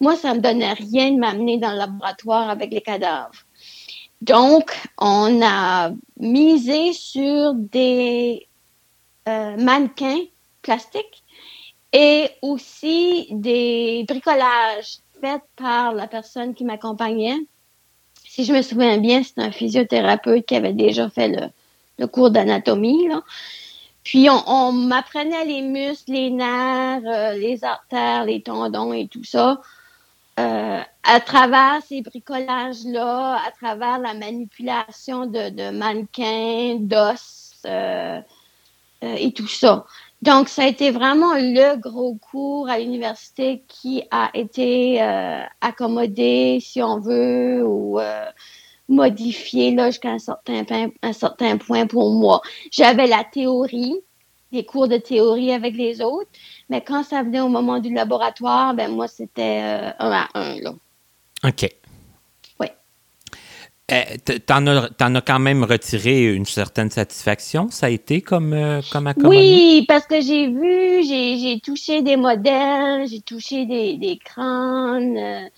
Moi, 0.00 0.16
ça 0.16 0.34
me 0.34 0.40
donnait 0.40 0.72
rien 0.72 1.12
de 1.12 1.18
m'amener 1.18 1.58
dans 1.58 1.72
le 1.72 1.78
laboratoire 1.78 2.50
avec 2.50 2.72
les 2.72 2.80
cadavres. 2.80 3.44
Donc, 4.20 4.72
on 4.98 5.42
a 5.42 5.90
misé 6.18 6.92
sur 6.92 7.54
des 7.54 8.46
euh, 9.28 9.56
mannequins 9.56 10.22
plastiques 10.62 11.22
et 11.92 12.30
aussi 12.40 13.28
des 13.30 14.04
bricolages 14.08 14.98
par 15.56 15.92
la 15.92 16.06
personne 16.06 16.54
qui 16.54 16.64
m'accompagnait. 16.64 17.38
Si 18.24 18.44
je 18.44 18.52
me 18.52 18.62
souviens 18.62 18.98
bien, 18.98 19.22
c'est 19.22 19.38
un 19.40 19.50
physiothérapeute 19.50 20.46
qui 20.46 20.56
avait 20.56 20.72
déjà 20.72 21.10
fait 21.10 21.52
le, 21.98 22.06
cours 22.06 22.30
d'anatomie. 22.30 23.08
Puis 24.04 24.28
on, 24.28 24.72
m'apprenait 24.72 25.44
les 25.44 25.62
muscles, 25.62 26.12
les 26.12 26.30
nerfs, 26.30 27.02
euh, 27.06 27.34
les 27.34 27.62
artères, 27.62 28.24
les 28.24 28.42
tendons 28.42 28.92
et 28.92 29.06
tout 29.06 29.24
ça. 29.24 29.60
Euh, 30.40 30.80
à 31.04 31.20
travers 31.20 31.80
ces 31.86 32.00
bricolages-là, 32.00 33.38
à 33.46 33.50
travers 33.52 33.98
la 33.98 34.14
manipulation 34.14 35.26
de, 35.26 35.70
mannequins, 35.70 36.76
d'os 36.80 37.60
euh, 37.66 38.20
et 39.02 39.32
tout 39.32 39.48
ça. 39.48 39.84
Donc, 40.22 40.48
ça 40.48 40.62
a 40.62 40.66
été 40.66 40.90
vraiment 40.90 41.34
le 41.34 41.76
gros 41.76 42.14
cours 42.14 42.68
à 42.68 42.78
l'université 42.78 43.64
qui 43.66 44.04
a 44.10 44.30
été 44.34 45.00
accommodé, 45.60 46.58
si 46.60 46.80
on 46.80 47.00
veut, 47.00 47.66
ou 47.66 47.98
modifié 48.88 49.74
là 49.74 49.90
jusqu'à 49.90 50.10
un 50.10 50.18
certain, 50.18 50.64
un 51.02 51.12
certain 51.12 51.56
point 51.56 51.86
pour 51.86 52.12
moi. 52.12 52.40
J'avais 52.70 53.06
la 53.06 53.24
théorie, 53.24 53.96
des 54.52 54.64
cours 54.64 54.86
de 54.86 54.98
théorie 54.98 55.52
avec 55.52 55.74
les 55.74 56.00
autres, 56.02 56.30
mais 56.68 56.82
quand 56.82 57.02
ça 57.02 57.22
venait 57.22 57.40
au 57.40 57.48
moment 57.48 57.78
du 57.78 57.92
laboratoire, 57.92 58.74
ben 58.74 58.90
moi, 58.90 59.08
c'était 59.08 59.62
euh, 59.62 59.90
un 59.98 60.12
à 60.12 60.28
un. 60.34 60.60
Là. 60.60 60.74
OK. 61.44 61.68
Euh, 63.92 64.38
t'en, 64.46 64.66
as, 64.66 64.88
as, 64.98 65.20
quand 65.20 65.38
même 65.38 65.64
retiré 65.64 66.32
une 66.34 66.46
certaine 66.46 66.90
satisfaction, 66.90 67.70
ça 67.70 67.86
a 67.86 67.88
été 67.90 68.22
comme, 68.22 68.54
euh, 68.54 68.80
comme 68.90 69.12
Oui, 69.24 69.84
parce 69.86 70.06
que 70.06 70.20
j'ai 70.22 70.48
vu, 70.48 71.02
j'ai, 71.04 71.60
touché 71.60 72.00
des 72.00 72.16
modèles, 72.16 73.06
j'ai 73.08 73.20
touché 73.20 73.66
des, 73.66 73.98
des 73.98 74.16
crânes. 74.16 75.50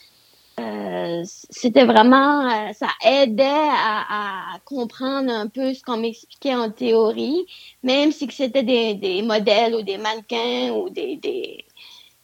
Euh, 0.61 1.23
c'était 1.25 1.85
vraiment, 1.85 2.49
euh, 2.49 2.73
ça 2.73 2.87
aidait 3.05 3.45
à, 3.45 4.59
comprendre 4.65 5.31
un 5.31 5.49
peu 5.49 5.75
ce 5.75 5.83
qu'on 5.83 5.97
m'expliquait 5.97 6.55
en 6.55 6.71
théorie, 6.71 7.45
même 7.83 8.13
si 8.13 8.29
c'était 8.31 8.63
des, 8.63 8.95
des, 8.95 9.23
modèles 9.23 9.75
ou 9.75 9.83
des 9.83 9.99
mannequins 9.99 10.71
ou 10.73 10.91
des, 10.91 11.65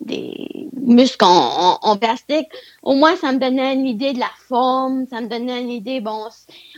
des 0.00 0.68
muscles 0.74 1.24
en, 1.24 1.96
plastique. 1.96 2.48
Au 2.82 2.94
moins, 2.94 3.16
ça 3.16 3.32
me 3.32 3.38
donnait 3.38 3.74
une 3.74 3.86
idée 3.86 4.12
de 4.12 4.18
la 4.18 4.30
forme, 4.48 5.06
ça 5.06 5.20
me 5.20 5.28
donnait 5.28 5.60
une 5.60 5.70
idée, 5.70 6.00
bon, 6.00 6.26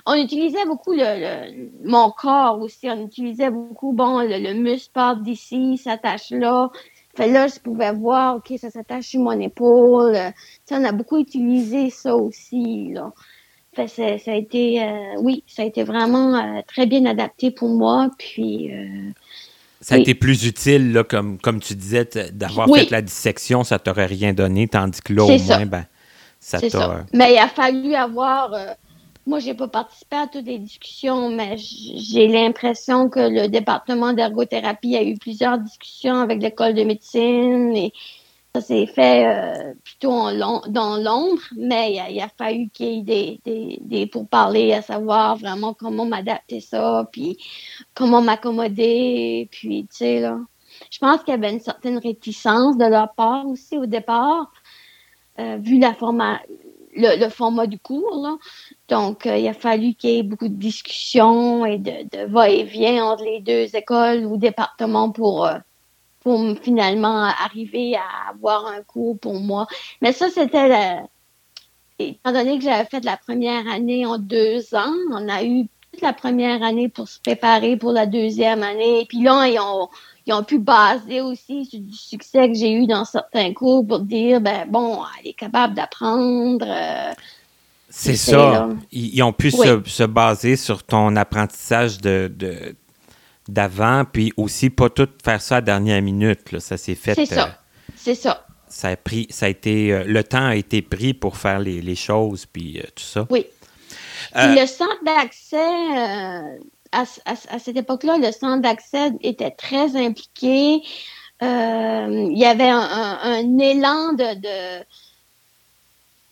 on 0.06 0.14
utilisait 0.14 0.64
beaucoup 0.66 0.92
le, 0.92 1.70
mon 1.84 2.10
corps 2.10 2.60
aussi, 2.60 2.90
on 2.90 3.06
utilisait 3.06 3.50
beaucoup, 3.50 3.92
bon, 3.92 4.20
le, 4.20 4.38
le 4.38 4.54
muscle 4.54 4.90
part 4.92 5.16
d'ici, 5.16 5.78
s'attache 5.78 6.30
là, 6.30 6.70
fait 7.14 7.28
là, 7.28 7.46
je 7.46 7.58
pouvais 7.58 7.92
voir, 7.92 8.36
OK, 8.36 8.58
ça 8.58 8.70
s'attache 8.70 9.08
sur 9.08 9.20
mon 9.20 9.38
épaule. 9.38 10.16
On 10.70 10.84
a 10.84 10.92
beaucoup 10.92 11.18
utilisé 11.18 11.90
ça 11.90 12.16
aussi, 12.16 12.92
là. 12.92 13.12
Fait 13.74 13.88
ça, 13.88 14.18
ça 14.18 14.32
a 14.32 14.34
été, 14.34 14.82
euh, 14.82 15.14
oui, 15.20 15.44
ça 15.46 15.62
a 15.62 15.64
été 15.64 15.82
vraiment 15.82 16.34
euh, 16.34 16.60
très 16.66 16.86
bien 16.86 17.04
adapté 17.06 17.50
pour 17.50 17.68
moi. 17.68 18.10
Puis. 18.18 18.72
Euh, 18.72 19.10
ça 19.82 19.96
a 19.96 19.98
été 19.98 20.14
plus 20.14 20.46
utile, 20.46 20.92
là, 20.92 21.04
comme, 21.04 21.38
comme 21.38 21.60
tu 21.60 21.74
disais, 21.74 22.08
d'avoir 22.32 22.68
fait 22.74 22.90
la 22.90 23.02
dissection, 23.02 23.64
ça 23.64 23.78
t'aurait 23.78 24.06
rien 24.06 24.32
donné, 24.32 24.66
tandis 24.68 25.02
que 25.02 25.12
là, 25.12 25.24
au 25.24 25.38
moins, 25.38 25.66
ben, 25.66 25.84
ça 26.40 26.58
t'a. 26.60 27.04
Mais 27.12 27.34
il 27.34 27.38
a 27.38 27.48
fallu 27.48 27.94
avoir 27.94 28.54
moi, 29.24 29.38
j'ai 29.38 29.54
pas 29.54 29.68
participé 29.68 30.16
à 30.16 30.26
toutes 30.26 30.46
les 30.46 30.58
discussions, 30.58 31.30
mais 31.30 31.56
j'ai 31.56 32.26
l'impression 32.26 33.08
que 33.08 33.20
le 33.20 33.46
département 33.46 34.12
d'ergothérapie 34.12 34.96
a 34.96 35.02
eu 35.02 35.16
plusieurs 35.16 35.58
discussions 35.58 36.16
avec 36.16 36.42
l'école 36.42 36.74
de 36.74 36.82
médecine 36.82 37.76
et 37.76 37.92
ça 38.54 38.60
s'est 38.60 38.86
fait 38.86 39.26
euh, 39.26 39.74
plutôt 39.82 40.30
dans 40.68 40.96
l'ombre, 40.98 41.40
mais 41.56 41.94
il 42.10 42.20
a, 42.20 42.28
fallu 42.28 42.68
qu'il 42.68 42.86
y 42.86 42.98
ait 42.98 43.02
des, 43.02 43.40
des, 43.44 43.78
des 43.80 44.06
pourparlers 44.06 44.74
à 44.74 44.82
savoir 44.82 45.36
vraiment 45.36 45.72
comment 45.72 46.04
m'adapter 46.04 46.60
ça, 46.60 47.08
puis 47.12 47.38
comment 47.94 48.20
m'accommoder, 48.20 49.48
puis 49.50 49.86
tu 49.90 49.96
sais, 49.96 50.20
là. 50.20 50.38
Je 50.90 50.98
pense 50.98 51.22
qu'il 51.22 51.32
y 51.32 51.36
avait 51.36 51.52
une 51.52 51.60
certaine 51.60 51.98
réticence 51.98 52.76
de 52.76 52.84
leur 52.84 53.12
part 53.14 53.46
aussi 53.46 53.78
au 53.78 53.86
départ, 53.86 54.52
euh, 55.38 55.56
vu 55.58 55.78
la 55.78 55.94
formation 55.94 56.46
le, 56.94 57.28
format 57.28 57.66
du 57.66 57.78
cours. 57.78 58.20
Là. 58.22 58.36
Donc, 58.88 59.26
euh, 59.26 59.36
il 59.36 59.48
a 59.48 59.54
fallu 59.54 59.94
qu'il 59.94 60.10
y 60.10 60.18
ait 60.18 60.22
beaucoup 60.22 60.48
de 60.48 60.54
discussions 60.54 61.64
et 61.64 61.78
de, 61.78 62.26
va-et-vient 62.26 63.04
entre 63.04 63.24
les 63.24 63.40
deux 63.40 63.74
écoles 63.76 64.24
ou 64.26 64.36
départements 64.36 65.10
pour, 65.10 65.46
euh, 65.46 65.58
pour 66.22 66.40
finalement 66.62 67.24
arriver 67.24 67.96
à 67.96 68.30
avoir 68.30 68.66
un 68.66 68.82
cours 68.82 69.18
pour 69.18 69.40
moi. 69.40 69.66
Mais 70.00 70.12
ça, 70.12 70.28
c'était 70.30 71.02
Étant 71.98 72.32
donné 72.32 72.58
que 72.58 72.64
j'avais 72.64 72.88
fait 72.88 73.04
la 73.04 73.16
première 73.16 73.68
année 73.68 74.06
en 74.06 74.18
deux 74.18 74.74
ans, 74.74 74.94
on 75.12 75.28
a 75.28 75.44
eu 75.44 75.66
toute 75.92 76.02
la 76.02 76.12
première 76.12 76.62
année 76.62 76.88
pour 76.88 77.08
se 77.08 77.20
préparer 77.20 77.76
pour 77.76 77.92
la 77.92 78.06
deuxième 78.06 78.62
année. 78.62 79.06
Puis 79.08 79.22
là, 79.22 79.46
ils 79.46 79.58
ont, 79.60 79.88
ils 80.26 80.32
ont 80.32 80.42
pu 80.42 80.58
baser 80.58 81.20
aussi 81.20 81.66
sur 81.66 81.80
du 81.80 81.94
succès 81.94 82.48
que 82.48 82.54
j'ai 82.54 82.72
eu 82.72 82.86
dans 82.86 83.04
certains 83.04 83.52
cours 83.52 83.86
pour 83.86 84.00
dire, 84.00 84.40
ben 84.40 84.66
bon, 84.68 85.00
elle 85.20 85.28
est 85.28 85.34
capable 85.34 85.74
d'apprendre. 85.74 86.64
Euh, 86.66 87.12
c'est 87.88 88.16
ça. 88.16 88.70
Ils, 88.90 89.22
ont 89.22 89.34
pu 89.34 89.50
se, 89.50 90.04
baser 90.04 90.56
sur 90.56 90.82
ton 90.82 91.14
apprentissage 91.14 92.00
de, 92.00 92.32
d'avant, 93.48 94.04
puis 94.10 94.32
aussi 94.36 94.70
pas 94.70 94.90
tout 94.90 95.08
faire 95.24 95.40
ça 95.40 95.56
à 95.56 95.58
la 95.58 95.62
dernière 95.62 96.02
minute. 96.02 96.52
Là. 96.52 96.60
Ça 96.60 96.76
s'est 96.76 96.94
fait. 96.94 97.14
C'est 97.14 97.26
ça. 97.26 97.46
Euh, 97.46 97.50
c'est 97.96 98.14
ça. 98.14 98.46
Ça 98.68 98.88
a 98.88 98.96
pris, 98.96 99.26
ça 99.30 99.46
a 99.46 99.48
été, 99.50 99.92
euh, 99.92 100.04
le 100.06 100.24
temps 100.24 100.46
a 100.46 100.56
été 100.56 100.80
pris 100.80 101.12
pour 101.12 101.36
faire 101.36 101.58
les, 101.58 101.94
choses, 101.94 102.46
puis 102.46 102.80
tout 102.94 103.02
ça. 103.02 103.26
Oui. 103.28 103.46
le 104.34 104.66
centre 104.66 105.04
d'accès 105.04 105.58
à, 106.92 107.04
cette 107.58 107.76
époque-là, 107.76 108.18
le 108.18 108.30
centre 108.32 108.62
d'accès 108.62 109.12
était 109.22 109.50
très 109.50 109.96
impliqué. 109.96 110.82
Euh, 111.42 112.28
il 112.30 112.38
y 112.38 112.44
avait 112.44 112.68
un, 112.68 113.58
élan 113.58 114.12
de, 114.12 114.84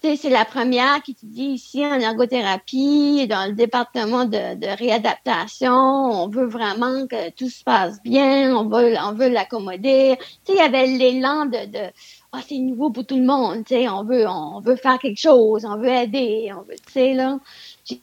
c'est 0.02 0.30
la 0.30 0.44
première 0.44 1.02
qui 1.02 1.14
te 1.14 1.26
dit 1.26 1.44
ici 1.44 1.84
en 1.84 2.00
ergothérapie, 2.00 3.26
dans 3.28 3.48
le 3.48 3.54
département 3.54 4.24
de, 4.24 4.76
réadaptation, 4.78 5.72
on 5.72 6.28
veut 6.28 6.46
vraiment 6.46 7.06
que 7.06 7.30
tout 7.30 7.50
se 7.50 7.62
passe 7.62 8.02
bien, 8.02 8.56
on 8.56 8.68
veut, 8.68 9.28
l'accommoder. 9.28 10.16
Tu 10.44 10.52
sais, 10.52 10.52
il 10.52 10.56
y 10.56 10.60
avait 10.60 10.86
l'élan 10.86 11.46
de, 11.46 11.66
de 11.70 11.92
oh, 12.32 12.38
c'est 12.48 12.58
nouveau 12.58 12.90
pour 12.90 13.04
tout 13.04 13.16
le 13.16 13.26
monde, 13.26 13.64
tu 13.66 13.74
on 13.88 14.04
veut, 14.04 14.76
faire 14.76 14.98
quelque 14.98 15.20
chose, 15.20 15.64
on 15.64 15.76
veut 15.76 15.88
aider, 15.88 16.50
on 16.56 16.62
veut, 16.62 16.76
tu 16.86 16.92
sais, 16.92 17.14
là 17.14 17.38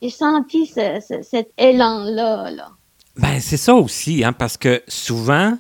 j'ai 0.02 0.10
senti 0.10 0.66
cet 0.68 1.52
élan-là. 1.58 2.52
Là. 2.52 2.70
Ben, 3.18 3.40
c'est 3.40 3.58
ça 3.58 3.76
aussi, 3.76 4.24
hein, 4.24 4.34
parce 4.34 4.58
que 4.58 4.84
souvent, 4.88 5.58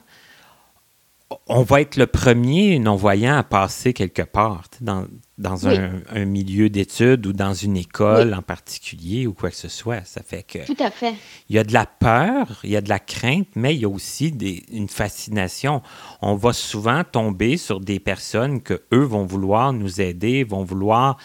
on 1.47 1.61
va 1.61 1.81
être 1.81 1.97
le 1.97 2.07
premier 2.07 2.79
non-voyant 2.79 3.35
à 3.35 3.43
passer 3.43 3.93
quelque 3.93 4.21
part, 4.21 4.63
dans, 4.79 5.07
dans 5.37 5.67
un, 5.67 6.25
milieu 6.25 6.69
d'études 6.69 7.25
ou 7.25 7.33
dans 7.33 7.53
une 7.53 7.75
école 7.75 8.33
en 8.33 8.41
particulier 8.41 9.27
ou 9.27 9.33
quoi 9.33 9.49
que 9.49 9.55
ce 9.55 9.67
soit. 9.67 10.05
Ça 10.05 10.23
fait 10.23 10.43
que. 10.43 10.65
Tout 10.65 10.81
à 10.81 10.89
fait. 10.89 11.15
Il 11.49 11.55
y 11.55 11.59
a 11.59 11.63
de 11.63 11.73
la 11.73 11.85
peur, 11.85 12.59
il 12.63 12.69
y 12.69 12.77
a 12.77 12.81
de 12.81 12.89
la 12.89 12.99
crainte, 12.99 13.47
mais 13.55 13.75
il 13.75 13.81
y 13.81 13.85
a 13.85 13.89
aussi 13.89 14.31
des, 14.31 14.63
une 14.71 14.87
fascination. 14.87 15.81
On 16.21 16.35
va 16.35 16.53
souvent 16.53 17.03
tomber 17.03 17.57
sur 17.57 17.81
des 17.81 17.99
personnes 17.99 18.61
que 18.61 18.81
eux 18.93 19.03
vont 19.03 19.25
vouloir 19.25 19.73
nous 19.73 19.99
aider, 19.99 20.43
vont 20.45 20.63
vouloir 20.63 21.17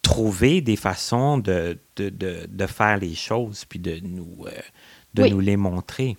trouver 0.00 0.60
des 0.60 0.76
façons 0.76 1.38
de, 1.38 1.78
de, 1.96 2.66
faire 2.66 2.98
les 2.98 3.14
choses, 3.14 3.64
puis 3.64 3.78
de 3.78 4.00
nous, 4.02 4.44
euh, 4.46 4.50
de 5.14 5.26
nous 5.26 5.40
les 5.40 5.56
montrer. 5.56 6.16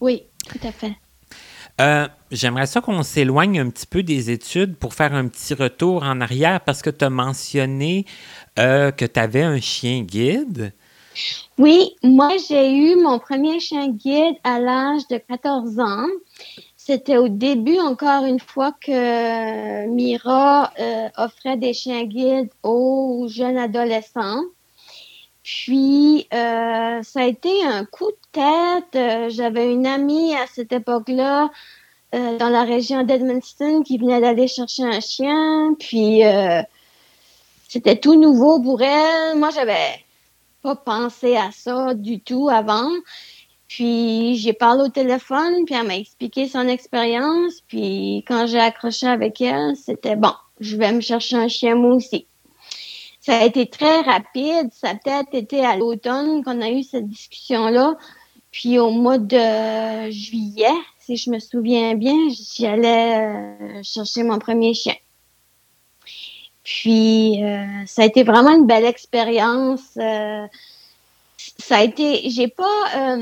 Oui, 0.00 0.22
tout 0.48 0.60
à 0.66 0.72
fait. 0.72 0.94
Euh, 1.80 2.08
j'aimerais 2.32 2.66
ça 2.66 2.80
qu'on 2.80 3.02
s'éloigne 3.02 3.60
un 3.60 3.70
petit 3.70 3.86
peu 3.86 4.02
des 4.02 4.30
études 4.30 4.76
pour 4.76 4.94
faire 4.94 5.14
un 5.14 5.28
petit 5.28 5.54
retour 5.54 6.02
en 6.02 6.20
arrière 6.20 6.60
parce 6.60 6.82
que 6.82 6.90
tu 6.90 7.04
as 7.04 7.10
mentionné 7.10 8.04
euh, 8.58 8.90
que 8.90 9.04
tu 9.04 9.20
avais 9.20 9.42
un 9.42 9.60
chien 9.60 10.02
guide. 10.02 10.72
Oui, 11.56 11.94
moi 12.02 12.30
j'ai 12.48 12.72
eu 12.72 12.96
mon 12.96 13.18
premier 13.18 13.60
chien 13.60 13.88
guide 13.88 14.36
à 14.44 14.60
l'âge 14.60 15.06
de 15.08 15.18
14 15.18 15.78
ans. 15.78 16.06
C'était 16.76 17.18
au 17.18 17.28
début, 17.28 17.78
encore 17.78 18.24
une 18.24 18.40
fois, 18.40 18.72
que 18.72 19.86
Mira 19.88 20.72
euh, 20.80 21.08
offrait 21.18 21.58
des 21.58 21.74
chiens 21.74 22.04
guides 22.04 22.48
aux 22.62 23.26
jeunes 23.28 23.58
adolescents. 23.58 24.40
Puis, 25.48 26.28
euh, 26.34 27.02
ça 27.02 27.20
a 27.20 27.24
été 27.24 27.64
un 27.64 27.86
coup 27.86 28.10
de 28.10 28.16
tête. 28.32 28.96
Euh, 28.96 29.30
j'avais 29.30 29.72
une 29.72 29.86
amie 29.86 30.34
à 30.34 30.46
cette 30.46 30.72
époque-là 30.72 31.50
dans 32.12 32.48
la 32.48 32.64
région 32.64 33.02
d'Edmundston 33.02 33.82
qui 33.82 33.98
venait 33.98 34.20
d'aller 34.20 34.48
chercher 34.48 34.82
un 34.82 35.00
chien. 35.00 35.74
Puis, 35.78 36.22
c'était 37.68 37.96
tout 37.96 38.14
nouveau 38.14 38.60
pour 38.60 38.80
elle. 38.80 39.36
Moi, 39.38 39.50
j'avais 39.50 40.04
pas 40.62 40.74
pensé 40.74 41.36
à 41.36 41.50
ça 41.52 41.94
du 41.94 42.20
tout 42.20 42.48
avant. 42.48 42.90
Puis 43.68 44.36
j'ai 44.36 44.54
parlé 44.54 44.82
au 44.84 44.88
téléphone, 44.88 45.64
puis 45.66 45.74
elle 45.74 45.86
m'a 45.86 45.96
expliqué 45.96 46.48
son 46.48 46.66
expérience. 46.66 47.60
Puis 47.68 48.24
quand 48.26 48.46
j'ai 48.46 48.58
accroché 48.58 49.06
avec 49.06 49.40
elle, 49.42 49.76
c'était 49.76 50.16
bon, 50.16 50.32
je 50.58 50.76
vais 50.76 50.92
me 50.92 51.02
chercher 51.02 51.36
un 51.36 51.48
chien 51.48 51.74
moi 51.74 51.94
aussi. 51.94 52.26
Ça 53.28 53.40
a 53.40 53.44
été 53.44 53.66
très 53.66 54.00
rapide. 54.00 54.72
Ça 54.72 54.88
a 54.88 54.94
peut-être 54.94 55.34
été 55.34 55.62
à 55.62 55.76
l'automne 55.76 56.42
qu'on 56.42 56.62
a 56.62 56.70
eu 56.70 56.82
cette 56.82 57.06
discussion-là. 57.06 57.98
Puis 58.50 58.78
au 58.78 58.90
mois 58.90 59.18
de 59.18 60.10
juillet, 60.10 60.72
si 60.98 61.18
je 61.18 61.28
me 61.30 61.38
souviens 61.38 61.94
bien, 61.94 62.16
j'allais 62.58 63.18
euh, 63.18 63.82
chercher 63.82 64.22
mon 64.22 64.38
premier 64.38 64.72
chien. 64.72 64.94
Puis 66.64 67.44
euh, 67.44 67.66
ça 67.84 68.00
a 68.00 68.06
été 68.06 68.22
vraiment 68.22 68.56
une 68.56 68.66
belle 68.66 68.86
expérience. 68.86 69.98
Euh, 69.98 70.46
ça 71.36 71.76
a 71.76 71.82
été, 71.82 72.30
j'ai 72.30 72.48
pas, 72.48 73.18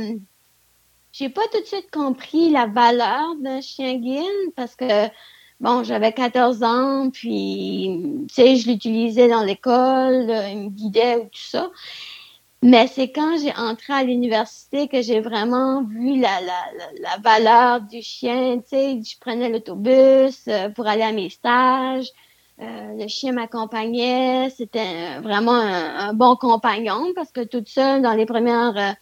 j'ai 1.11 1.31
pas 1.31 1.43
tout 1.53 1.61
de 1.61 1.67
suite 1.67 1.91
compris 1.91 2.51
la 2.51 2.67
valeur 2.67 3.35
d'un 3.41 3.61
chien 3.61 3.97
guide 3.97 4.55
parce 4.55 4.77
que 4.77 5.09
bon, 5.61 5.85
j'avais 5.85 6.13
14 6.13 6.63
ans, 6.63 7.11
puis 7.11 8.27
tu 8.29 8.35
sais, 8.35 8.57
je 8.57 8.69
l'utilisais 8.69 9.29
dans 9.29 9.43
l'école, 9.43 10.31
il 10.51 10.59
me 10.65 10.69
guidait 10.71 11.17
ou 11.17 11.25
tout 11.25 11.39
ça. 11.39 11.71
Mais 12.63 12.87
c'est 12.89 13.13
quand 13.13 13.39
j'ai 13.39 13.55
entré 13.57 13.93
à 13.93 14.03
l'université 14.03 14.89
que 14.89 15.03
j'ai 15.03 15.21
vraiment 15.21 15.85
vu 15.85 16.19
la, 16.19 16.41
la, 16.41 16.65
la, 17.01 17.17
valeur 17.19 17.81
du 17.83 18.03
chien. 18.03 18.59
Tu 18.59 18.69
sais, 18.69 19.01
je 19.03 19.19
prenais 19.21 19.51
l'autobus 19.51 20.49
euh, 20.49 20.69
pour 20.71 20.87
aller 20.87 21.03
à 21.03 21.13
mes 21.13 21.29
stages. 21.31 22.09
Euh, 22.61 22.95
le 22.99 23.07
chien 23.09 23.33
m'accompagnait. 23.33 24.51
C'était 24.51 25.21
vraiment 25.21 25.53
un, 25.53 26.15
bon 26.15 26.35
compagnon 26.37 27.13
parce 27.15 27.31
que 27.31 27.45
toute 27.45 27.69
seule, 27.69 28.03
dans 28.03 28.15
les 28.15 28.27
premières 28.27 28.77
euh, 28.77 28.93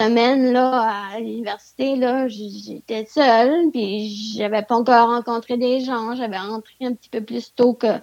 semaine 0.00 0.52
là 0.52 1.10
à 1.14 1.20
l'université 1.20 1.96
là 1.96 2.28
j'étais 2.28 3.06
seule 3.06 3.70
puis 3.72 4.34
j'avais 4.36 4.62
pas 4.62 4.76
encore 4.76 5.08
rencontré 5.08 5.56
des 5.56 5.80
gens 5.80 6.14
j'avais 6.14 6.38
entré 6.38 6.74
un 6.82 6.92
petit 6.92 7.08
peu 7.08 7.22
plus 7.22 7.54
tôt 7.54 7.74
que 7.74 7.98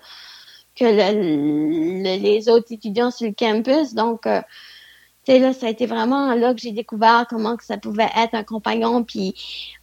que 0.76 0.86
les 0.86 2.50
autres 2.50 2.72
étudiants 2.72 3.12
sur 3.12 3.28
le 3.28 3.34
campus 3.34 3.94
donc 3.94 4.26
euh, 4.26 4.42
tu 5.24 5.34
sais 5.34 5.40
là 5.40 5.54
ça 5.54 5.68
a 5.68 5.70
été 5.70 5.86
vraiment 5.86 6.34
là 6.34 6.56
que 6.56 6.62
j'ai 6.62 6.72
découvert 6.72 7.28
comment 7.30 7.56
que 7.58 7.64
ça 7.64 7.78
pouvait 7.78 8.10
être 8.18 8.34
un 8.34 8.44
compagnon 8.44 9.04
puis 9.04 9.36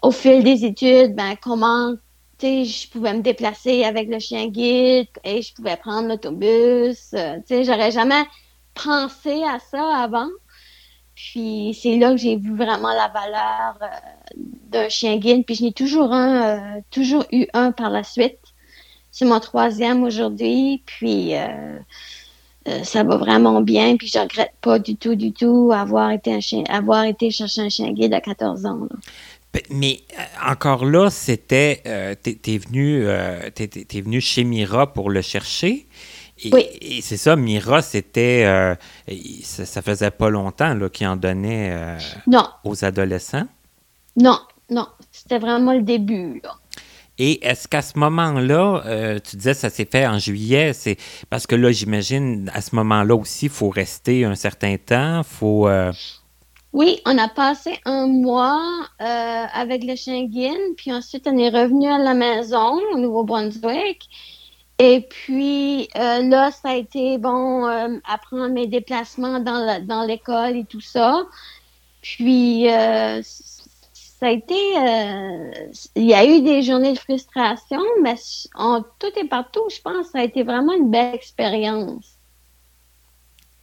au 0.03 0.11
fil 0.11 0.43
des 0.43 0.65
études 0.65 1.15
ben 1.15 1.37
comment 1.41 1.95
tu 2.39 2.47
sais 2.47 2.65
je 2.65 2.91
pouvais 2.91 3.15
me 3.15 3.23
déplacer 3.23 3.85
avec 3.85 4.09
le 4.09 4.19
chien 4.19 4.49
guide 4.49 5.07
et 5.23 5.43
je 5.43 5.55
pouvais 5.55 5.77
prendre 5.77 6.09
l'autobus 6.09 7.13
euh, 7.15 7.37
tu 7.47 7.55
sais 7.55 7.65
j'aurais 7.65 7.93
jamais 7.93 8.25
pensé 8.75 9.45
à 9.45 9.61
ça 9.61 9.97
avant 9.97 10.29
puis 11.21 11.79
c'est 11.81 11.97
là 11.97 12.13
que 12.13 12.17
j'ai 12.17 12.37
vu 12.37 12.57
vraiment 12.57 12.95
la 12.95 13.09
valeur 13.09 13.77
euh, 13.83 13.87
d'un 14.71 14.89
chien 14.89 15.19
guide. 15.19 15.45
Puis 15.45 15.57
je 15.57 15.65
n'ai 15.65 15.73
toujours 15.73 16.13
un, 16.13 16.43
euh, 16.43 16.81
toujours 16.91 17.25
eu 17.31 17.47
un 17.53 17.73
par 17.73 17.91
la 17.91 18.03
suite. 18.03 18.39
C'est 19.11 19.27
mon 19.27 19.39
troisième 19.39 20.03
aujourd'hui. 20.03 20.83
Puis 20.87 21.35
euh, 21.35 21.79
ça 22.85 23.05
va 23.05 23.17
vraiment 23.17 23.61
bien. 23.61 23.97
Puis 23.97 24.09
je 24.09 24.19
regrette 24.19 24.53
pas 24.63 24.79
du 24.79 24.97
tout, 24.97 25.15
du 25.15 25.33
tout 25.33 25.73
avoir 25.75 26.11
été 26.11 26.33
un 26.33 26.41
chien, 26.41 26.65
avoir 26.69 27.05
été 27.05 27.31
chercher 27.31 27.63
un 27.63 27.69
chien 27.69 27.93
guide 27.93 28.15
à 28.15 28.21
14 28.21 28.65
ans. 28.65 28.89
Mais 29.69 30.01
encore 30.47 30.87
là, 30.87 31.11
c'était, 31.11 32.17
t'es, 32.23 32.59
venu, 32.59 33.03
venu 33.03 34.21
chez 34.21 34.45
Mira 34.45 34.93
pour 34.93 35.11
le 35.11 35.23
chercher. 35.23 35.87
Et, 36.43 36.51
oui. 36.53 36.67
et 36.81 37.01
c'est 37.03 37.17
ça, 37.17 37.37
Mira, 37.37 37.83
c'était. 37.83 38.45
Euh, 38.47 38.75
ça, 39.43 39.83
faisait 39.83 40.11
pas 40.11 40.31
longtemps 40.31 40.77
qu'il 40.89 41.07
en 41.07 41.17
donnait 41.17 41.71
euh, 41.73 41.99
aux 42.65 42.85
adolescents. 42.85 43.47
Non, 44.17 44.39
non. 44.71 44.87
C'était 45.13 45.39
vraiment 45.39 45.73
le 45.73 45.83
début. 45.83 46.43
Et 47.19 47.47
est-ce 47.47 47.69
qu'à 47.69 47.83
ce, 47.83 47.99
moment-là, 47.99 48.83
euh, 48.87 49.19
tu 49.19 49.37
disais 49.37 49.53
ça 49.53 49.69
s'est 49.69 49.85
fait 49.91 50.07
en 50.07 50.19
juillet, 50.19 50.73
c'est 50.73 50.97
parce 51.29 51.47
que 51.47 51.55
là, 51.55 51.71
j'imagine, 51.71 52.51
à 52.55 52.63
ce 52.63 52.75
moment-là 52.77 53.15
aussi, 53.15 53.47
il 53.47 53.51
faut 53.51 53.69
rester 53.69 54.25
un 54.25 54.35
certain 54.35 54.77
temps, 54.79 55.23
faut. 55.23 55.69
Oui, 56.73 57.01
on 57.05 57.19
a 57.19 57.29
passé 57.29 57.79
un 57.85 58.07
mois 58.07 58.63
avec 58.99 59.85
le 59.85 59.97
chien 59.97 60.25
Guine, 60.25 60.75
puis 60.77 60.93
ensuite 60.93 61.27
on 61.27 61.37
est 61.37 61.51
revenu 61.51 61.89
à 61.89 61.99
la 61.99 62.15
maison 62.15 62.79
au 62.95 62.99
Nouveau-Brunswick. 62.99 64.09
Et 64.83 65.03
puis 65.03 65.91
euh, 65.95 66.23
là, 66.23 66.51
ça 66.51 66.71
a 66.71 66.75
été 66.75 67.19
bon 67.19 67.67
euh, 67.67 67.99
apprendre 68.09 68.49
mes 68.49 68.67
déplacements 68.67 69.39
dans, 69.39 69.85
dans 69.85 70.05
l'école 70.05 70.57
et 70.57 70.65
tout 70.65 70.81
ça. 70.81 71.27
Puis 72.01 72.67
euh, 72.67 73.21
ça 73.23 74.27
a 74.27 74.31
été, 74.31 74.55
il 75.97 76.05
y 76.07 76.15
a 76.15 76.25
eu 76.25 76.41
des 76.41 76.63
journées 76.63 76.95
de 76.95 76.99
frustration, 76.99 77.83
mais 78.03 78.15
tout 78.99 79.19
est 79.19 79.29
partout. 79.29 79.65
Je 79.71 79.83
pense 79.83 80.07
ça 80.13 80.21
a 80.21 80.25
été 80.25 80.45
vraiment 80.45 80.73
une 80.73 80.91
belle 80.91 81.15
expérience. 81.15 82.17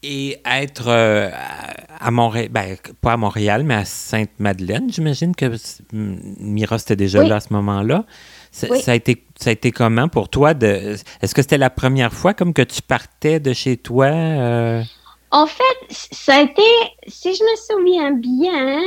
Et 0.04 0.40
être 0.46 0.88
à 0.88 2.12
Montréal, 2.12 2.50
ben, 2.52 2.78
pas 3.02 3.14
à 3.14 3.18
Montréal, 3.18 3.64
mais 3.64 3.74
à 3.74 3.86
Sainte-Madeleine, 3.86 4.94
j'imagine 4.94 5.36
que 5.36 5.52
Mira, 5.92 6.78
c'était 6.78 6.96
déjà 6.96 7.24
là 7.24 7.38
à 7.38 7.40
ce 7.40 7.52
moment-là. 7.54 8.06
Ça, 8.52 8.92
a 8.92 8.96
été, 8.96 9.24
ça 9.40 9.50
a 9.50 9.54
été 9.54 9.72
comment 9.72 10.08
pour 10.08 10.30
toi? 10.30 10.54
De, 10.54 10.96
est-ce 11.22 11.36
que 11.36 11.42
c'était 11.42 11.58
la 11.58 11.70
première 11.70 12.14
fois 12.14 12.34
comme 12.34 12.54
que 12.54 12.62
tu 12.62 12.82
partais 12.82 13.40
de 13.40 13.54
chez 13.54 13.78
toi? 13.78 14.08
Euh? 14.08 14.84
En 15.32 15.46
fait, 15.46 15.78
ça 15.90 16.36
a 16.36 16.42
été, 16.42 16.62
si 17.08 17.34
je 17.34 17.44
me 17.44 17.56
souviens 17.56 18.12
bien, 18.12 18.82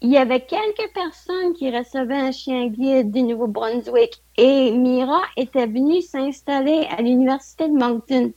il 0.00 0.10
y 0.10 0.16
avait 0.16 0.40
quelques 0.40 0.92
personnes 0.94 1.54
qui 1.54 1.70
recevaient 1.70 2.14
un 2.14 2.32
chien 2.32 2.66
guide 2.68 3.12
du 3.12 3.22
Nouveau-Brunswick 3.22 4.20
et 4.36 4.72
Mira 4.72 5.20
était 5.36 5.66
venue 5.66 6.02
s'installer 6.02 6.86
à 6.96 7.02
l'Université 7.02 7.68
de 7.68 7.74
Moncton. 7.74 8.32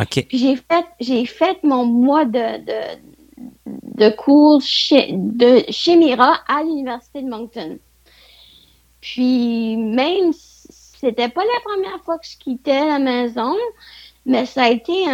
OK. 0.00 0.26
J'ai 0.30 0.56
fait, 0.56 0.86
j'ai 1.00 1.26
fait 1.26 1.58
mon 1.64 1.86
mois 1.86 2.24
de, 2.24 2.64
de, 2.64 3.00
de 3.66 4.10
cours 4.10 4.60
chez, 4.62 5.08
de, 5.12 5.64
chez 5.70 5.96
Mira 5.96 6.40
à 6.46 6.62
l'Université 6.62 7.22
de 7.22 7.28
Moncton. 7.28 7.78
Puis, 9.06 9.76
même 9.76 10.32
c'était 10.32 11.28
pas 11.28 11.44
la 11.44 11.60
première 11.64 12.02
fois 12.04 12.18
que 12.18 12.26
je 12.26 12.36
quittais 12.38 12.84
la 12.84 12.98
maison, 12.98 13.54
mais 14.24 14.46
ça 14.46 14.64
a 14.64 14.70
été 14.70 15.06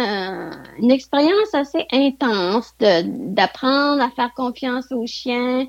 une 0.79 0.89
expérience 0.89 1.53
assez 1.53 1.85
intense 1.91 2.73
d'apprendre 2.79 4.01
à 4.01 4.09
faire 4.09 4.33
confiance 4.33 4.91
aux 4.91 5.05
chiens. 5.05 5.67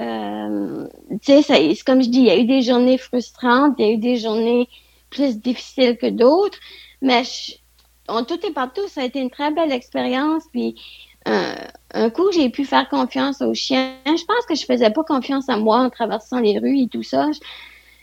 Euh, 0.00 0.86
tu 1.20 1.42
sais, 1.42 1.76
comme 1.84 2.02
je 2.02 2.08
dis, 2.08 2.18
il 2.18 2.26
y 2.26 2.30
a 2.30 2.38
eu 2.38 2.44
des 2.44 2.62
journées 2.62 2.98
frustrantes, 2.98 3.74
il 3.78 3.86
y 3.86 3.88
a 3.88 3.92
eu 3.94 3.98
des 3.98 4.16
journées 4.16 4.68
plus 5.10 5.38
difficiles 5.38 5.96
que 5.96 6.06
d'autres, 6.06 6.58
mais 7.02 7.24
en 8.06 8.22
tout 8.22 8.38
et 8.46 8.52
partout, 8.52 8.86
ça 8.86 9.00
a 9.00 9.04
été 9.04 9.18
une 9.18 9.30
très 9.30 9.50
belle 9.50 9.72
expérience. 9.72 10.44
Puis 10.52 10.76
un 11.26 12.10
coup, 12.10 12.30
j'ai 12.32 12.50
pu 12.50 12.64
faire 12.64 12.88
confiance 12.88 13.40
aux 13.42 13.54
chiens. 13.54 13.94
Je 14.06 14.24
pense 14.24 14.46
que 14.48 14.54
je 14.54 14.64
faisais 14.64 14.90
pas 14.90 15.02
confiance 15.02 15.48
à 15.48 15.56
moi 15.56 15.78
en 15.78 15.90
traversant 15.90 16.40
les 16.40 16.58
rues 16.58 16.82
et 16.82 16.88
tout 16.88 17.02
ça. 17.02 17.28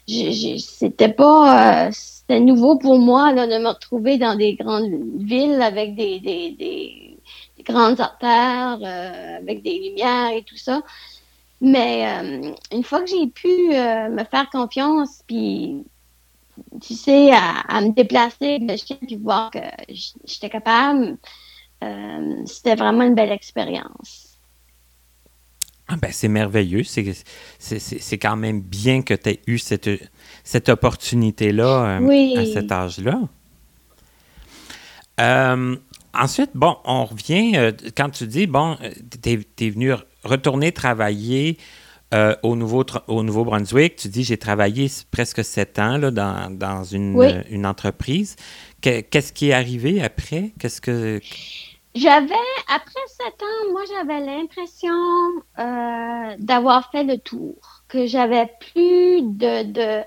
C'était 0.08 1.10
pas, 1.10 1.88
euh, 1.88 2.40
nouveau 2.40 2.78
pour 2.78 3.00
moi 3.00 3.34
de 3.34 3.60
me 3.60 3.70
retrouver 3.70 4.18
dans 4.18 4.36
des 4.36 4.56
grandes 4.56 4.92
villes 5.18 5.62
avec 5.62 5.96
des, 5.96 6.20
des, 6.20 6.52
des, 6.52 7.18
grandes 7.64 8.02
artères, 8.02 8.80
euh, 8.84 9.38
avec 9.38 9.64
des 9.64 9.80
lumières 9.80 10.32
et 10.32 10.44
tout 10.44 10.58
ça. 10.58 10.82
Mais 11.62 12.06
euh, 12.06 12.52
une 12.74 12.84
fois 12.84 13.02
que 13.02 13.08
j'ai 13.08 13.28
pu 13.28 13.48
me 13.48 14.24
faire 14.26 14.50
confiance, 14.52 15.24
puis 15.26 15.86
tu 16.82 16.94
sais, 16.94 17.32
à, 17.32 17.80
me 17.82 17.94
déplacer 17.94 18.56
avec 18.56 18.70
le 18.70 18.78
chien, 18.78 18.98
puis 19.08 19.16
voir 19.16 19.50
que 19.52 19.60
j'étais 20.26 20.50
capable, 20.50 21.18
c'était 22.46 22.76
vraiment 22.76 23.04
une 23.04 23.16
belle 23.16 23.32
expérience. 23.32 24.34
Ah 25.88 25.98
ben, 25.98 26.10
c'est 26.12 26.28
merveilleux. 26.28 26.84
C'est 26.84 28.18
quand 28.18 28.36
même 28.36 28.62
bien 28.62 29.02
que 29.02 29.14
tu 29.14 29.30
aies 29.30 29.42
eu 29.48 29.58
cette, 29.58 29.90
cette 30.44 30.70
opportunité-là 30.70 32.00
euh, 32.02 32.38
à 32.38 32.46
cet 32.46 32.72
âge-là. 32.72 33.22
Euh, 35.20 35.76
ensuite, 36.14 36.52
bon, 36.56 36.78
on 36.86 37.06
revient, 37.06 37.58
euh, 37.58 37.72
quand 37.96 38.10
tu 38.10 38.28
dis, 38.28 38.48
bon, 38.48 38.78
tu 39.22 39.46
es, 39.60 39.70
venu 39.70 39.94
retourner 40.24 40.72
travailler 40.72 41.58
au, 42.44 42.56
Nouveau, 42.56 42.86
au 43.08 43.24
Nouveau-Brunswick, 43.24 43.96
tu 43.96 44.08
dis, 44.08 44.24
j'ai 44.24 44.38
travaillé 44.38 44.90
presque 45.10 45.44
sept 45.44 45.80
ans 45.80 45.98
là, 45.98 46.12
dans, 46.12 46.56
dans 46.56 46.84
une, 46.84 47.44
une 47.50 47.66
entreprise. 47.66 48.36
Qu'est-ce 48.82 49.34
qui 49.34 49.50
est 49.50 49.54
arrivé 49.54 50.02
après? 50.02 50.54
Qu'est-ce 50.60 50.80
que... 50.80 51.20
J'avais, 51.96 52.34
après 52.70 53.02
sept 53.08 53.42
ans, 53.44 53.72
moi, 53.72 53.84
j'avais 53.88 54.20
l'impression 54.26 54.90
euh, 55.60 56.36
d'avoir 56.40 56.90
fait 56.92 57.04
le 57.04 57.20
tour, 57.20 57.56
que 57.88 58.08
j'avais 58.08 58.48
plus 58.60 59.22
de, 59.22 59.64
de 59.72 60.04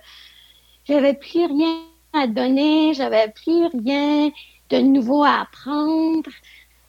j'avais 0.85 1.15
plus 1.15 1.45
rien 1.47 1.81
à 2.13 2.27
donner, 2.27 2.95
j'avais 2.95 3.29
plus 3.33 3.67
rien 3.67 4.31
de 4.71 4.79
nouveau 4.79 5.23
à 5.25 5.43
apprendre. 5.43 6.31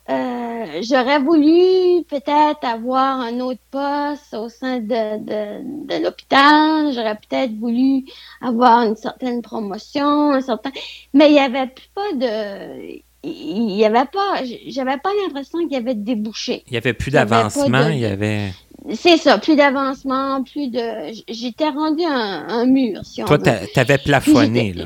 Euh, 0.10 0.82
j'aurais 0.84 1.20
voulu 1.20 2.04
peut-être 2.06 2.64
avoir 2.64 3.20
un 3.20 3.40
autre 3.42 3.62
poste 3.72 4.34
au 4.34 4.50
sein 4.50 4.80
de, 4.80 5.18
de, 5.20 5.86
de 5.88 6.04
l'hôpital. 6.04 6.94
J'aurais 6.94 7.18
peut-être 7.18 7.54
voulu 7.58 8.06
avoir 8.42 8.84
une 8.84 8.96
certaine 8.96 9.42
promotion, 9.42 10.32
un 10.32 10.42
certain, 10.42 10.72
mais 11.14 11.30
il 11.30 11.34
n'y 11.34 11.40
avait 11.40 11.74
pas 11.94 12.14
de, 12.14 13.04
il 13.28 13.76
y 13.76 13.86
avait 13.86 14.06
pas, 14.06 14.42
j'avais 14.68 14.98
pas 14.98 15.10
l'impression 15.24 15.60
qu'il 15.60 15.74
y 15.74 15.76
avait 15.76 15.96
de 15.96 16.04
débouchés. 16.04 16.64
Il 16.68 16.74
y 16.74 16.78
avait 16.78 16.94
plus 16.94 17.12
d'avancement, 17.12 17.88
il 17.88 18.00
y 18.00 18.06
avait. 18.06 18.54
C'est 18.96 19.18
ça, 19.18 19.38
plus 19.38 19.56
d'avancement, 19.56 20.44
plus 20.44 20.70
de. 20.70 21.14
J'étais 21.28 21.70
rendu 21.70 22.04
un, 22.04 22.66
mur, 22.66 23.02
si 23.04 23.22
on 23.22 23.26
Toi, 23.26 23.40
tu 23.40 23.80
avais 23.80 23.98
plafonné, 23.98 24.74
là. 24.74 24.86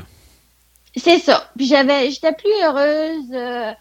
C'est 0.96 1.18
ça. 1.18 1.50
Puis 1.56 1.66
j'avais, 1.66 2.10
j'étais 2.10 2.32
plus 2.32 2.52
heureuse. 2.62 3.32
Euh, 3.32 3.72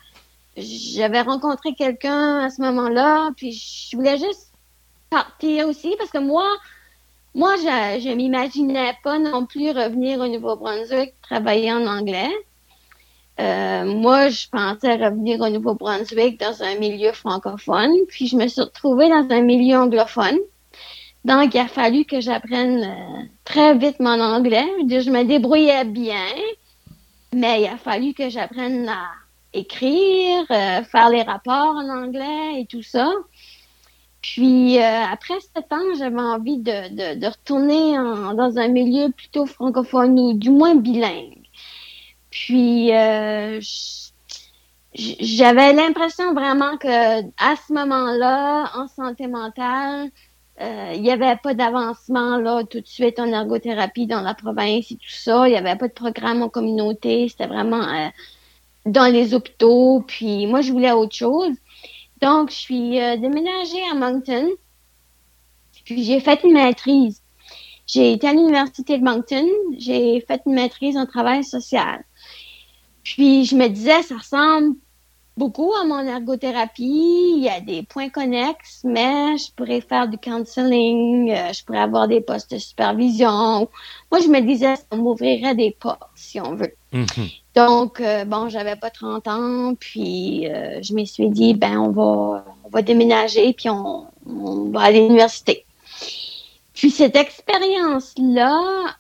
j'avais 0.58 1.22
rencontré 1.22 1.74
quelqu'un 1.74 2.40
à 2.40 2.50
ce 2.50 2.62
moment-là, 2.62 3.32
puis 3.36 3.52
je 3.52 3.96
voulais 3.96 4.18
juste 4.18 4.52
partir 5.10 5.68
aussi 5.68 5.96
parce 5.98 6.12
que 6.12 6.20
moi, 6.20 6.46
moi, 7.34 7.56
je, 7.58 8.02
je 8.02 8.14
m'imaginais 8.14 8.94
pas 9.04 9.20
non 9.20 9.46
plus 9.46 9.72
revenir 9.72 10.20
au 10.20 10.28
Nouveau-Brunswick 10.28 11.14
travailler 11.22 11.72
en 11.72 11.86
anglais. 11.86 12.30
Euh, 13.42 13.86
moi, 13.86 14.30
je 14.30 14.48
pensais 14.50 14.96
revenir 14.96 15.42
au 15.42 15.50
Nouveau-Brunswick 15.50 16.40
dans 16.40 16.62
un 16.62 16.76
milieu 16.76 17.12
francophone, 17.12 17.92
puis 18.08 18.28
je 18.28 18.36
me 18.36 18.48
suis 18.48 18.62
retrouvée 18.62 19.10
dans 19.10 19.28
un 19.32 19.42
milieu 19.42 19.78
anglophone. 19.78 20.38
Donc, 21.26 21.56
il 21.56 21.60
a 21.60 21.68
fallu 21.68 22.06
que 22.06 22.22
j'apprenne 22.22 22.84
euh, 22.84 23.24
très 23.44 23.76
vite 23.76 24.00
mon 24.00 24.20
anglais. 24.22 24.68
Je 24.88 25.10
me 25.10 25.24
débrouillais 25.24 25.86
bien, 25.86 26.28
mais 27.34 27.64
il 27.64 27.68
a 27.68 27.78
fallu 27.78 28.14
que 28.14 28.30
j'apprenne 28.30 28.88
à 28.88 29.08
écrire, 29.54 30.46
euh, 30.52 30.84
faire 30.84 31.10
les 31.10 31.24
rapports 31.24 31.76
en 31.76 31.90
anglais 31.90 32.60
et 32.62 32.66
tout 32.68 32.84
ça. 32.84 33.12
Puis, 34.22 34.78
après 34.78 35.40
sept 35.40 35.74
ans, 35.74 35.96
j'avais 35.98 36.22
envie 36.22 36.60
de, 36.60 37.16
de, 37.16 37.26
retourner 37.26 37.96
dans 38.36 38.54
un 38.56 38.68
milieu 38.68 39.10
plutôt 39.10 39.48
francophone 39.48 40.20
ou 40.20 40.34
du 40.34 40.52
moins 40.52 40.76
bilingue. 40.76 41.41
Puis 42.32 42.94
euh, 42.96 43.60
j'avais 44.94 45.74
l'impression 45.74 46.34
vraiment 46.34 46.78
que 46.78 47.22
à 47.38 47.56
ce 47.56 47.74
moment-là, 47.74 48.72
en 48.76 48.88
santé 48.88 49.28
mentale, 49.28 50.10
euh, 50.62 50.94
il 50.96 51.02
n'y 51.02 51.12
avait 51.12 51.36
pas 51.38 51.54
d'avancement 51.54 52.38
là 52.38 52.64
tout 52.64 52.80
de 52.80 52.88
suite 52.88 53.20
en 53.20 53.28
ergothérapie 53.28 54.08
dans 54.08 54.22
la 54.22 54.34
province 54.34 54.92
et 54.92 54.96
tout 54.96 55.10
ça. 55.10 55.48
Il 55.48 55.52
n'y 55.52 55.58
avait 55.58 55.76
pas 55.76 55.90
de 55.90 55.94
programme 55.94 56.42
en 56.42 56.50
communauté. 56.50 57.28
C'était 57.28 57.48
vraiment 57.48 57.84
euh, 57.84 58.08
dans 58.86 59.12
les 59.12 59.34
hôpitaux. 59.34 60.04
Puis 60.08 60.48
moi, 60.48 60.62
je 60.62 60.72
voulais 60.72 60.92
autre 60.92 61.16
chose. 61.16 61.54
Donc, 62.22 62.52
je 62.52 62.56
suis 62.56 62.92
déménagée 62.92 63.82
à 63.92 63.96
Moncton. 63.96 64.48
Puis 65.86 66.04
j'ai 66.04 66.20
fait 66.20 66.44
une 66.44 66.54
maîtrise. 66.54 67.22
J'ai 67.88 68.14
été 68.14 68.28
à 68.28 68.34
l'université 68.34 68.98
de 68.98 69.04
Moncton. 69.04 69.46
J'ai 69.78 70.22
fait 70.22 70.42
une 70.46 70.54
maîtrise 70.54 70.96
en 70.96 71.06
travail 71.08 71.44
social. 71.44 72.06
Puis 73.04 73.46
je 73.46 73.56
me 73.56 73.68
disais, 73.68 74.02
ça 74.04 74.18
ressemble 74.18 74.76
beaucoup 75.38 75.74
à 75.74 75.86
mon 75.86 76.06
ergothérapie. 76.06 77.34
Il 77.38 77.44
y 77.44 77.50
a 77.50 77.60
des 77.62 77.84
points 77.84 78.10
connexes, 78.10 78.82
mais 78.84 79.38
je 79.38 79.52
pourrais 79.54 79.82
faire 79.82 80.08
du 80.08 80.18
counseling, 80.18 81.32
euh, 81.32 81.54
je 81.54 81.64
pourrais 81.64 81.80
avoir 81.80 82.08
des 82.08 82.22
postes 82.22 82.52
de 82.52 82.58
supervision. 82.58 83.68
Moi, 84.12 84.22
je 84.22 84.28
me 84.28 84.42
disais, 84.42 84.76
ça 84.76 84.96
m'ouvrirait 84.96 85.56
des 85.56 85.72
portes, 85.72 86.10
si 86.16 86.40
on 86.40 86.56
veut. 86.56 86.74
Mm-hmm. 86.94 87.42
Donc, 87.56 88.00
euh, 88.00 88.26
bon, 88.26 88.50
j'avais 88.50 88.76
pas 88.76 88.90
30 88.90 89.28
ans, 89.28 89.74
puis 89.80 90.48
euh, 90.48 90.82
je 90.82 90.94
me 90.94 91.06
suis 91.06 91.30
dit, 91.30 91.54
ben, 91.54 91.78
on 91.80 91.90
va, 91.92 92.46
on 92.64 92.70
va 92.70 92.82
déménager, 92.82 93.54
puis 93.54 93.70
on, 93.70 94.06
on 94.26 94.70
va 94.70 94.82
aller 94.82 95.00
à 95.00 95.04
l'université. 95.04 95.66
Puis 96.74 96.92
cette 96.92 97.16
expérience-là 97.16 98.96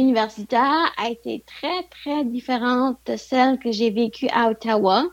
universitaire 0.00 0.92
a 0.96 1.10
été 1.10 1.44
très, 1.46 1.82
très 1.84 2.24
différente 2.24 2.98
de 3.06 3.16
celle 3.16 3.58
que 3.58 3.70
j'ai 3.70 3.90
vécue 3.90 4.28
à 4.32 4.50
Ottawa. 4.50 5.04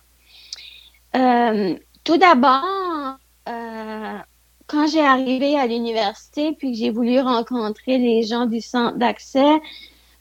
Euh, 1.15 1.75
tout 2.03 2.17
d'abord, 2.17 3.17
euh, 3.49 4.17
quand 4.67 4.88
j'ai 4.88 5.01
arrivé 5.01 5.57
à 5.57 5.67
l'université, 5.67 6.53
puis 6.53 6.71
que 6.71 6.77
j'ai 6.77 6.89
voulu 6.89 7.19
rencontrer 7.19 7.97
les 7.97 8.23
gens 8.23 8.45
du 8.45 8.61
centre 8.61 8.97
d'accès 8.97 9.59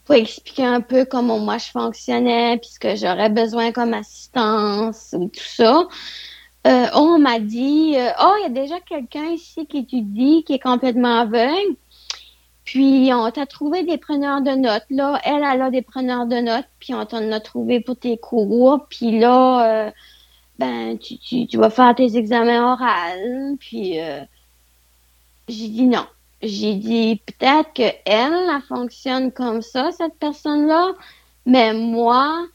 pour 0.04 0.14
expliquer 0.14 0.64
un 0.64 0.80
peu 0.80 1.04
comment 1.04 1.38
moi 1.38 1.58
je 1.58 1.70
fonctionnais, 1.70 2.58
puis 2.58 2.70
ce 2.70 2.78
que 2.78 2.94
j'aurais 2.96 3.30
besoin 3.30 3.72
comme 3.72 3.94
assistance 3.94 5.14
ou 5.18 5.28
tout 5.28 5.40
ça, 5.40 5.88
euh, 6.66 6.86
on 6.94 7.18
m'a 7.18 7.38
dit, 7.38 7.94
oh, 8.20 8.32
il 8.38 8.42
y 8.42 8.46
a 8.46 8.48
déjà 8.48 8.80
quelqu'un 8.80 9.26
ici 9.26 9.66
qui 9.66 9.78
étudie, 9.78 10.44
qui 10.44 10.54
est 10.54 10.62
complètement 10.62 11.20
aveugle. 11.20 11.76
Puis, 12.66 13.10
on 13.14 13.30
t'a 13.30 13.46
trouvé 13.46 13.84
des 13.84 13.96
preneurs 13.96 14.42
de 14.42 14.50
notes. 14.50 14.86
Là, 14.90 15.20
elle, 15.24 15.44
elle 15.44 15.62
a 15.62 15.70
des 15.70 15.82
preneurs 15.82 16.26
de 16.26 16.36
notes, 16.40 16.66
puis 16.80 16.94
on 16.94 17.06
t'en 17.06 17.30
a 17.30 17.40
trouvé 17.40 17.80
pour 17.80 17.96
tes 17.96 18.18
cours. 18.18 18.86
Puis 18.90 19.20
là, 19.20 19.86
euh, 19.86 19.90
ben, 20.58 20.98
tu, 20.98 21.46
vas 21.56 21.70
faire 21.70 21.94
tes 21.94 22.16
examens 22.16 22.72
oraux. 22.72 23.56
Puis, 23.60 24.00
euh, 24.00 24.20
j'ai 25.48 25.68
dit 25.68 25.86
non. 25.86 26.06
J'ai 26.42 26.74
dit 26.74 27.22
peut-être 27.24 27.72
que 27.72 27.94
elle, 28.04 28.60
fonctionne 28.68 29.32
comme 29.32 29.62
ça, 29.62 29.90
cette 29.92 30.14
personne-là, 30.18 30.92
mais 31.46 31.72
moi, 31.72 32.46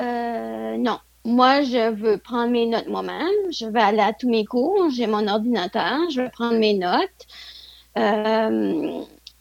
euh, 0.00 0.76
non. 0.78 0.98
Moi, 1.24 1.62
je 1.62 1.90
veux 1.90 2.18
prendre 2.18 2.52
mes 2.52 2.66
notes 2.66 2.86
moi-même. 2.88 3.50
Je 3.50 3.66
vais 3.66 3.80
aller 3.80 4.00
à 4.00 4.12
tous 4.12 4.30
mes 4.30 4.44
cours. 4.44 4.88
J'ai 4.90 5.06
mon 5.08 5.26
ordinateur. 5.26 5.98
Je 6.10 6.22
vais 6.22 6.30
prendre 6.30 6.58
mes 6.58 6.74
notes. 6.74 7.26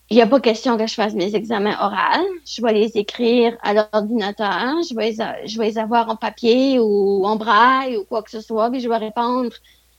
Il 0.10 0.16
n'y 0.16 0.22
a 0.22 0.28
pas 0.28 0.40
question 0.40 0.78
que 0.78 0.88
je 0.88 0.94
fasse 0.94 1.14
mes 1.14 1.36
examens 1.36 1.78
oraux. 1.82 2.28
Je 2.46 2.62
vais 2.62 2.74
les 2.74 2.98
écrire 2.98 3.58
à 3.62 3.74
l'ordinateur. 3.74 4.82
Je 4.90 4.96
vais, 4.96 5.12
les, 5.12 5.48
je 5.48 5.58
vais 5.60 5.66
les 5.68 5.78
avoir 5.78 6.10
en 6.10 6.16
papier 6.16 6.80
ou 6.80 7.26
en 7.26 7.36
braille 7.36 7.98
ou 7.98 8.06
quoi 8.06 8.24
que 8.24 8.32
ce 8.32 8.40
soit. 8.42 8.70
Puis 8.72 8.80
je 8.80 8.88
vais 8.90 8.98
répondre 8.98 9.52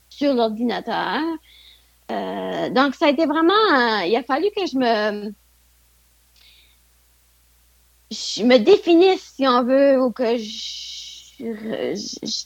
sur 0.09 0.33
l'ordinateur. 0.35 1.21
Euh, 2.11 2.71
donc, 2.71 2.95
ça 2.95 3.07
a 3.07 3.11
été 3.11 3.27
vraiment. 3.27 4.01
il 4.07 4.17
a 4.17 4.23
fallu 4.23 4.47
que 4.57 4.67
je 4.67 4.77
me. 4.79 5.33
Je 8.11 8.43
me 8.43 8.59
définisse, 8.59 9.35
si 9.37 9.47
on 9.47 9.65
veut, 9.65 10.01
ou 10.03 10.11
que 10.11 10.37
je, 10.39 11.35
je- 11.39 11.95
je- 12.27 12.45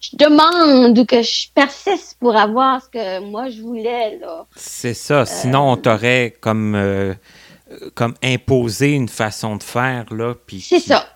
je 0.00 0.16
demande 0.16 0.98
ou 0.98 1.04
que 1.04 1.22
je 1.22 1.48
persiste 1.54 2.16
pour 2.20 2.36
avoir 2.36 2.82
ce 2.82 2.88
que 2.88 3.20
moi 3.20 3.48
je 3.50 3.62
voulais. 3.62 4.20
C'est 4.54 4.94
ça. 4.94 5.24
Sinon, 5.26 5.72
on 5.72 5.76
t'aurait 5.76 6.36
comme, 6.40 6.74
euh, 6.74 7.14
comme 7.94 8.14
imposé 8.22 8.92
une 8.92 9.08
façon 9.08 9.56
de 9.56 9.62
faire, 9.62 10.04
là, 10.12 10.34
puis 10.46 10.60
C'est 10.60 10.80
qui- 10.80 10.88
ça. 10.88 11.06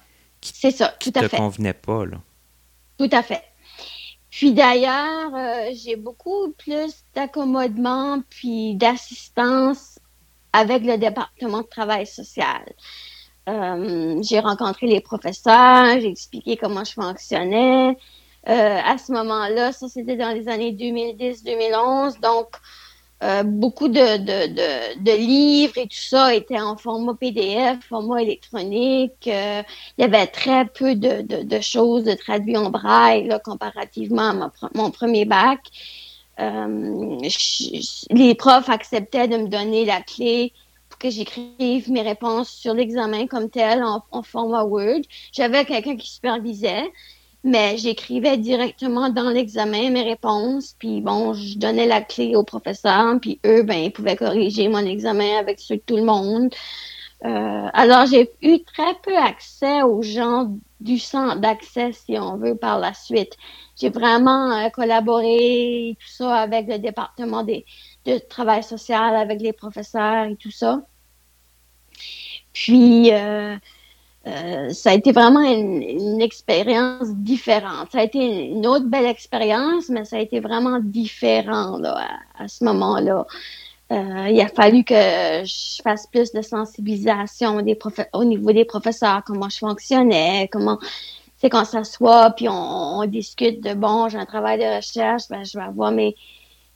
qui 0.41 0.53
C'est 0.55 0.71
ça, 0.71 0.95
tout 0.99 1.11
te 1.11 1.19
à 1.19 1.29
fait. 1.29 1.37
convenait 1.37 1.75
pas, 1.75 2.07
là. 2.07 2.17
Tout 2.99 3.09
à 3.13 3.23
fait. 3.23 3.43
Puis 4.31 4.53
d'ailleurs, 4.53 5.35
euh, 5.35 5.71
j'ai 5.75 5.97
beaucoup 5.97 6.53
plus 6.57 6.93
d'accommodement 7.15 8.23
puis 8.31 8.75
d'assistance 8.77 9.99
avec 10.53 10.83
le 10.85 10.97
département 10.99 11.59
de 11.59 11.67
travail 11.67 12.07
social. 12.07 12.63
Euh, 13.49 14.21
j'ai 14.23 14.39
rencontré 14.41 14.87
les 14.87 15.01
professeurs, 15.01 15.99
j'ai 16.01 16.09
expliqué 16.09 16.57
comment 16.57 16.85
je 16.85 16.93
fonctionnais. 16.93 17.97
Euh, 18.49 18.79
à 18.85 18.97
ce 18.97 19.13
moment-là, 19.13 19.73
ça 19.73 19.89
c'était 19.89 20.17
dans 20.17 20.31
les 20.31 20.49
années 20.49 20.73
2010-2011, 20.73 22.21
donc 22.21 22.49
euh, 23.23 23.43
beaucoup 23.43 23.89
de, 23.89 24.17
de, 24.17 24.99
de, 24.99 25.13
livres 25.13 25.77
et 25.77 25.87
tout 25.87 25.95
ça 25.95 26.35
étaient 26.35 26.59
en 26.59 26.77
format 26.79 27.13
PDF, 27.15 27.79
format 27.87 28.23
électronique. 28.23 29.27
Euh, 29.27 29.63
il 29.99 30.03
y 30.03 30.05
avait 30.05 30.27
très 30.27 30.65
peu 30.65 30.95
de, 30.95 31.21
de, 31.21 31.61
choses 31.61 32.05
de 32.05 32.15
traduit 32.15 32.57
en 32.57 32.71
braille 32.71 33.31
comparativement 33.45 34.31
à 34.31 34.51
mon 34.75 34.91
premier 34.91 35.27
bac. 35.27 35.61
Les 36.39 38.35
profs 38.35 38.71
acceptaient 38.71 39.29
de 39.29 39.37
me 39.37 39.49
donner 39.49 39.85
la 39.85 40.01
clé 40.01 40.55
pour 40.89 40.99
que 40.99 41.11
j'écrive 41.11 41.91
mes 41.91 42.01
réponses 42.01 42.49
sur 42.49 42.73
l'examen 42.73 43.27
comme 43.27 43.51
tel 43.51 43.83
en, 43.85 44.03
en 44.13 44.23
format 44.23 44.65
Word. 44.65 45.03
J'avais 45.33 45.67
quelqu'un 45.67 45.97
qui 45.99 46.11
supervisait, 46.11 46.91
mais 47.45 47.77
j'écrivais 47.79 48.37
directement 48.37 49.09
dans 49.09 49.31
l'examen 49.31 49.91
mes 49.91 50.03
réponses, 50.03 50.77
puis 50.79 51.01
bon, 51.01 51.33
je 51.35 51.59
donnais 51.59 51.87
la 51.87 52.03
clé 52.03 52.37
aux 52.37 52.45
professeurs, 52.45 53.19
puis 53.21 53.41
eux, 53.47 53.63
ben, 53.63 53.85
ils 53.85 53.93
pouvaient 53.93 54.17
corriger 54.17 54.69
mon 54.69 54.85
examen 54.85 55.39
avec 55.39 55.61
ceux 55.61 55.77
de 55.77 55.83
tout 55.87 55.97
le 55.97 56.05
monde. 56.05 56.55
Euh, 57.25 57.69
alors, 57.73 58.07
j'ai 58.07 58.31
eu 58.43 58.63
très 58.63 58.95
peu 59.03 59.17
accès 59.17 59.83
aux 59.83 60.03
gens 60.03 60.57
du 60.81 60.99
centre 60.99 61.37
d'accès, 61.39 61.93
si 61.93 62.19
on 62.19 62.37
veut, 62.37 62.57
par 62.57 62.79
la 62.79 62.95
suite. 62.95 63.37
J'ai 63.79 63.91
vraiment 63.91 64.53
euh, 64.53 64.71
collaboré, 64.71 65.97
tout 66.01 66.09
ça, 66.09 66.37
avec 66.37 66.67
le 66.67 66.79
département 66.79 67.43
des, 67.45 67.67
de 68.07 68.19
travail 68.19 68.63
social, 68.63 69.17
avec 69.17 69.41
les 69.41 69.53
professeurs 69.53 70.27
et 70.27 70.37
tout 70.37 70.51
ça. 70.51 70.83
Puis, 72.53 73.13
euh, 73.13 73.57
euh, 74.27 74.69
ça 74.71 74.91
a 74.91 74.95
été 74.95 75.13
vraiment 75.13 75.41
une, 75.41 75.83
une 75.83 76.21
expérience 76.21 77.09
différente. 77.15 77.93
Ça 77.93 78.01
a 78.01 78.03
été 78.03 78.19
une 78.19 78.67
autre 78.67 78.87
belle 78.87 79.07
expérience, 79.07 79.89
mais 79.89 80.05
ça 80.05 80.17
a 80.17 80.21
été 80.21 80.41
vraiment 80.41 80.79
différent 80.83 81.79
là, 81.79 81.97
à, 82.39 82.45
à 82.45 82.49
ce 82.49 82.65
moment-là. 82.65 83.27
Euh, 83.93 84.29
il 84.31 84.41
a 84.41 84.49
fallu 84.49 84.85
que 84.85 84.95
je 84.95 85.83
fasse 85.83 86.07
plus 86.07 86.33
de 86.33 86.43
sensibilisation 86.43 87.61
des 87.63 87.77
au 88.13 88.25
niveau 88.25 88.53
des 88.53 88.65
professeurs, 88.65 89.23
comment 89.27 89.49
je 89.49 89.59
fonctionnais, 89.59 90.49
comment 90.53 90.79
c'est 91.39 91.51
qu'on 91.51 91.65
s'assoit, 91.65 92.31
puis 92.31 92.49
on, 92.49 93.01
on 93.01 93.07
discute 93.07 93.65
de 93.65 93.75
bon, 93.75 94.09
j'ai 94.09 94.19
un 94.19 94.27
travail 94.27 94.59
de 94.59 94.77
recherche, 94.77 95.25
ben, 95.31 95.43
je 95.45 95.59
vais 95.59 95.65
avoir 95.65 95.91
mes, 95.91 96.15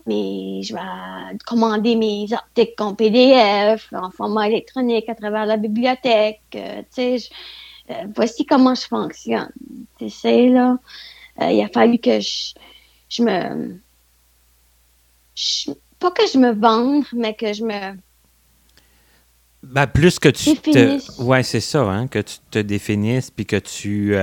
mes, 0.06 0.62
je 0.62 0.74
vais 0.74 1.38
commander 1.46 1.96
mes 1.96 2.32
articles 2.32 2.82
en 2.82 2.94
PDF, 2.94 3.88
en 3.92 4.10
format 4.10 4.48
électronique 4.48 5.08
à 5.08 5.14
travers 5.14 5.46
la 5.46 5.56
bibliothèque. 5.56 6.42
euh, 6.56 6.82
tu 6.94 7.18
sais, 7.18 7.28
euh, 7.90 7.94
voici 8.16 8.46
comment 8.46 8.74
je 8.74 8.86
fonctionne. 8.86 9.52
Tu 9.98 10.10
sais, 10.10 10.48
là, 10.48 10.78
Euh, 11.40 11.50
il 11.52 11.62
a 11.62 11.68
fallu 11.68 11.98
que 11.98 12.20
je, 12.20 12.54
je 13.08 13.22
me, 13.22 13.80
je- 15.34 15.70
pas 15.98 16.10
que 16.10 16.26
je 16.26 16.38
me 16.38 16.52
vende, 16.52 17.04
mais 17.12 17.34
que 17.34 17.52
je 17.52 17.64
me, 17.64 17.96
Ben, 19.62 19.86
plus 19.86 20.18
que 20.18 20.28
tu 20.28 20.44
te... 20.44 20.50
Définisse. 20.50 21.18
Ouais, 21.18 21.42
c'est 21.42 21.60
ça, 21.60 21.82
hein, 21.82 22.06
que 22.06 22.18
tu 22.18 22.36
te 22.50 22.58
définisses, 22.58 23.30
puis 23.30 23.46
que 23.46 23.56
tu, 23.56 24.14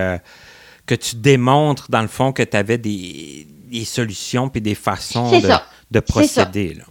que 0.85 0.95
tu 0.95 1.15
démontres, 1.15 1.89
dans 1.89 2.01
le 2.01 2.07
fond, 2.07 2.31
que 2.31 2.43
tu 2.43 2.55
avais 2.57 2.77
des, 2.77 3.47
des 3.71 3.85
solutions 3.85 4.49
puis 4.49 4.61
des 4.61 4.75
façons 4.75 5.29
C'est 5.29 5.41
de, 5.41 5.53
C'est 5.93 6.01
procéder, 6.01 6.73
là. 6.75 6.83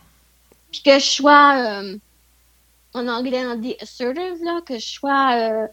puis 0.72 0.83
que 0.83 0.99
je 0.99 1.05
sois, 1.05 1.55
euh, 1.83 1.97
en 2.95 3.07
anglais 3.09 3.45
on 3.47 3.57
dit 3.57 3.76
assertive, 3.81 4.43
là, 4.45 4.61
que 4.66 4.78
je 4.78 4.87
sois 4.87 5.33
euh, 5.35 5.66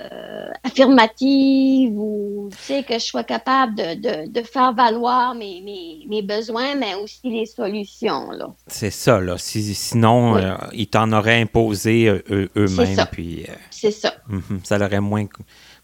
euh, 0.00 0.50
affirmative 0.62 1.92
ou, 1.98 2.48
tu 2.52 2.56
sais, 2.62 2.82
que 2.84 2.94
je 2.94 3.04
sois 3.04 3.24
capable 3.24 3.74
de, 3.74 3.94
de, 3.94 4.28
de 4.30 4.42
faire 4.42 4.72
valoir 4.72 5.34
mes, 5.34 5.60
mes, 5.60 6.04
mes 6.08 6.22
besoins, 6.22 6.74
mais 6.76 6.94
aussi 6.94 7.20
les 7.24 7.46
solutions, 7.46 8.30
là. 8.30 8.48
C'est 8.68 8.90
ça, 8.92 9.20
là. 9.20 9.36
Si- 9.38 9.74
sinon, 9.74 10.34
Oui. 10.34 10.40
euh, 10.44 10.56
ils 10.72 10.86
t'en 10.86 11.10
auraient 11.12 11.40
imposé 11.40 12.08
euh, 12.08 12.22
eux- 12.30 12.48
C'est 12.54 12.60
eux-mêmes, 12.60 12.94
ça. 12.96 13.06
puis 13.06 13.46
C'est 13.70 13.90
ça. 13.90 14.14
mhm, 14.28 14.60
ça 14.62 14.78
leur 14.78 14.88
aurait 14.88 15.00
moins, 15.00 15.26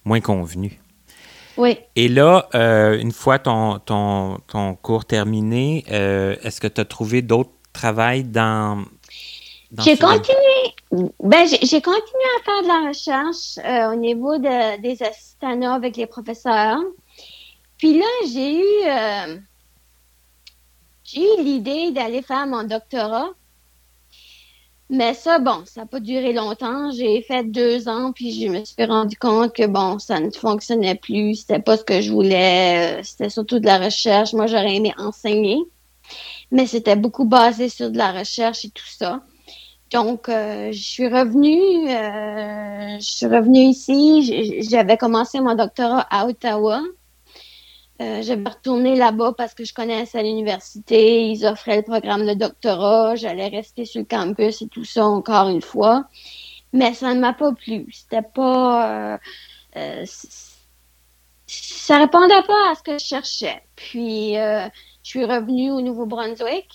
moins 0.05 0.21
convenu. 0.21 0.79
Oui. 1.57 1.79
Et 1.97 2.09
là, 2.09 2.49
euh, 2.55 2.99
une 2.99 3.13
fois 3.13 3.39
ton, 3.39 3.79
ton, 3.79 4.39
ton 4.49 4.75
cours 4.75 5.05
terminé, 5.05 5.85
euh, 5.91 6.37
est-ce 6.43 6.61
que 6.61 6.67
tu 6.67 6.81
as 6.81 6.85
trouvé 6.85 7.23
d'autres 7.23 7.53
travails 7.73 8.25
dans. 8.25 8.85
dans 9.71 9.83
J'ai 9.83 9.97
continué, 9.97 10.75
ben, 10.91 11.47
j'ai 11.47 11.81
continué 11.81 12.25
à 12.39 12.45
faire 12.45 12.63
de 12.63 12.69
la 12.69 12.89
recherche 12.89 13.59
euh, 13.65 13.93
au 13.93 13.97
niveau 13.97 14.39
de, 14.39 14.81
des 14.81 15.03
assistanats 15.03 15.75
avec 15.75 15.97
les 15.97 16.07
professeurs. 16.07 16.81
Puis 17.79 17.99
là, 17.99 18.07
j'ai 18.33 18.59
eu, 18.59 19.41
j'ai 21.05 21.21
eu 21.21 21.43
l'idée 21.43 21.91
d'aller 21.91 22.23
faire 22.23 22.47
mon 22.47 22.63
doctorat. 22.65 23.29
Mais 24.91 25.15
ça, 25.15 25.39
bon, 25.39 25.63
ça 25.67 25.83
n'a 25.83 25.87
pas 25.87 26.01
duré 26.01 26.33
longtemps. 26.33 26.91
J'ai 26.93 27.23
fait 27.23 27.45
deux 27.45 27.89
ans, 27.89 28.13
puis 28.13 28.33
je 28.33 28.49
me 28.49 28.65
suis 28.65 28.85
rendu 28.85 29.17
compte 29.17 29.55
que, 29.55 29.67
bon, 29.67 29.99
ça 29.99 30.21
ne 30.21 30.31
fonctionnait 30.31 30.95
plus. 30.95 31.37
C'était 31.37 31.59
pas 31.61 31.77
ce 31.77 31.85
que 31.85 32.01
je 32.01 32.13
voulais. 32.13 33.01
euh, 33.01 33.03
C'était 33.03 33.31
surtout 33.31 33.59
de 33.61 33.67
la 33.67 33.79
recherche. 33.79 34.33
Moi, 34.35 34.47
j'aurais 34.47 34.77
aimé 34.77 34.93
enseigner. 34.99 35.59
Mais 36.51 36.67
c'était 36.67 36.97
beaucoup 36.97 37.25
basé 37.27 37.69
sur 37.69 37.91
de 37.91 37.99
la 37.99 38.13
recherche 38.13 38.65
et 38.65 38.71
tout 38.71 38.87
ça. 38.87 39.23
Donc, 39.93 40.29
euh, 40.29 40.73
je 40.73 40.83
suis 40.83 41.09
revenue, 41.09 41.89
euh, 41.91 42.99
je 43.01 43.05
suis 43.05 43.27
revenue 43.27 43.61
ici. 43.61 44.63
J'avais 44.71 44.97
commencé 44.99 45.41
mon 45.41 45.55
doctorat 45.55 46.07
à 46.11 46.27
Ottawa. 46.27 46.83
Euh, 48.01 48.23
j'avais 48.23 48.49
retourné 48.49 48.97
là-bas 48.97 49.35
parce 49.37 49.55
que 49.55 49.65
je 49.65 49.73
connaissais 49.73 50.23
l'université. 50.23 51.29
Ils 51.29 51.47
offraient 51.47 51.77
le 51.77 51.83
programme 51.83 52.27
de 52.27 52.35
doctorat. 52.35 53.15
J'allais 53.15 53.49
rester 53.49 53.85
sur 53.85 54.01
le 54.01 54.07
campus 54.07 54.63
et 54.63 54.69
tout 54.69 54.85
ça 54.85 55.07
encore 55.07 55.49
une 55.49 55.63
fois. 55.63 56.07
Mais 56.73 56.93
ça 56.93 57.15
ne 57.15 57.21
m'a 57.21 57.33
pas 57.33 57.53
plu. 57.53 57.87
C'était 57.93 58.23
pas... 58.23 59.15
euh, 59.15 59.19
euh, 59.77 60.05
ça 61.47 61.99
répondait 61.99 62.43
pas 62.43 62.71
à 62.71 62.75
ce 62.75 62.83
que 62.83 62.99
je 62.99 63.05
cherchais. 63.05 63.63
Puis, 63.77 64.37
euh, 64.39 64.67
je 65.03 65.11
suis 65.11 65.25
revenue 65.25 65.71
au 65.71 65.81
Nouveau-Brunswick. 65.81 66.69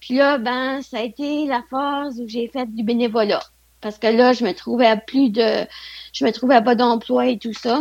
Puis 0.00 0.16
là, 0.16 0.36
ben, 0.38 0.82
ça 0.82 0.98
a 0.98 1.02
été 1.02 1.46
la 1.46 1.62
phase 1.70 2.20
où 2.20 2.26
j'ai 2.28 2.48
fait 2.48 2.66
du 2.66 2.82
bénévolat. 2.82 3.42
Parce 3.80 3.98
que 3.98 4.08
là, 4.08 4.32
je 4.32 4.44
me 4.44 4.52
trouvais 4.52 4.86
à 4.86 4.96
plus 4.96 5.30
de, 5.30 5.66
je 6.12 6.24
me 6.24 6.32
trouvais 6.32 6.62
pas 6.62 6.74
d'emploi 6.74 7.28
et 7.28 7.38
tout 7.38 7.54
ça. 7.54 7.78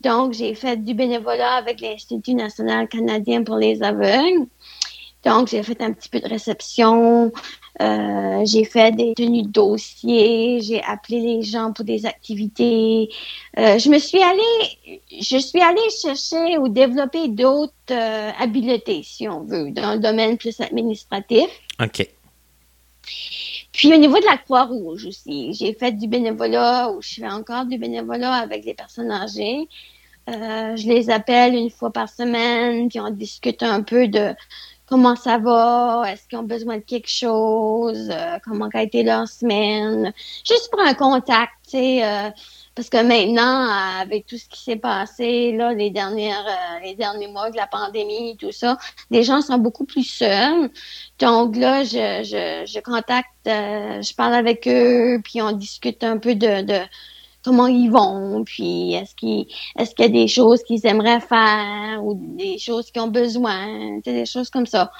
Donc, 0.00 0.32
j'ai 0.32 0.54
fait 0.54 0.76
du 0.76 0.94
bénévolat 0.94 1.54
avec 1.54 1.80
l'Institut 1.80 2.34
national 2.34 2.88
canadien 2.88 3.42
pour 3.42 3.56
les 3.56 3.82
aveugles. 3.82 4.46
Donc, 5.24 5.48
j'ai 5.48 5.62
fait 5.62 5.80
un 5.82 5.92
petit 5.92 6.08
peu 6.08 6.20
de 6.20 6.28
réception, 6.28 7.32
euh, 7.80 8.42
j'ai 8.44 8.64
fait 8.64 8.94
des 8.94 9.14
tenues 9.14 9.42
de 9.42 9.48
dossier, 9.48 10.60
j'ai 10.60 10.80
appelé 10.82 11.20
les 11.20 11.42
gens 11.42 11.72
pour 11.72 11.84
des 11.84 12.06
activités. 12.06 13.08
Euh, 13.58 13.78
je 13.78 13.88
me 13.90 13.98
suis 13.98 14.22
allée, 14.22 15.00
je 15.20 15.38
suis 15.38 15.60
allée 15.60 15.90
chercher 16.00 16.58
ou 16.58 16.68
développer 16.68 17.28
d'autres 17.28 17.72
euh, 17.90 18.30
habiletés, 18.38 19.02
si 19.02 19.28
on 19.28 19.42
veut, 19.42 19.70
dans 19.72 19.94
le 19.94 19.98
domaine 19.98 20.38
plus 20.38 20.60
administratif. 20.60 21.48
OK. 21.82 22.08
Puis 23.78 23.94
au 23.94 23.96
niveau 23.96 24.18
de 24.18 24.24
la 24.26 24.36
Croix-Rouge 24.36 25.06
aussi, 25.06 25.54
j'ai 25.54 25.72
fait 25.72 25.92
du 25.92 26.08
bénévolat 26.08 26.90
ou 26.90 27.00
je 27.00 27.14
fais 27.14 27.28
encore 27.28 27.64
du 27.64 27.78
bénévolat 27.78 28.34
avec 28.34 28.64
les 28.64 28.74
personnes 28.74 29.12
âgées. 29.12 29.68
je 30.26 30.88
les 30.88 31.10
appelle 31.10 31.54
une 31.54 31.70
fois 31.70 31.92
par 31.92 32.08
semaine, 32.08 32.88
puis 32.88 33.00
on 33.00 33.10
discute 33.10 33.62
un 33.62 33.82
peu 33.82 34.08
de 34.08 34.34
comment 34.88 35.16
ça 35.16 35.38
va, 35.38 36.04
est-ce 36.08 36.26
qu'ils 36.28 36.38
ont 36.38 36.44
besoin 36.44 36.78
de 36.78 36.82
quelque 36.82 37.10
chose, 37.10 38.10
euh, 38.10 38.38
comment 38.44 38.68
a 38.72 38.82
été 38.82 39.02
leur 39.02 39.28
semaine, 39.28 40.12
juste 40.44 40.70
pour 40.70 40.80
un 40.80 40.94
contact, 40.94 41.52
tu 41.64 41.70
sais, 41.70 42.04
euh, 42.04 42.30
parce 42.78 42.90
que 42.90 43.02
maintenant, 43.02 43.68
avec 44.00 44.24
tout 44.26 44.38
ce 44.38 44.48
qui 44.48 44.62
s'est 44.62 44.76
passé, 44.76 45.50
là, 45.50 45.74
les 45.74 45.90
dernières, 45.90 46.46
euh, 46.46 46.84
les 46.84 46.94
derniers 46.94 47.26
mois 47.26 47.50
de 47.50 47.56
la 47.56 47.66
pandémie, 47.66 48.36
tout 48.36 48.52
ça, 48.52 48.78
les 49.10 49.24
gens 49.24 49.40
sont 49.42 49.58
beaucoup 49.58 49.84
plus 49.84 50.04
seuls. 50.04 50.70
Donc 51.18 51.56
là, 51.56 51.82
je, 51.82 52.22
je, 52.22 52.70
je 52.72 52.78
contacte, 52.78 53.30
je 53.46 54.14
parle 54.14 54.34
avec 54.34 54.68
eux, 54.68 55.20
puis 55.24 55.42
on 55.42 55.50
discute 55.50 56.04
un 56.04 56.18
peu 56.18 56.36
de, 56.36 56.62
de 56.62 56.78
comment 57.44 57.66
ils 57.66 57.90
vont, 57.90 58.44
puis 58.44 58.94
est-ce 58.94 59.16
qu'il 59.16 59.48
est-ce 59.76 59.92
qu'il 59.96 60.04
y 60.04 60.08
a 60.08 60.12
des 60.12 60.28
choses 60.28 60.62
qu'ils 60.62 60.86
aimeraient 60.86 61.20
faire 61.20 61.98
ou 62.04 62.14
des 62.14 62.58
choses 62.58 62.92
qu'ils 62.92 63.02
ont 63.02 63.08
besoin, 63.08 63.98
des 64.04 64.24
choses 64.24 64.50
comme 64.50 64.66
ça. 64.66 64.92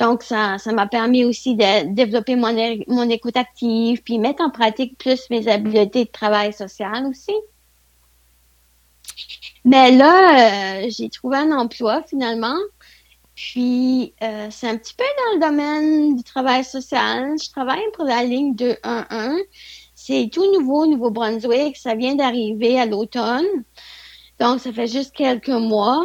Donc, 0.00 0.22
ça, 0.22 0.58
ça 0.58 0.72
m'a 0.72 0.86
permis 0.86 1.24
aussi 1.24 1.54
de 1.54 1.94
développer 1.94 2.34
mon, 2.34 2.52
mon 2.88 3.08
écoute 3.08 3.36
active, 3.36 4.02
puis 4.02 4.18
mettre 4.18 4.42
en 4.42 4.50
pratique 4.50 4.98
plus 4.98 5.30
mes 5.30 5.46
habiletés 5.46 6.06
de 6.06 6.10
travail 6.10 6.52
social 6.52 7.06
aussi. 7.06 7.34
Mais 9.64 9.92
là, 9.92 10.82
euh, 10.82 10.86
j'ai 10.88 11.08
trouvé 11.10 11.36
un 11.36 11.52
emploi 11.52 12.02
finalement. 12.08 12.56
Puis, 13.34 14.14
euh, 14.22 14.48
c'est 14.50 14.68
un 14.68 14.76
petit 14.76 14.94
peu 14.94 15.04
dans 15.04 15.34
le 15.34 15.50
domaine 15.50 16.16
du 16.16 16.22
travail 16.24 16.64
social. 16.64 17.36
Je 17.42 17.50
travaille 17.50 17.84
pour 17.94 18.04
la 18.04 18.24
ligne 18.24 18.54
211 18.54 19.40
c'est 20.02 20.30
tout 20.32 20.50
nouveau 20.54 20.84
au 20.84 20.86
Nouveau-Brunswick. 20.86 21.76
Ça 21.76 21.94
vient 21.94 22.14
d'arriver 22.14 22.80
à 22.80 22.86
l'automne. 22.86 23.44
Donc, 24.38 24.60
ça 24.60 24.72
fait 24.72 24.86
juste 24.86 25.14
quelques 25.14 25.48
mois. 25.48 26.02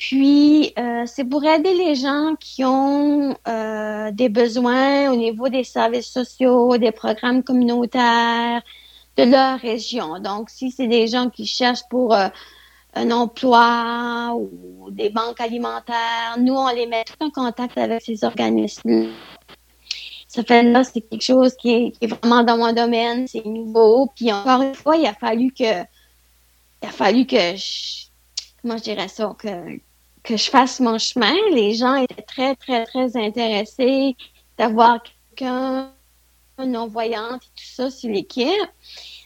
Puis, 0.00 0.72
euh, 0.78 1.04
c'est 1.04 1.26
pour 1.26 1.44
aider 1.44 1.74
les 1.74 1.94
gens 1.94 2.34
qui 2.40 2.64
ont 2.64 3.36
euh, 3.46 4.10
des 4.12 4.30
besoins 4.30 5.12
au 5.12 5.16
niveau 5.16 5.50
des 5.50 5.62
services 5.62 6.08
sociaux, 6.08 6.78
des 6.78 6.90
programmes 6.90 7.42
communautaires 7.42 8.62
de 9.18 9.24
leur 9.24 9.58
région. 9.60 10.18
Donc, 10.18 10.48
si 10.48 10.70
c'est 10.70 10.86
des 10.86 11.06
gens 11.06 11.28
qui 11.28 11.44
cherchent 11.44 11.86
pour 11.90 12.14
euh, 12.14 12.28
un 12.94 13.10
emploi 13.10 14.34
ou 14.34 14.90
des 14.90 15.10
banques 15.10 15.38
alimentaires, 15.38 16.38
nous, 16.38 16.54
on 16.54 16.68
les 16.68 16.86
met 16.86 17.04
tout 17.04 17.22
en 17.22 17.30
contact 17.30 17.76
avec 17.76 18.00
ces 18.00 18.24
organismes 18.24 19.10
ça 20.28 20.44
fait 20.44 20.62
là, 20.62 20.84
c'est 20.84 21.00
quelque 21.00 21.24
chose 21.24 21.56
qui 21.56 21.92
est, 22.00 22.06
vraiment 22.06 22.44
dans 22.44 22.56
mon 22.56 22.72
domaine, 22.72 23.26
c'est 23.26 23.44
nouveau. 23.44 24.12
Puis 24.14 24.32
encore 24.32 24.62
une 24.62 24.76
fois, 24.76 24.96
il 24.96 25.04
a 25.04 25.12
fallu 25.12 25.50
que, 25.50 25.82
il 25.82 26.88
a 26.88 26.92
fallu 26.92 27.26
que 27.26 27.56
je, 27.56 28.06
comment 28.62 28.76
je 28.76 28.84
dirais 28.84 29.08
ça, 29.08 29.34
que, 29.36 29.80
que 30.22 30.36
je 30.36 30.50
fasse 30.50 30.80
mon 30.80 30.98
chemin. 30.98 31.34
Les 31.52 31.74
gens 31.74 31.96
étaient 31.96 32.22
très, 32.22 32.54
très, 32.56 32.84
très 32.86 33.16
intéressés 33.16 34.16
d'avoir 34.58 34.98
quelqu'un 35.34 35.90
non-voyante 36.58 37.42
et 37.42 37.50
tout 37.56 37.64
ça 37.74 37.90
sur 37.90 38.10
l'équipe. 38.10 38.70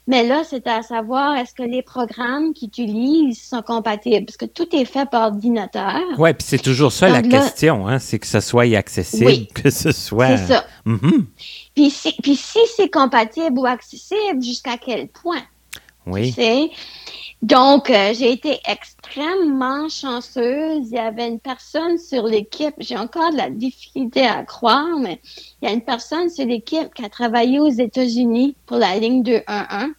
Mais 0.07 0.23
là, 0.23 0.45
c'est 0.45 0.67
à 0.67 0.83
savoir, 0.83 1.35
est-ce 1.37 1.55
que 1.55 1.63
les 1.63 1.83
programmes 1.83 2.53
qu'ils 2.53 2.69
utilisent 2.69 3.43
sont 3.43 3.63
compatibles? 3.63 4.27
Parce 4.27 4.37
que 4.37 4.45
tout 4.45 4.69
est 4.77 4.85
fait 4.85 5.09
par 5.09 5.29
ordinateur. 5.29 6.03
Oui, 6.19 6.35
puis 6.35 6.47
c'est 6.47 6.59
toujours 6.59 6.93
ça 6.93 7.09
la 7.09 7.23
question, 7.23 7.89
hein? 7.89 7.99
c'est 7.99 8.19
que 8.19 8.27
ce 8.27 8.41
soit 8.41 8.77
accessible, 8.77 9.47
que 9.55 9.71
ce 9.71 9.93
soit... 9.93 10.37
C'est 10.37 10.47
ça. 10.47 10.67
Mm-hmm. 10.87 11.25
Puis 11.75 11.91
si, 11.91 12.13
puis 12.23 12.37
si 12.37 12.59
c'est 12.77 12.91
compatible 12.91 13.59
ou 13.59 13.65
accessible, 13.65 14.43
jusqu'à 14.43 14.77
quel 14.77 15.09
point? 15.09 15.43
Oui. 16.07 16.35
Donc, 17.43 17.91
euh, 17.91 18.15
j'ai 18.15 18.33
été 18.33 18.59
extrêmement 18.67 19.89
chanceuse. 19.89 20.89
Il 20.89 20.95
y 20.95 20.99
avait 20.99 21.29
une 21.29 21.41
personne 21.41 21.99
sur 21.99 22.25
l'équipe, 22.25 22.75
j'ai 22.79 22.97
encore 22.97 23.33
de 23.33 23.37
la 23.37 23.51
difficulté 23.51 24.27
à 24.27 24.45
croire, 24.45 24.99
mais 24.99 25.21
il 25.61 25.69
y 25.69 25.71
a 25.71 25.75
une 25.75 25.85
personne 25.85 26.31
sur 26.31 26.47
l'équipe 26.47 26.95
qui 26.95 27.05
a 27.05 27.09
travaillé 27.11 27.61
aux 27.61 27.69
États-Unis 27.69 28.57
pour 28.67 28.79
la 28.79 28.97
ligne 28.99 29.23
211, 29.23 29.91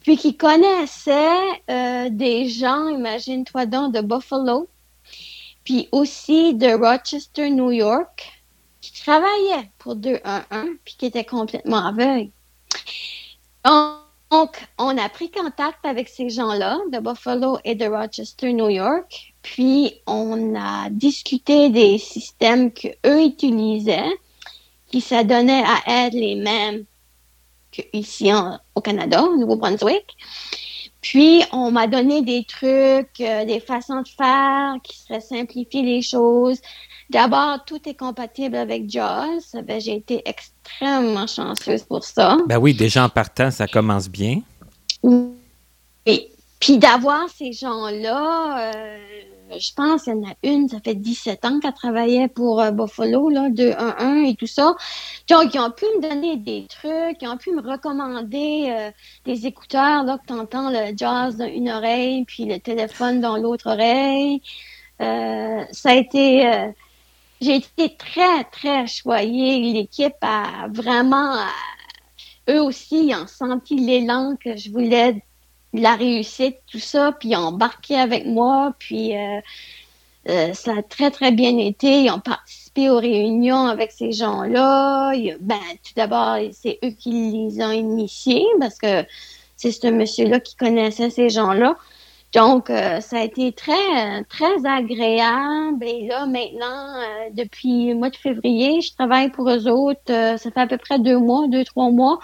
puis 0.00 0.16
qui 0.16 0.36
connaissait 0.36 1.62
euh, 1.70 2.08
des 2.10 2.48
gens, 2.48 2.88
imagine-toi 2.88 3.66
donc, 3.66 3.94
de 3.94 4.00
Buffalo, 4.00 4.68
puis 5.62 5.88
aussi 5.92 6.54
de 6.54 6.72
Rochester, 6.72 7.50
New 7.50 7.70
York, 7.70 8.32
qui 8.80 9.00
travaillaient 9.00 9.70
pour 9.78 9.94
211, 9.96 10.22
puis 10.84 10.96
qui 10.98 11.06
étaient 11.06 11.24
complètement 11.24 11.86
aveugles. 11.86 12.30
Donc, 13.64 14.07
donc, 14.30 14.62
on 14.78 14.96
a 14.98 15.08
pris 15.08 15.30
contact 15.30 15.78
avec 15.84 16.08
ces 16.08 16.28
gens-là 16.28 16.78
de 16.92 16.98
Buffalo 16.98 17.58
et 17.64 17.74
de 17.74 17.86
Rochester, 17.86 18.52
New 18.52 18.68
York, 18.68 19.32
puis 19.42 19.94
on 20.06 20.54
a 20.54 20.90
discuté 20.90 21.70
des 21.70 21.96
systèmes 21.96 22.70
qu'eux 22.70 23.24
utilisaient, 23.24 24.12
qui 24.90 25.00
s'adonnaient 25.00 25.64
à 25.64 26.06
être 26.06 26.14
les 26.14 26.34
mêmes 26.34 26.84
qu'ici 27.70 28.30
au 28.74 28.80
Canada, 28.80 29.22
au 29.22 29.36
Nouveau-Brunswick. 29.36 30.16
Puis, 31.00 31.42
on 31.52 31.70
m'a 31.70 31.86
donné 31.86 32.22
des 32.22 32.44
trucs, 32.44 33.20
euh, 33.20 33.44
des 33.44 33.60
façons 33.60 34.02
de 34.02 34.08
faire 34.08 34.74
qui 34.82 34.98
seraient 34.98 35.20
simplifier 35.20 35.82
les 35.82 36.02
choses, 36.02 36.60
D'abord, 37.10 37.64
tout 37.64 37.80
est 37.88 37.94
compatible 37.94 38.56
avec 38.56 38.90
JAWS. 38.90 39.62
Ben, 39.64 39.80
j'ai 39.80 39.96
été 39.96 40.22
extrêmement 40.26 41.26
chanceuse 41.26 41.82
pour 41.82 42.04
ça. 42.04 42.36
Ben 42.46 42.58
oui, 42.58 42.74
déjà 42.74 43.04
en 43.04 43.08
partant, 43.08 43.50
ça 43.50 43.66
commence 43.66 44.08
bien. 44.08 44.42
Oui. 45.02 46.28
Puis 46.60 46.76
d'avoir 46.76 47.28
ces 47.30 47.52
gens-là, 47.52 48.72
euh, 48.74 48.98
je 49.58 49.72
pense 49.74 50.02
qu'il 50.02 50.14
y 50.14 50.16
en 50.16 50.24
a 50.24 50.34
une, 50.42 50.68
ça 50.68 50.80
fait 50.84 50.96
17 50.96 51.44
ans 51.46 51.60
qu'elle 51.60 51.72
travaillait 51.72 52.28
pour 52.28 52.60
euh, 52.60 52.72
Buffalo, 52.72 53.30
là, 53.30 53.48
211 53.48 54.28
et 54.28 54.34
tout 54.34 54.46
ça. 54.46 54.74
Donc, 55.30 55.54
ils 55.54 55.60
ont 55.60 55.70
pu 55.70 55.86
me 55.96 56.02
donner 56.02 56.36
des 56.36 56.66
trucs, 56.68 57.22
ils 57.22 57.28
ont 57.28 57.36
pu 57.38 57.52
me 57.52 57.62
recommander 57.62 58.66
euh, 58.68 58.90
des 59.24 59.46
écouteurs, 59.46 60.02
là, 60.02 60.18
que 60.18 60.26
tu 60.26 60.38
entends 60.38 60.68
le 60.68 60.94
jazz 60.96 61.36
dans 61.36 61.46
une 61.46 61.70
oreille, 61.70 62.24
puis 62.26 62.44
le 62.44 62.58
téléphone 62.58 63.20
dans 63.20 63.38
l'autre 63.38 63.70
oreille. 63.70 64.42
ça 64.98 65.90
a 65.90 65.94
été 65.94 66.72
j'ai 67.40 67.56
été 67.56 67.96
très, 67.96 68.44
très 68.44 68.86
choyée. 68.86 69.72
L'équipe 69.72 70.14
a 70.22 70.68
vraiment, 70.70 71.36
eux 72.48 72.62
aussi, 72.62 73.08
ils 73.08 73.14
ont 73.14 73.26
senti 73.26 73.76
l'élan 73.76 74.36
que 74.42 74.56
je 74.56 74.70
voulais, 74.70 75.22
la 75.72 75.96
réussite, 75.96 76.56
tout 76.70 76.78
ça, 76.78 77.12
puis 77.12 77.30
ils 77.30 77.36
ont 77.36 77.48
embarqué 77.48 77.96
avec 77.96 78.26
moi, 78.26 78.72
puis 78.78 79.16
euh, 79.16 79.40
euh, 80.28 80.52
ça 80.54 80.78
a 80.78 80.82
très, 80.82 81.10
très 81.10 81.30
bien 81.30 81.56
été. 81.58 82.04
Ils 82.04 82.10
ont 82.10 82.20
participé 82.20 82.90
aux 82.90 82.98
réunions 82.98 83.66
avec 83.66 83.92
ces 83.92 84.12
gens-là. 84.12 85.12
Ben, 85.40 85.58
tout 85.84 85.92
d'abord, 85.96 86.38
c'est 86.52 86.78
eux 86.84 86.90
qui 86.90 87.10
les 87.30 87.62
ont 87.62 87.70
initiés, 87.70 88.46
parce 88.58 88.78
que 88.78 89.04
c'est 89.56 89.72
ce 89.72 89.88
monsieur-là 89.88 90.40
qui 90.40 90.56
connaissait 90.56 91.10
ces 91.10 91.28
gens-là. 91.28 91.76
Donc, 92.34 92.68
euh, 92.70 93.00
ça 93.00 93.18
a 93.18 93.24
été 93.24 93.52
très, 93.52 94.22
très 94.24 94.66
agréable. 94.66 95.84
Et 95.84 96.06
là, 96.06 96.26
maintenant, 96.26 97.00
euh, 97.00 97.30
depuis 97.32 97.88
le 97.88 97.94
mois 97.94 98.10
de 98.10 98.16
février, 98.16 98.80
je 98.82 98.94
travaille 98.94 99.30
pour 99.30 99.48
eux 99.50 99.66
autres. 99.68 100.00
Euh, 100.10 100.36
ça 100.36 100.50
fait 100.50 100.60
à 100.60 100.66
peu 100.66 100.76
près 100.76 100.98
deux 100.98 101.18
mois, 101.18 101.48
deux, 101.48 101.64
trois 101.64 101.90
mois. 101.90 102.18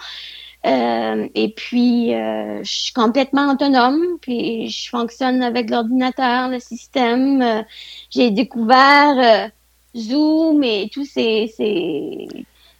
et 0.63 1.53
puis, 1.55 2.11
je 2.11 2.61
suis 2.63 2.93
complètement 2.93 3.51
autonome. 3.53 4.17
Puis, 4.21 4.69
je 4.69 4.89
fonctionne 4.89 5.43
avec 5.43 5.69
l'ordinateur, 5.69 6.49
le 6.49 6.59
système. 6.59 7.65
J'ai 8.09 8.31
découvert 8.31 9.51
Zoom 9.95 10.63
et 10.63 10.89
tous 10.91 11.05
ces, 11.05 11.47
ces, 11.55 12.27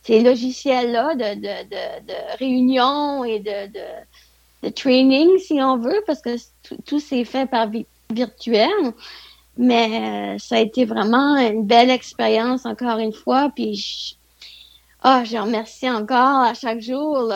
ces 0.03 0.21
logiciels-là 0.21 1.15
de, 1.15 1.35
de, 1.35 1.63
de, 1.69 2.07
de 2.07 2.37
réunion 2.39 3.23
et 3.23 3.39
de, 3.39 3.71
de 3.71 3.85
de 4.65 4.69
training, 4.69 5.37
si 5.39 5.61
on 5.61 5.77
veut, 5.77 6.03
parce 6.07 6.21
que 6.21 6.35
tout, 6.85 6.99
s'est 6.99 7.23
fait 7.23 7.49
par 7.49 7.69
virtuel. 8.09 8.69
Mais 9.57 10.35
euh, 10.35 10.37
ça 10.37 10.55
a 10.55 10.59
été 10.59 10.83
vraiment 10.83 11.37
une 11.37 11.65
belle 11.65 11.89
expérience, 11.89 12.65
encore 12.65 12.97
une 12.97 13.13
fois. 13.13 13.51
Puis, 13.55 13.75
je, 13.75 14.15
ah, 15.01 15.23
je 15.23 15.37
remercie 15.37 15.89
encore 15.89 16.41
à 16.41 16.53
chaque 16.53 16.81
jour 16.81 17.31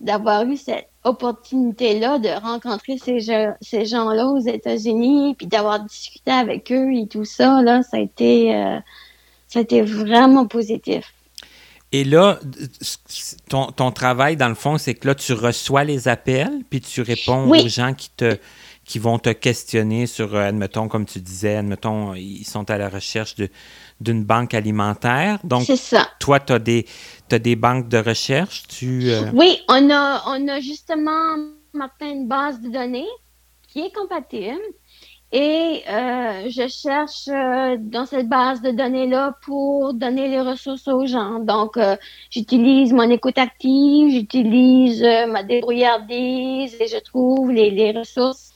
d'avoir 0.00 0.44
eu 0.44 0.56
cette 0.56 0.88
opportunité-là 1.04 2.18
de 2.18 2.28
rencontrer 2.28 2.96
ces, 2.98 3.18
ces 3.60 3.84
gens-là 3.84 4.28
aux 4.28 4.38
États-Unis, 4.38 5.34
puis 5.36 5.46
d'avoir 5.46 5.80
discuté 5.80 6.30
avec 6.30 6.72
eux 6.72 6.92
et 6.94 7.06
tout 7.06 7.24
ça. 7.24 7.60
Là, 7.60 7.82
ça 7.82 7.98
a 7.98 8.00
été, 8.00 8.54
euh, 8.54 8.78
ça 9.46 9.58
a 9.58 9.62
été 9.62 9.82
vraiment 9.82 10.46
positif. 10.46 11.12
Et 11.90 12.04
là, 12.04 12.38
ton, 13.48 13.66
ton 13.72 13.90
travail, 13.92 14.36
dans 14.36 14.48
le 14.48 14.54
fond, 14.54 14.76
c'est 14.76 14.94
que 14.94 15.06
là, 15.06 15.14
tu 15.14 15.32
reçois 15.32 15.84
les 15.84 16.06
appels, 16.06 16.62
puis 16.68 16.80
tu 16.80 17.00
réponds 17.00 17.48
aux 17.48 17.68
gens 17.68 17.94
qui 17.94 18.10
te 18.10 18.38
qui 18.88 18.98
vont 18.98 19.18
te 19.18 19.28
questionner 19.28 20.06
sur, 20.06 20.34
euh, 20.34 20.48
admettons, 20.48 20.88
comme 20.88 21.04
tu 21.04 21.20
disais, 21.20 21.56
admettons, 21.56 22.14
ils 22.14 22.46
sont 22.46 22.70
à 22.70 22.78
la 22.78 22.88
recherche 22.88 23.36
d'une 24.00 24.24
banque 24.24 24.54
alimentaire. 24.54 25.38
Donc, 25.44 25.64
ça. 25.76 26.08
toi, 26.18 26.40
tu 26.40 26.54
as 26.54 26.58
des, 26.58 26.86
as 27.30 27.38
des 27.38 27.54
banques 27.54 27.88
de 27.88 27.98
recherche. 27.98 28.62
Tu, 28.66 29.10
euh, 29.10 29.30
Oui, 29.34 29.60
on 29.68 29.90
a, 29.90 30.22
on 30.28 30.48
a 30.48 30.60
justement, 30.60 31.36
maintenant, 31.74 32.10
une 32.10 32.28
base 32.28 32.62
de 32.62 32.70
données 32.70 33.06
qui 33.68 33.80
est 33.80 33.94
compatible 33.94 34.58
et 35.30 35.82
euh, 35.90 36.48
je 36.48 36.68
cherche 36.68 37.28
euh, 37.28 37.76
dans 37.78 38.06
cette 38.06 38.30
base 38.30 38.62
de 38.62 38.70
données-là 38.70 39.36
pour 39.42 39.92
donner 39.92 40.28
les 40.28 40.40
ressources 40.40 40.88
aux 40.88 41.06
gens. 41.06 41.38
Donc, 41.40 41.76
euh, 41.76 41.96
j'utilise 42.30 42.94
mon 42.94 43.10
écoute 43.10 43.36
active, 43.36 44.10
j'utilise 44.10 45.02
ma 45.28 45.42
débrouillardise 45.42 46.76
et 46.80 46.86
je 46.86 46.98
trouve 46.98 47.50
les, 47.50 47.70
les 47.70 47.92
ressources 47.92 48.54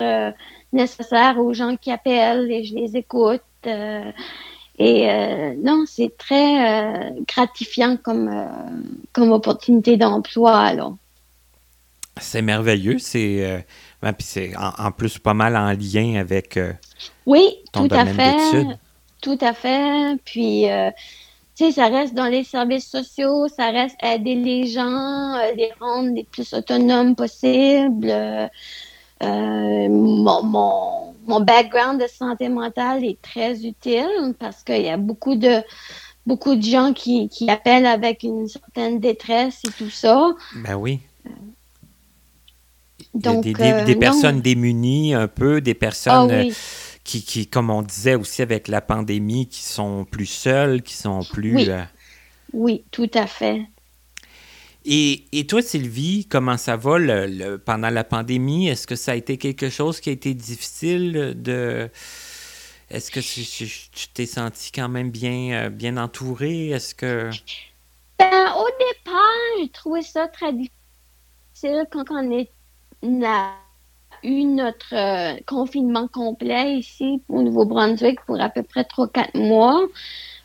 nécessaires 0.73 1.39
aux 1.39 1.53
gens 1.53 1.77
qui 1.77 1.91
appellent 1.93 2.51
et 2.51 2.65
je 2.65 2.75
les 2.75 2.97
écoute. 2.97 3.43
et 4.79 5.55
non, 5.59 5.85
c'est 5.87 6.17
très 6.17 7.13
gratifiant 7.29 7.99
comme, 8.03 8.49
comme 9.13 9.33
opportunité 9.33 9.99
d'emploi. 9.99 10.73
C'est 12.19 12.43
merveilleux. 12.43 12.99
C'est 12.99 13.67
puis 14.11 14.27
c'est 14.27 14.53
en, 14.57 14.91
plus 14.91 15.19
pas 15.19 15.35
mal 15.35 15.57
en 15.57 15.71
lien 15.73 16.21
avec 16.21 16.57
euh, 16.57 16.73
oui, 17.27 17.59
tout 17.73 17.89
à 17.91 18.05
fait. 18.05 18.67
Tout 19.21 19.39
à 19.41 19.53
fait. 19.53 20.19
Puis, 20.25 20.69
euh, 20.69 20.91
tu 21.55 21.67
sais, 21.67 21.73
ça 21.73 21.87
reste 21.87 22.13
dans 22.15 22.27
les 22.27 22.43
services 22.43 22.89
sociaux, 22.89 23.47
ça 23.47 23.71
reste 23.71 23.95
aider 24.03 24.35
les 24.35 24.67
gens, 24.67 25.35
euh, 25.37 25.53
les 25.57 25.71
rendre 25.79 26.13
les 26.13 26.25
plus 26.25 26.53
autonomes 26.55 27.15
possible. 27.15 28.13
Mon, 29.21 30.43
mon, 30.43 31.15
mon, 31.29 31.41
background 31.41 32.01
de 32.03 32.09
santé 32.09 32.49
mentale 32.49 33.05
est 33.05 33.23
très 33.23 33.65
utile 33.65 34.35
parce 34.41 34.65
qu'il 34.65 34.83
y 34.83 34.89
a 34.89 34.97
beaucoup 34.97 35.37
de 35.37 35.63
beaucoup 36.27 36.57
de 36.57 36.63
gens 36.63 36.93
qui, 36.93 37.29
qui 37.29 37.49
appellent 37.49 37.87
avec 37.87 38.25
une 38.25 38.49
certaine 38.49 38.99
détresse 38.99 39.61
et 39.65 39.71
tout 39.73 39.91
ça. 39.91 40.31
Ben 40.57 40.75
oui. 40.75 41.01
Donc, 43.15 43.45
des, 43.45 43.55
euh, 43.61 43.95
personnes 43.99 44.41
démunies 44.41 45.15
un 45.15 45.29
peu, 45.29 45.61
des 45.61 45.75
personnes 45.75 46.31
ah 46.31 46.45
euh, 46.45 46.51
qui, 47.05 47.23
qui, 47.23 47.47
comme 47.47 47.69
on 47.69 47.83
disait 47.83 48.15
aussi 48.15 48.41
avec 48.41 48.69
la 48.69 48.81
pandémie, 48.81 49.47
qui 49.49 49.63
sont 49.63 50.07
plus 50.07 50.27
seules, 50.27 50.83
qui 50.83 50.95
sont 50.95 51.21
plus... 51.23 51.57
Oui, 51.57 51.71
euh, 51.71 51.83
oui 52.55 52.85
tout 52.91 53.11
à 53.15 53.27
fait. 53.27 53.63
Et, 54.85 55.27
et, 55.33 55.47
toi, 55.47 55.61
Sylvie, 55.61 56.27
comment 56.27 56.57
ça 56.57 56.77
va 56.77 56.99
le, 56.99 57.57
pendant 57.59 57.91
la 57.91 58.03
pandémie? 58.03 58.69
Est-ce 58.69 58.87
que 58.87 58.97
ça 58.97 59.13
a 59.13 59.15
été 59.15 59.37
quelque 59.37 59.69
chose 59.69 60.01
qui 60.01 60.09
a 60.09 60.13
été 60.13 60.33
difficile 60.33 61.35
de... 61.37 61.91
Est-ce 62.91 63.11
que 63.11 63.21
tu 63.21 64.09
t'es 64.09 64.27
senti 64.27 64.73
quand 64.73 64.89
même 64.89 65.11
bien, 65.11 65.71
bien 65.71 65.99
entourée? 65.99 66.71
Est-ce 66.71 66.95
que... 66.95 67.31
Ben, 68.19 68.53
au 68.57 68.67
départ, 68.67 69.21
j'ai 69.61 69.69
trouvé 69.69 70.03
ça 70.03 70.29
très 70.29 70.53
difficile 70.53 71.87
quand 71.91 72.11
on 72.11 72.31
est 72.31 72.51
on 72.51 72.62
a 73.03 73.53
eu 74.23 74.45
notre 74.45 74.95
euh, 74.95 75.37
confinement 75.47 76.09
complet 76.09 76.79
ici 76.79 77.23
au 77.29 77.43
Nouveau-Brunswick 77.43 78.21
pour 78.27 78.41
à 78.41 78.49
peu 78.49 78.63
près 78.63 78.83
3-4 78.83 79.39
mois. 79.39 79.81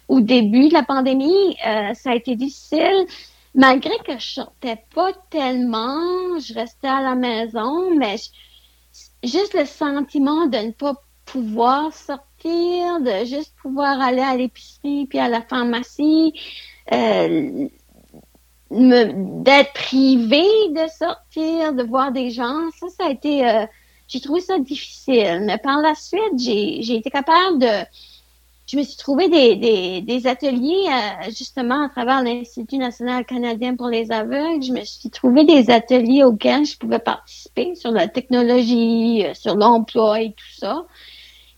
Au 0.08 0.22
début 0.22 0.70
de 0.70 0.74
la 0.74 0.84
pandémie, 0.84 1.56
euh, 1.68 1.94
ça 1.94 2.12
a 2.12 2.16
été 2.16 2.36
difficile. 2.36 3.06
Malgré 3.54 3.98
que 4.06 4.18
je 4.18 4.26
sortais 4.26 4.84
pas 4.94 5.12
tellement, 5.30 6.40
je 6.40 6.54
restais 6.54 6.88
à 6.88 7.02
la 7.02 7.16
maison, 7.16 7.96
mais 7.96 8.16
juste 9.24 9.54
le 9.54 9.66
sentiment 9.66 10.48
de 10.48 10.58
ne 10.58 10.72
pas 10.72 10.96
pouvoir 11.26 11.94
sortir, 11.94 13.02
de 13.02 13.26
juste 13.26 13.54
pouvoir 13.62 14.00
aller 14.00 14.22
à 14.22 14.36
l'épicerie 14.36 15.06
puis 15.08 15.20
à 15.20 15.28
la 15.28 15.42
pharmacie, 15.42 16.34
euh, 16.94 17.68
d'être 18.70 19.74
privé 19.74 20.44
de 20.70 20.88
sortir, 20.90 21.74
de 21.74 21.84
voir 21.84 22.12
des 22.12 22.32
gens, 22.32 22.70
ça, 22.80 22.88
ça 22.90 23.08
a 23.08 23.12
été, 23.12 23.48
euh, 23.48 23.66
j'ai 24.08 24.20
trouvé 24.20 24.42
ça 24.42 24.60
difficile. 24.60 25.44
Mais 25.46 25.58
par 25.58 25.82
la 25.82 25.96
suite, 25.96 26.38
j'ai 26.38 26.96
été 26.96 27.10
capable 27.10 27.60
de, 27.60 27.86
je 28.68 28.78
me 28.78 28.84
suis 28.84 28.98
trouvé 28.98 29.30
des, 29.30 29.56
des, 29.56 30.02
des 30.02 30.28
ateliers 30.28 30.88
euh, 30.90 31.30
justement 31.30 31.86
à 31.86 31.90
travers 31.90 32.22
l'Institut 32.24 32.78
national 32.78 33.26
canadien 33.26 33.76
pour 33.76 33.88
les 33.88 34.12
aveugles. 34.12 34.62
Je 34.62 34.74
me 34.74 34.84
suis 34.84 35.10
trouvé 35.10 35.46
des 35.46 35.70
ateliers 35.70 36.24
auxquels 36.24 36.66
je 36.66 36.78
pouvais 36.78 37.00
participer 37.00 37.76
sur 37.76 37.92
la 37.92 38.08
technologie, 38.10 39.26
euh, 39.26 39.34
sur 39.34 39.56
l'emploi 39.56 40.22
et 40.22 40.34
tout 40.34 40.60
ça. 40.60 40.86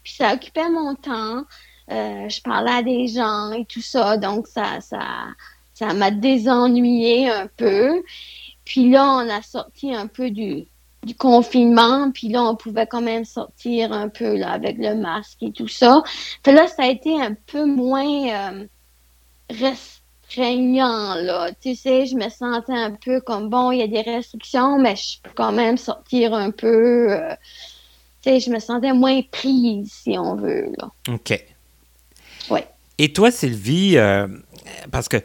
Puis 0.03 0.13
ça 0.13 0.33
occupait 0.33 0.69
mon 0.69 0.95
temps. 0.95 1.43
je 1.89 2.41
parlais 2.43 2.71
à 2.71 2.83
des 2.83 3.07
gens 3.07 3.51
et 3.51 3.65
tout 3.65 3.81
ça, 3.81 4.17
donc 4.17 4.47
ça, 4.47 4.79
ça, 4.79 4.99
ça 5.79 5.93
m'a 5.93 6.11
désennuyé 6.11 7.29
un 7.29 7.47
peu. 7.47 8.03
Puis 8.65 8.91
là, 8.91 9.05
on 9.05 9.29
a 9.29 9.41
sorti 9.41 9.93
un 9.95 10.07
peu 10.07 10.29
du, 10.29 10.67
du 11.03 11.15
confinement, 11.15 12.11
puis 12.11 12.27
là, 12.27 12.43
on 12.43 12.55
pouvait 12.55 12.85
quand 12.85 13.01
même 13.01 13.23
sortir 13.23 13.93
un 13.93 14.09
peu 14.09 14.35
là, 14.35 14.51
avec 14.51 14.77
le 14.77 14.95
masque 14.95 15.41
et 15.41 15.51
tout 15.53 15.69
ça. 15.69 16.03
Puis 16.43 16.53
là, 16.53 16.67
ça 16.67 16.83
a 16.83 16.87
été 16.87 17.19
un 17.19 17.33
peu 17.33 17.65
moins 17.65 18.51
euh, 18.51 18.65
restreignant, 19.49 21.15
là. 21.15 21.51
Tu 21.61 21.75
sais, 21.75 22.05
je 22.05 22.15
me 22.15 22.29
sentais 22.29 22.73
un 22.73 22.91
peu 22.91 23.21
comme, 23.21 23.49
bon, 23.49 23.71
il 23.71 23.79
y 23.79 23.81
a 23.81 23.87
des 23.87 24.01
restrictions, 24.01 24.77
mais 24.77 24.97
je 24.97 25.21
peux 25.23 25.31
quand 25.33 25.53
même 25.53 25.77
sortir 25.77 26.33
un 26.33 26.51
peu. 26.51 27.13
Euh, 27.13 27.35
tu 28.21 28.31
sais, 28.31 28.39
je 28.41 28.49
me 28.49 28.59
sentais 28.59 28.91
moins 28.91 29.21
prise, 29.31 29.89
si 30.03 30.17
on 30.19 30.35
veut, 30.35 30.73
là. 30.77 30.89
OK. 31.07 31.41
Oui. 32.51 32.59
Et 33.01 33.13
toi, 33.13 33.31
Sylvie, 33.31 33.97
euh, 33.97 34.27
parce 34.91 35.07
que 35.07 35.17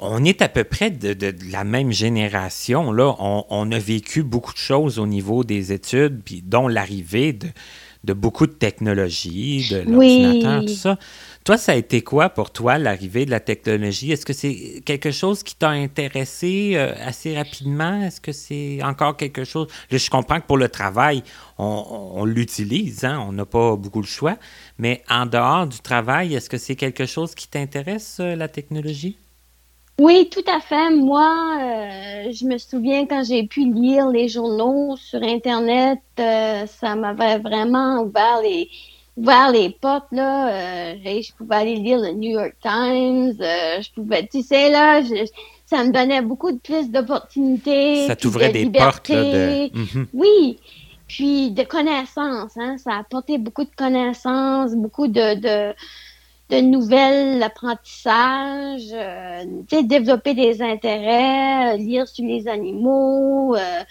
on, 0.00 0.24
est 0.24 0.42
à 0.42 0.48
peu 0.48 0.64
près 0.64 0.90
de, 0.90 1.34
la 1.50 1.64
même 1.64 1.92
génération. 1.92 2.92
Là. 2.92 3.14
On, 3.18 3.70
a 3.72 3.78
vécu 3.78 4.22
beaucoup 4.22 4.52
de 4.52 4.58
choses 4.58 4.98
au 4.98 5.06
niveau 5.06 5.44
des 5.44 5.72
études, 5.72 6.22
puis 6.24 6.42
dont 6.42 6.68
l'arrivée 6.68 7.32
de, 7.32 8.12
beaucoup 8.12 8.46
de 8.46 8.52
technologies, 8.52 9.68
de 9.70 9.90
l'ordinateur, 9.90 10.64
tout 10.64 10.74
ça. 10.74 10.98
Toi, 11.44 11.58
ça 11.58 11.72
a 11.72 11.74
été 11.76 12.02
quoi 12.02 12.30
pour 12.30 12.50
toi, 12.50 12.76
l'arrivée 12.76 13.24
de 13.24 13.30
la 13.30 13.38
technologie? 13.38 14.10
Est-ce 14.10 14.26
que 14.26 14.32
c'est 14.32 14.82
quelque 14.84 15.12
chose 15.12 15.44
qui 15.44 15.54
t'a 15.54 15.68
intéressé 15.68 16.72
euh, 16.74 16.92
assez 17.04 17.36
rapidement? 17.36 18.02
Est-ce 18.02 18.20
que 18.20 18.32
c'est 18.32 18.82
encore 18.82 19.16
quelque 19.16 19.44
chose... 19.44 19.68
je 19.88 20.10
comprends 20.10 20.40
que 20.40 20.46
pour 20.46 20.58
le 20.58 20.68
travail, 20.68 21.22
on, 21.58 22.24
l'utilise, 22.24 23.04
hein? 23.04 23.24
on 23.28 23.32
n'a 23.32 23.46
pas 23.46 23.76
beaucoup 23.76 24.00
le 24.00 24.08
choix. 24.08 24.38
Mais 24.78 25.04
en 25.08 25.26
dehors 25.26 25.68
du 25.68 25.78
travail, 25.78 26.34
est-ce 26.34 26.50
que 26.50 26.58
c'est 26.58 26.74
quelque 26.74 27.06
chose 27.06 27.36
qui 27.36 27.46
t'intéresse, 27.46 28.16
euh, 28.18 28.34
la 28.34 28.48
technologie? 28.48 29.16
Oui, 29.98 30.28
tout 30.30 30.44
à 30.46 30.60
fait. 30.60 30.90
Moi, 30.90 31.58
euh, 31.58 32.32
je 32.32 32.44
me 32.44 32.58
souviens 32.58 33.06
quand 33.06 33.24
j'ai 33.24 33.46
pu 33.46 33.72
lire 33.72 34.08
les 34.08 34.28
journaux 34.28 34.94
sur 34.96 35.22
Internet, 35.22 36.00
euh, 36.20 36.66
ça 36.66 36.94
m'avait 36.96 37.38
vraiment 37.38 38.02
ouvert 38.02 38.40
les 38.42 38.68
ouvert 39.16 39.50
les 39.50 39.70
portes 39.70 40.12
là. 40.12 40.92
Euh, 40.92 40.94
je 41.04 41.32
pouvais 41.32 41.56
aller 41.56 41.76
lire 41.76 41.98
le 41.98 42.12
New 42.12 42.32
York 42.32 42.54
Times. 42.60 43.36
je 43.38 43.92
pouvais, 43.94 44.26
tu 44.26 44.42
sais 44.42 44.70
là, 44.70 45.00
ça 45.64 45.82
me 45.82 45.90
donnait 45.90 46.20
beaucoup 46.20 46.52
de 46.52 46.58
plus 46.58 46.90
d'opportunités. 46.90 48.06
Ça 48.06 48.16
t'ouvrait 48.16 48.52
des 48.52 48.66
portes 48.66 49.08
là, 49.08 49.22
de. 49.22 49.78
Mhm. 49.78 50.06
Oui. 50.12 50.58
Puis 51.08 51.52
de 51.52 51.62
connaissances, 51.62 52.56
hein, 52.56 52.76
ça 52.78 52.94
a 52.94 52.98
apporté 52.98 53.38
beaucoup 53.38 53.64
de 53.64 53.74
connaissances, 53.76 54.74
beaucoup 54.74 55.06
de, 55.06 55.34
de 55.40 55.74
de 56.50 56.60
nouvelles 56.60 57.42
apprentissages, 57.42 58.92
euh, 58.92 59.44
développer 59.82 60.34
des 60.34 60.62
intérêts, 60.62 61.76
lire 61.76 62.06
sur 62.06 62.24
les 62.24 62.46
animaux, 62.46 63.56
euh, 63.56 63.82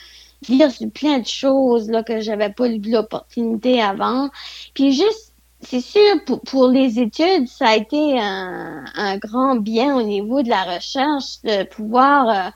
lire 0.48 0.72
sur 0.72 0.90
plein 0.92 1.20
de 1.20 1.28
choses 1.28 1.90
là, 1.90 2.04
que 2.04 2.22
j'avais 2.22 2.50
pas 2.50 2.68
eu 2.68 2.80
l'opportunité 2.80 3.82
avant. 3.82 4.30
Puis 4.74 4.94
juste, 4.94 5.34
c'est 5.62 5.82
sûr, 5.82 6.24
pour, 6.26 6.42
pour, 6.42 6.68
les 6.68 7.00
études, 7.00 7.48
ça 7.48 7.70
a 7.70 7.76
été 7.76 8.20
un, 8.20 9.18
grand 9.18 9.56
bien 9.56 9.96
au 9.96 10.04
niveau 10.04 10.42
de 10.44 10.50
la 10.50 10.64
recherche 10.76 11.42
de 11.44 11.64
pouvoir 11.64 12.30
euh, 12.30 12.50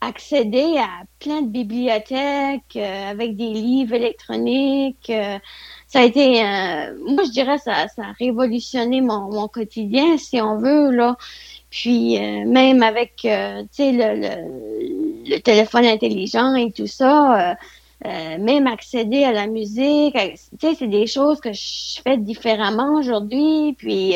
accéder 0.00 0.76
à 0.78 1.04
plein 1.18 1.42
de 1.42 1.48
bibliothèques 1.48 2.76
euh, 2.76 3.10
avec 3.10 3.36
des 3.36 3.52
livres 3.52 3.94
électroniques 3.94 5.10
ça 5.90 6.00
a 6.00 6.04
été, 6.04 6.40
euh, 6.42 6.94
moi 7.06 7.24
je 7.24 7.30
dirais, 7.30 7.58
ça, 7.58 7.88
ça 7.88 8.02
a 8.02 8.12
révolutionné 8.18 9.00
mon, 9.00 9.32
mon 9.32 9.48
quotidien, 9.48 10.16
si 10.18 10.40
on 10.40 10.56
veut, 10.58 10.90
là. 10.90 11.16
Puis 11.70 12.16
euh, 12.18 12.44
même 12.46 12.82
avec, 12.82 13.24
euh, 13.24 13.62
tu 13.62 13.68
sais, 13.72 13.92
le, 13.92 14.20
le, 14.20 15.30
le, 15.30 15.38
téléphone 15.40 15.84
intelligent 15.84 16.54
et 16.54 16.72
tout 16.72 16.86
ça, 16.86 17.56
même 18.04 18.66
accéder 18.66 19.24
à 19.24 19.32
la 19.32 19.46
musique, 19.46 20.14
tu 20.14 20.68
sais, 20.68 20.74
c'est 20.74 20.88
des 20.88 21.06
choses 21.06 21.40
que 21.40 21.52
je 21.52 22.00
fais 22.02 22.16
différemment 22.16 22.94
aujourd'hui. 22.98 23.74
Puis 23.76 24.14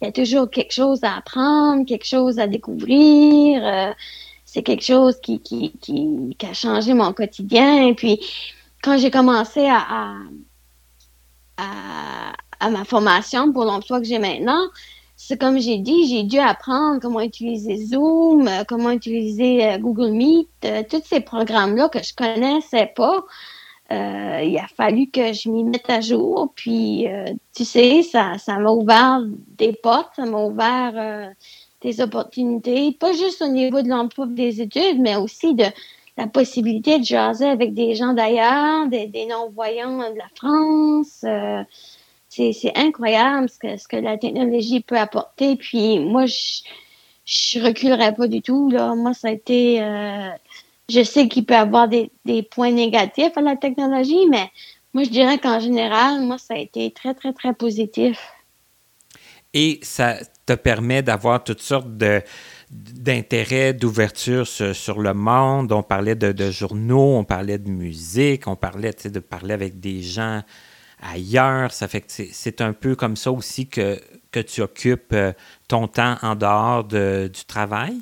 il 0.00 0.04
y 0.04 0.08
a 0.08 0.12
toujours 0.12 0.48
quelque 0.48 0.72
chose 0.72 1.02
à 1.02 1.16
apprendre, 1.16 1.84
quelque 1.84 2.06
chose 2.06 2.38
à 2.38 2.46
découvrir. 2.46 3.64
Euh, 3.64 3.92
c'est 4.44 4.62
quelque 4.62 4.84
chose 4.84 5.18
qui, 5.20 5.40
qui, 5.40 5.72
qui, 5.80 6.36
qui, 6.38 6.46
a 6.46 6.54
changé 6.54 6.94
mon 6.94 7.12
quotidien. 7.12 7.86
Et 7.88 7.94
puis, 7.94 8.20
quand 8.82 8.96
j'ai 8.96 9.10
commencé 9.10 9.66
à, 9.66 9.78
à, 9.78 10.14
à, 11.58 12.70
ma 12.70 12.84
formation 12.84 13.52
pour 13.52 13.64
l'emploi 13.64 14.00
que 14.00 14.06
j'ai 14.06 14.18
maintenant, 14.18 14.62
c'est 15.16 15.38
comme 15.38 15.58
j'ai 15.58 15.78
dit, 15.78 16.08
j'ai 16.08 16.22
dû 16.22 16.38
apprendre 16.38 17.00
comment 17.00 17.20
utiliser 17.20 17.76
Zoom, 17.86 18.46
euh, 18.46 18.62
comment 18.68 18.90
utiliser 18.90 19.66
euh, 19.66 19.78
Google 19.78 20.12
Meet, 20.12 20.48
tous 20.88 21.02
ces 21.04 21.20
programmes-là 21.20 21.88
que 21.88 22.02
je 22.02 22.14
connaissais 22.14 22.92
pas. 22.94 23.24
Euh, 23.90 24.42
il 24.44 24.58
a 24.58 24.66
fallu 24.68 25.10
que 25.10 25.32
je 25.32 25.48
m'y 25.48 25.64
mette 25.64 25.88
à 25.88 26.00
jour. 26.00 26.52
Puis, 26.54 27.08
euh, 27.08 27.24
tu 27.54 27.64
sais, 27.64 28.02
ça, 28.02 28.36
ça 28.38 28.58
m'a 28.58 28.70
ouvert 28.70 29.20
des 29.56 29.72
portes, 29.72 30.14
ça 30.16 30.26
m'a 30.26 30.44
ouvert 30.44 30.92
euh, 30.94 31.32
des 31.80 32.00
opportunités, 32.00 32.92
pas 32.92 33.12
juste 33.12 33.40
au 33.40 33.48
niveau 33.48 33.80
de 33.80 33.88
l'emploi 33.88 34.26
des 34.26 34.60
études, 34.60 35.00
mais 35.00 35.16
aussi 35.16 35.54
de 35.54 35.64
la 36.18 36.26
possibilité 36.26 36.98
de 36.98 37.04
jaser 37.04 37.48
avec 37.48 37.72
des 37.72 37.94
gens 37.94 38.12
d'ailleurs, 38.12 38.86
des, 38.88 39.26
non-voyants 39.26 40.10
de 40.10 40.18
la 40.18 40.28
France. 40.34 41.24
c'est 42.28 42.76
incroyable 42.76 43.48
ce 43.48 43.58
que, 43.58 43.76
ce 43.78 43.88
que 43.88 43.96
la 43.96 44.18
technologie 44.18 44.80
peut 44.80 44.98
apporter. 44.98 45.56
Puis, 45.56 46.00
moi, 46.00 46.26
je 46.26 46.62
je 47.24 47.60
reculerai 47.60 48.14
pas 48.14 48.26
du 48.26 48.40
tout. 48.40 48.70
Là. 48.70 48.94
Moi, 48.94 49.12
ça 49.12 49.28
a 49.28 49.32
été 49.32 49.80
je 50.88 51.02
sais 51.02 51.28
qu'il 51.28 51.44
peut 51.44 51.54
y 51.54 51.56
avoir 51.56 51.88
des, 51.88 52.10
des, 52.24 52.42
points 52.42 52.72
négatifs 52.72 53.36
à 53.36 53.40
la 53.40 53.56
technologie, 53.56 54.26
mais 54.28 54.50
moi, 54.94 55.04
je 55.04 55.10
dirais 55.10 55.38
qu'en 55.38 55.60
général, 55.60 56.22
moi, 56.22 56.38
ça 56.38 56.54
a 56.54 56.58
été 56.58 56.90
très, 56.90 57.14
très, 57.14 57.32
très 57.32 57.52
positif. 57.52 58.18
Et 59.54 59.80
ça 59.82 60.16
te 60.46 60.54
permet 60.54 61.02
d'avoir 61.02 61.44
toutes 61.44 61.60
sortes 61.60 61.96
de 61.96 62.22
d'intérêt, 62.70 63.72
d'ouverture 63.72 64.46
sur, 64.46 65.00
le 65.00 65.14
monde. 65.14 65.72
On 65.72 65.82
parlait 65.82 66.14
de, 66.14 66.50
journaux, 66.50 67.16
on 67.16 67.24
parlait 67.24 67.58
de 67.58 67.70
musique, 67.70 68.46
on 68.46 68.56
parlait 68.56 68.92
de 68.92 69.20
parler 69.20 69.54
avec 69.54 69.80
des 69.80 70.02
gens 70.02 70.42
ailleurs. 71.00 71.72
Ça 71.72 71.88
fait 71.88 72.02
que 72.02 72.06
c'est 72.08 72.60
un 72.60 72.72
peu 72.72 72.94
comme 72.94 73.16
ça 73.16 73.32
aussi 73.32 73.66
que, 73.66 73.98
tu 74.46 74.60
occupes 74.60 75.12
euh, 75.14 75.32
ton 75.66 75.88
temps 75.88 76.16
en 76.22 76.36
dehors 76.36 76.84
de, 76.84 77.28
du 77.32 77.44
travail? 77.44 77.96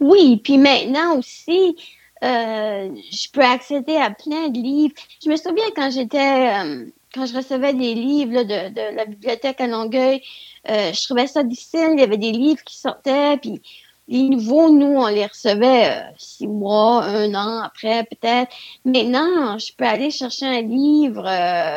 Oui, 0.00 0.40
puis 0.42 0.58
maintenant 0.58 1.16
aussi, 1.16 1.76
euh, 2.24 2.88
je 3.10 3.30
peux 3.32 3.42
accéder 3.42 3.96
à 3.96 4.10
plein 4.10 4.48
de 4.48 4.58
livres. 4.58 4.94
Je 5.24 5.30
me 5.30 5.36
souviens 5.36 5.70
quand 5.74 5.90
j'étais, 5.90 6.64
euh, 6.64 6.86
quand 7.14 7.26
je 7.26 7.36
recevais 7.36 7.74
des 7.74 7.94
livres 7.94 8.42
de, 8.42 8.68
de, 8.70 8.96
la 8.96 9.04
bibliothèque 9.04 9.60
à 9.60 9.66
Longueuil, 9.66 10.22
euh, 10.68 10.92
je 10.92 11.04
trouvais 11.04 11.26
ça 11.26 11.42
difficile. 11.42 11.90
Il 11.94 12.00
y 12.00 12.02
avait 12.02 12.18
des 12.18 12.32
livres 12.32 12.62
qui 12.64 12.78
sortaient, 12.78 13.36
puis 13.38 13.60
les 14.08 14.28
nouveaux, 14.28 14.70
nous, 14.70 14.96
on 14.98 15.06
les 15.06 15.26
recevait 15.26 16.02
six 16.18 16.46
mois, 16.46 17.04
un 17.04 17.34
an 17.34 17.62
après, 17.62 18.04
peut-être. 18.04 18.52
Maintenant, 18.84 19.58
je 19.58 19.72
peux 19.76 19.84
aller 19.84 20.10
chercher 20.10 20.46
un 20.46 20.62
livre, 20.62 21.22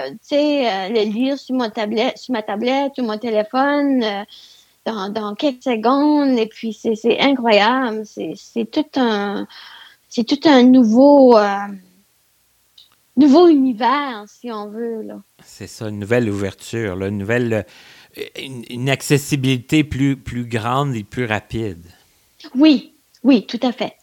tu 0.09 0.17
sais, 0.21 0.89
le 0.89 1.03
lire 1.03 1.37
sur 1.37 1.55
ma 1.55 1.69
tablette, 1.69 2.17
sur 2.17 2.33
ma 2.33 2.41
tablette 2.41 2.93
ou 2.97 3.03
mon 3.03 3.17
téléphone 3.17 4.25
dans, 4.85 5.35
quelques 5.35 5.63
secondes. 5.63 6.37
Et 6.37 6.47
puis, 6.47 6.73
c'est 6.73 7.19
incroyable. 7.19 8.03
C'est 8.05 8.71
tout 8.71 8.99
un, 8.99 9.47
c'est 10.09 10.23
tout 10.23 10.47
un 10.47 10.63
nouveau, 10.63 11.37
euh, 11.37 11.57
nouveau 13.17 13.47
univers, 13.47 14.23
si 14.27 14.51
on 14.51 14.69
veut. 14.69 15.07
C'est 15.43 15.67
ça, 15.67 15.89
une 15.89 15.99
nouvelle 15.99 16.29
ouverture, 16.29 17.01
une 17.03 17.17
nouvelle, 17.17 17.65
euh, 18.17 18.21
une, 18.69 18.89
accessibilité 18.89 19.83
plus, 19.83 20.17
plus 20.17 20.45
grande 20.45 20.95
et 20.95 21.03
plus 21.03 21.25
rapide. 21.25 21.85
Oui, 22.55 22.93
oui, 23.23 23.45
tout 23.45 23.59
à 23.61 23.71
fait. 23.71 23.93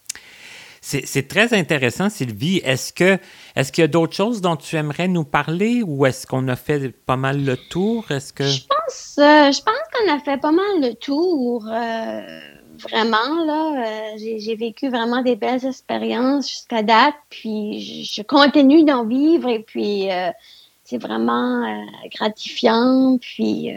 C'est 0.85 1.29
très 1.29 1.55
intéressant, 1.55 2.11
Sylvie. 2.11 2.61
Est-ce 2.65 2.93
que 2.93 3.17
est-ce 3.55 3.71
qu'il 3.71 3.83
y 3.83 3.85
a 3.85 3.89
d'autres 3.89 4.17
choses 4.17 4.41
dont 4.41 4.57
tu 4.57 4.75
aimerais 4.75 5.07
nous 5.07 5.23
parler 5.23 5.81
ou 5.87 6.07
est-ce 6.07 6.27
qu'on 6.27 6.49
a 6.49 6.57
fait 6.57 6.91
pas 6.91 7.17
mal 7.17 7.45
le 7.45 7.57
tour? 7.57 8.11
Est-ce 8.11 8.33
que 8.33 8.43
je 8.43 8.63
pense 8.67 9.17
euh, 9.19 9.53
je 9.53 9.63
pense 9.63 9.77
qu'on 9.93 10.13
a 10.13 10.19
fait 10.19 10.39
pas 10.39 10.51
mal 10.51 10.81
le 10.81 10.95
tour. 10.95 11.67
Euh, 11.69 12.41
vraiment 12.83 13.45
là, 13.45 13.87
euh, 13.87 14.19
j'ai 14.19 14.57
vécu 14.57 14.89
vraiment 14.89 15.23
des 15.23 15.37
belles 15.37 15.65
expériences 15.65 16.49
jusqu'à 16.49 16.83
date, 16.83 17.15
puis 17.31 18.05
je, 18.05 18.23
continue 18.23 18.85
d'en 18.85 19.05
vivre 19.05 19.49
et 19.49 19.61
puis 19.61 20.09
c'est 20.85 20.99
vraiment 20.99 21.87
gratifiant. 22.11 23.19
Puis 23.21 23.71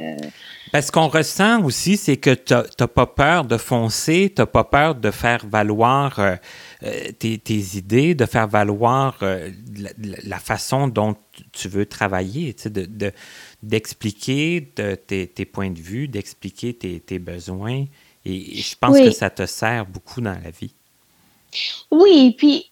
parce 0.76 0.92
qu'on 0.92 1.08
ressent 1.08 1.64
aussi, 1.64 1.96
c'est 1.96 2.18
que 2.18 2.32
tu 2.32 2.54
n'as 2.54 2.88
pas 2.88 3.06
peur 3.06 3.46
de 3.46 3.56
foncer, 3.56 4.30
tu 4.36 4.42
n'as 4.42 4.46
pas 4.46 4.66
peur 4.66 4.94
de 4.94 5.10
faire 5.10 5.46
valoir 5.48 6.20
euh, 6.20 6.36
tes, 7.18 7.40
idées, 7.78 8.14
de 8.14 8.26
faire 8.26 8.50
valoir 8.50 9.18
euh, 9.22 9.52
la, 10.26 10.38
façon 10.38 10.90
dont 10.90 11.16
tu 11.54 11.70
veux 11.70 11.86
travailler, 11.86 12.54
d'expliquer 13.64 14.70
de, 14.76 14.96
tes, 14.96 15.46
points 15.46 15.72
de 15.72 15.80
vue, 15.80 16.10
d'expliquer 16.10 16.74
tes, 16.74 17.20
besoins. 17.20 17.86
Et, 18.26 18.56
je 18.56 18.76
pense 18.80 18.98
que 18.98 19.12
ça 19.12 19.30
te 19.30 19.46
sert 19.46 19.86
beaucoup 19.86 20.22
dans 20.22 20.38
la 20.44 20.50
vie. 20.50 20.74
Oui, 21.92 22.36
puis 22.38 22.72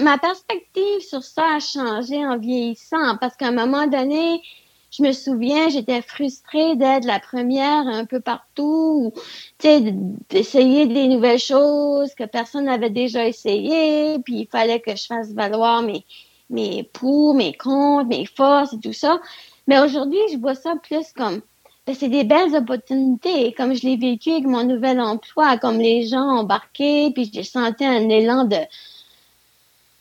ma 0.00 0.18
perspective 0.18 1.00
sur 1.00 1.22
ça 1.22 1.56
a 1.56 1.60
changé 1.60 2.24
en 2.26 2.38
vieillissant 2.38 3.16
parce 3.20 3.36
qu'à 3.36 3.48
un 3.48 3.52
moment 3.52 3.86
donné, 3.86 4.42
je 4.90 5.02
me 5.02 5.12
souviens, 5.12 5.68
j'étais 5.68 6.02
frustrée 6.02 6.74
d'être 6.76 7.04
la 7.04 7.20
première 7.20 7.86
un 7.86 8.04
peu 8.04 8.20
partout, 8.20 9.12
tu 9.58 9.68
sais, 9.68 9.94
d'essayer 10.30 10.86
des 10.86 11.08
nouvelles 11.08 11.38
choses 11.38 12.14
que 12.14 12.24
personne 12.24 12.64
n'avait 12.64 12.90
déjà 12.90 13.26
essayé, 13.26 14.18
puis 14.20 14.40
il 14.40 14.46
fallait 14.46 14.80
que 14.80 14.96
je 14.96 15.06
fasse 15.06 15.32
valoir 15.32 15.82
mes, 15.82 16.04
mes 16.50 16.84
pour, 16.84 17.34
mes 17.34 17.54
contre, 17.54 18.08
mes 18.08 18.24
forces 18.24 18.72
et 18.72 18.80
tout 18.80 18.94
ça. 18.94 19.20
Mais 19.66 19.78
aujourd'hui, 19.78 20.20
je 20.32 20.38
vois 20.38 20.54
ça 20.54 20.74
plus 20.82 21.12
comme, 21.14 21.42
ben, 21.88 21.96
c'est 21.98 22.10
des 22.10 22.24
belles 22.24 22.54
opportunités, 22.54 23.54
comme 23.54 23.74
je 23.74 23.86
l'ai 23.86 23.96
vécu 23.96 24.30
avec 24.30 24.44
mon 24.44 24.62
nouvel 24.62 25.00
emploi, 25.00 25.56
comme 25.56 25.78
les 25.78 26.06
gens 26.06 26.20
embarqués, 26.40 27.10
puis 27.14 27.30
j'ai 27.32 27.42
senti 27.42 27.82
un 27.82 28.10
élan 28.10 28.44
de, 28.44 28.58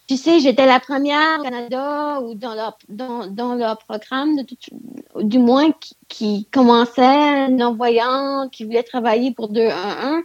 tu 0.06 0.18
sais, 0.18 0.42
j'étais 0.42 0.66
la 0.66 0.82
première 0.82 1.40
au 1.40 1.44
Canada 1.44 2.20
ou 2.20 2.34
dans 2.34 2.56
leur, 2.56 2.78
dans, 2.90 3.28
dans 3.28 3.56
leur 3.56 3.78
programme, 3.78 4.36
de 4.36 4.46
du 5.24 5.40
moins 5.40 5.72
qui, 5.72 5.96
qui 6.10 6.46
commençait 6.52 7.48
non-voyante, 7.48 8.52
qui 8.52 8.66
voulait 8.66 8.84
travailler 8.84 9.32
pour 9.32 9.50
2-1-1. 9.54 10.24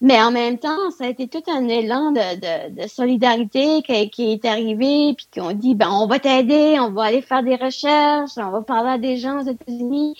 Mais 0.00 0.22
en 0.22 0.30
même 0.30 0.58
temps, 0.58 0.92
ça 0.96 1.06
a 1.06 1.08
été 1.08 1.26
tout 1.26 1.42
un 1.48 1.66
élan 1.66 2.12
de, 2.12 2.82
de, 2.82 2.88
solidarité 2.88 3.82
qui, 3.82 4.10
qui, 4.10 4.30
est 4.30 4.44
arrivé, 4.44 5.14
puis 5.16 5.26
qui 5.28 5.40
ont 5.40 5.52
dit, 5.54 5.74
ben, 5.74 5.90
on 5.90 6.06
va 6.06 6.20
t'aider, 6.20 6.78
on 6.78 6.92
va 6.92 7.02
aller 7.02 7.20
faire 7.20 7.42
des 7.42 7.56
recherches, 7.56 8.30
on 8.36 8.50
va 8.50 8.62
parler 8.62 8.90
à 8.90 8.98
des 8.98 9.16
gens 9.16 9.40
aux 9.40 9.50
États-Unis. 9.50 10.14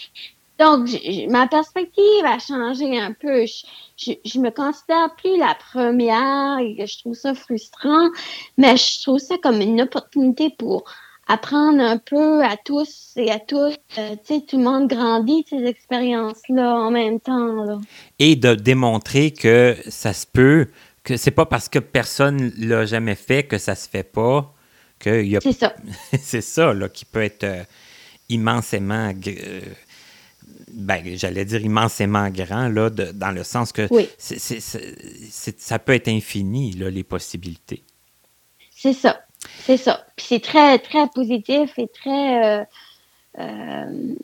Donc, 0.61 0.91
ma 1.31 1.47
perspective 1.47 2.25
a 2.25 2.39
changé 2.39 3.01
un 3.01 3.13
peu. 3.13 3.47
Je, 3.47 4.13
je, 4.25 4.39
me 4.39 4.51
considère 4.51 5.15
plus 5.17 5.39
la 5.39 5.57
première 5.73 6.59
et 6.59 6.87
je 6.87 6.99
trouve 6.99 7.15
ça 7.15 7.35
frustrant, 7.35 8.11
mais 8.59 8.77
je 8.77 9.01
trouve 9.01 9.19
ça 9.19 9.37
comme 9.43 9.63
une 9.63 9.81
opportunité 9.81 10.51
pour 10.51 10.85
apprendre 11.29 11.81
un 11.81 11.97
peu 11.97 12.45
à 12.45 12.59
tous 12.63 13.13
et 13.17 13.31
à 13.31 13.39
toutes. 13.39 13.81
Euh, 13.97 14.17
tu 14.27 14.35
sais, 14.35 14.41
tout 14.47 14.59
le 14.59 14.65
monde 14.65 14.87
grandit 14.89 15.47
ces 15.49 15.65
expériences-là 15.65 16.75
en 16.75 16.91
même 16.91 17.21
temps. 17.21 17.65
Là. 17.65 17.79
Et 18.19 18.37
de 18.37 18.55
démontrer 18.55 19.31
que 19.31 19.77
ça 19.89 20.13
se 20.13 20.27
peut, 20.27 20.67
que 21.05 21.17
c'est 21.17 21.31
pas 21.31 21.47
parce 21.47 21.71
que 21.71 21.79
personne 21.79 22.53
l'a 22.59 22.85
jamais 22.85 23.15
fait 23.15 23.45
que 23.45 23.57
ça 23.57 23.75
se 23.75 23.89
fait 23.89 24.03
pas. 24.03 24.53
Que 24.99 25.23
y 25.23 25.39
a... 25.39 25.41
C'est 25.41 25.53
ça. 25.53 25.75
c'est 26.21 26.43
ça, 26.43 26.75
là, 26.75 26.91
qui 26.91 27.07
peut 27.07 27.23
être 27.23 27.45
euh, 27.45 27.63
immensément. 28.29 29.11
Euh, 29.27 29.61
ben, 30.75 31.03
j'allais 31.17 31.45
dire 31.45 31.63
immensément 31.63 32.29
grand, 32.31 32.69
là, 32.69 32.91
dans 32.91 33.31
le 33.31 33.45
sens 33.45 33.73
que 33.73 33.89
ça 34.19 35.79
peut 35.79 35.95
être 35.95 36.09
infini, 36.09 36.73
là, 36.73 36.91
les 36.91 37.05
possibilités. 37.05 37.83
C'est 38.75 38.93
ça, 38.93 39.21
c'est 39.65 39.77
ça. 39.77 40.07
Puis 40.17 40.27
c'est 40.29 40.43
très, 40.43 40.79
très 40.79 41.07
positif 41.09 41.79
et 41.79 41.89
très... 41.89 42.45
Euh, 42.45 42.65
euh, 43.39 44.15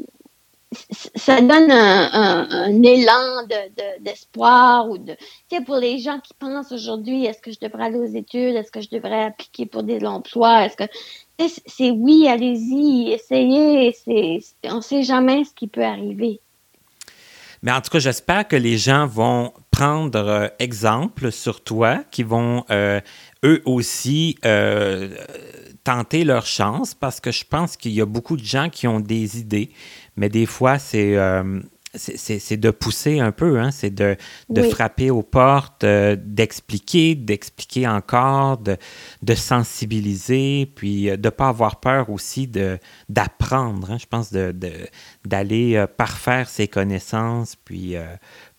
ça 1.14 1.40
donne 1.40 1.70
un, 1.70 2.82
élan 2.82 3.46
d'espoir 4.00 4.88
ou 4.88 4.98
de, 4.98 5.14
tu 5.48 5.56
sais, 5.56 5.62
pour 5.62 5.76
les 5.76 5.98
gens 5.98 6.18
qui 6.20 6.34
pensent 6.34 6.72
aujourd'hui, 6.72 7.24
est-ce 7.24 7.40
que 7.40 7.52
je 7.52 7.60
devrais 7.60 7.84
aller 7.84 7.98
aux 7.98 8.04
études, 8.04 8.56
est-ce 8.56 8.72
que 8.72 8.80
je 8.80 8.90
devrais 8.90 9.24
appliquer 9.24 9.66
pour 9.66 9.84
des 9.84 10.04
emplois, 10.04 10.66
est-ce 10.66 10.76
que, 10.76 10.84
c'est 11.38 11.90
oui, 11.90 12.26
allez-y, 12.28 13.12
essayez. 13.12 13.94
on 14.64 14.76
ne 14.76 14.80
sait 14.80 15.02
jamais 15.02 15.44
ce 15.44 15.52
qui 15.54 15.66
peut 15.66 15.84
arriver. 15.84 16.40
Mais 17.62 17.72
en 17.72 17.80
tout 17.80 17.90
cas, 17.90 17.98
j'espère 17.98 18.46
que 18.46 18.56
les 18.56 18.78
gens 18.78 19.06
vont 19.06 19.52
prendre 19.70 20.18
euh, 20.18 20.48
exemple 20.58 21.32
sur 21.32 21.62
toi, 21.62 22.04
qui 22.10 22.22
vont 22.22 22.64
euh, 22.70 23.00
eux 23.44 23.62
aussi 23.64 24.36
euh, 24.44 25.08
tenter 25.84 26.24
leur 26.24 26.46
chance, 26.46 26.94
parce 26.94 27.20
que 27.20 27.30
je 27.30 27.44
pense 27.44 27.76
qu'il 27.76 27.92
y 27.92 28.00
a 28.00 28.06
beaucoup 28.06 28.36
de 28.36 28.44
gens 28.44 28.68
qui 28.68 28.86
ont 28.86 29.00
des 29.00 29.38
idées, 29.40 29.70
mais 30.16 30.28
des 30.28 30.46
fois, 30.46 30.78
c'est 30.78 31.16
c'est 31.96 32.56
de 32.56 32.70
pousser 32.70 33.20
un 33.20 33.32
peu, 33.32 33.58
hein? 33.58 33.70
c'est 33.70 33.90
de, 33.90 34.16
de 34.48 34.62
frapper 34.62 35.10
aux 35.10 35.22
portes, 35.22 35.84
euh, 35.84 36.16
d'expliquer, 36.18 37.14
d'expliquer 37.14 37.88
encore, 37.88 38.58
de, 38.58 38.76
de, 39.22 39.34
sensibiliser, 39.34 40.70
puis 40.74 41.10
euh, 41.10 41.16
de 41.16 41.26
ne 41.26 41.30
pas 41.30 41.48
avoir 41.48 41.80
peur 41.80 42.10
aussi 42.10 42.50
d'apprendre. 43.08 43.90
Hein? 43.90 43.98
Je 43.98 44.06
pense 44.06 44.32
d'aller 44.32 45.74
de, 45.74 45.86
parfaire 45.86 46.48
ses 46.48 46.68
connaissances, 46.68 47.56
puis 47.56 47.94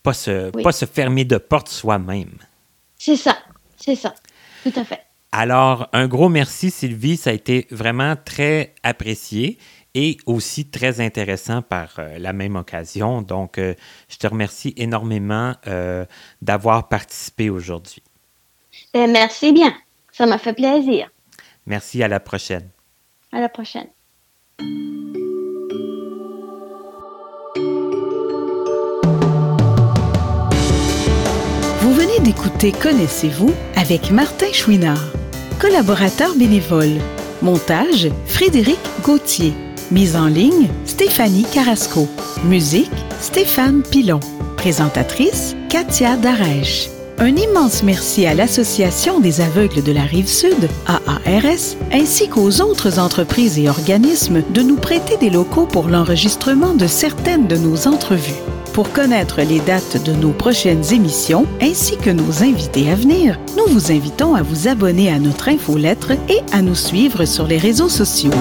pas, 0.03 0.13
se, 0.13 0.49
pas 0.61 0.71
se 0.71 0.85
fermer 0.85 1.25
de 1.25 1.37
porte 1.37 1.69
soi-même. 1.69 2.37
C'est 2.97 3.17
ça, 3.17 3.37
c'est 3.77 3.95
ça, 3.95 4.13
tout 4.63 4.73
à 4.75 4.83
fait. 4.83 5.01
Alors, 5.31 5.89
un 5.91 6.07
gros 6.07 6.29
merci, 6.29 6.71
Sylvie. 6.71 7.17
Ça 7.17 7.31
a 7.31 7.33
été 7.33 7.67
vraiment 7.69 8.15
très 8.15 8.73
apprécié 8.83 9.57
et 9.97 10.17
aussi 10.27 10.69
très 10.69 11.01
intéressant 11.01 11.63
par 11.63 11.95
euh, 11.97 12.19
la 12.19 12.31
même 12.31 12.55
occasion. 12.55 13.23
Donc, 13.23 13.57
euh, 13.57 13.73
je 14.09 14.17
te 14.17 14.27
remercie 14.27 14.71
énormément 14.77 15.55
euh, 15.65 16.05
d'avoir 16.43 16.87
participé 16.87 17.49
aujourd'hui. 17.49 18.03
Ben, 18.93 19.11
merci 19.11 19.51
bien. 19.51 19.73
Ça 20.11 20.27
m'a 20.27 20.37
fait 20.37 20.53
plaisir. 20.53 21.09
Merci. 21.65 22.03
À 22.03 22.07
la 22.07 22.19
prochaine. 22.19 22.69
À 23.31 23.39
la 23.39 23.49
prochaine. 23.49 23.87
Vous 31.79 31.93
venez 31.93 32.19
d'écouter 32.19 32.71
Connaissez-vous 32.71 33.51
avec 33.75 34.11
Martin 34.11 34.51
Chouinard, 34.53 35.03
collaborateur 35.59 36.35
bénévole. 36.35 36.99
Montage 37.41 38.09
Frédéric 38.27 38.79
Gauthier. 39.03 39.53
Mise 39.89 40.17
en 40.17 40.27
ligne, 40.27 40.67
Stéphanie 40.85 41.45
Carrasco. 41.53 42.09
Musique, 42.43 42.91
Stéphane 43.21 43.83
Pilon. 43.83 44.19
Présentatrice, 44.57 45.55
Katia 45.69 46.17
Darèche. 46.17 46.89
Un 47.19 47.33
immense 47.37 47.83
merci 47.83 48.25
à 48.25 48.33
l'Association 48.33 49.21
des 49.21 49.39
aveugles 49.39 49.81
de 49.81 49.91
la 49.93 50.01
Rive-Sud, 50.01 50.67
AARS, 50.87 51.77
ainsi 51.93 52.27
qu'aux 52.27 52.59
autres 52.59 52.99
entreprises 52.99 53.57
et 53.57 53.69
organismes 53.69 54.43
de 54.53 54.61
nous 54.61 54.75
prêter 54.75 55.15
des 55.17 55.29
locaux 55.29 55.65
pour 55.65 55.87
l'enregistrement 55.87 56.73
de 56.73 56.85
certaines 56.85 57.47
de 57.47 57.55
nos 57.55 57.87
entrevues. 57.87 58.41
Pour 58.73 58.91
connaître 58.91 59.41
les 59.41 59.61
dates 59.61 60.03
de 60.03 60.11
nos 60.11 60.33
prochaines 60.33 60.93
émissions 60.93 61.45
ainsi 61.61 61.95
que 61.95 62.09
nos 62.09 62.43
invités 62.43 62.91
à 62.91 62.95
venir, 62.95 63.39
nous 63.55 63.73
vous 63.73 63.91
invitons 63.91 64.35
à 64.35 64.41
vous 64.41 64.67
abonner 64.67 65.09
à 65.09 65.17
notre 65.17 65.47
infolettre 65.47 66.11
et 66.11 66.41
à 66.51 66.61
nous 66.61 66.75
suivre 66.75 67.23
sur 67.23 67.47
les 67.47 67.57
réseaux 67.57 67.89
sociaux. 67.89 68.31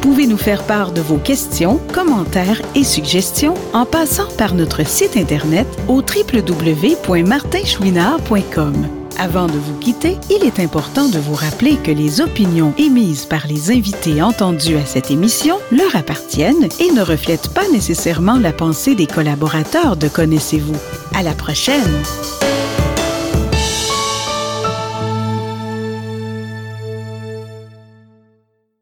Pouvez 0.00 0.26
nous 0.26 0.38
faire 0.38 0.64
part 0.64 0.92
de 0.92 1.02
vos 1.02 1.18
questions, 1.18 1.78
commentaires 1.92 2.62
et 2.74 2.84
suggestions 2.84 3.54
en 3.74 3.84
passant 3.84 4.28
par 4.38 4.54
notre 4.54 4.86
site 4.86 5.14
Internet 5.16 5.66
au 5.88 6.02
www.martinchouinard.com. 6.02 8.88
Avant 9.18 9.46
de 9.46 9.58
vous 9.58 9.76
quitter, 9.78 10.16
il 10.30 10.46
est 10.46 10.60
important 10.60 11.10
de 11.10 11.18
vous 11.18 11.34
rappeler 11.34 11.76
que 11.76 11.90
les 11.90 12.22
opinions 12.22 12.72
émises 12.78 13.26
par 13.26 13.46
les 13.46 13.70
invités 13.70 14.22
entendus 14.22 14.78
à 14.78 14.86
cette 14.86 15.10
émission 15.10 15.58
leur 15.70 15.94
appartiennent 15.94 16.70
et 16.78 16.90
ne 16.92 17.02
reflètent 17.02 17.52
pas 17.52 17.68
nécessairement 17.70 18.38
la 18.38 18.54
pensée 18.54 18.94
des 18.94 19.06
collaborateurs 19.06 19.98
de 19.98 20.08
Connaissez-vous. 20.08 20.78
À 21.14 21.22
la 21.22 21.34
prochaine! 21.34 22.02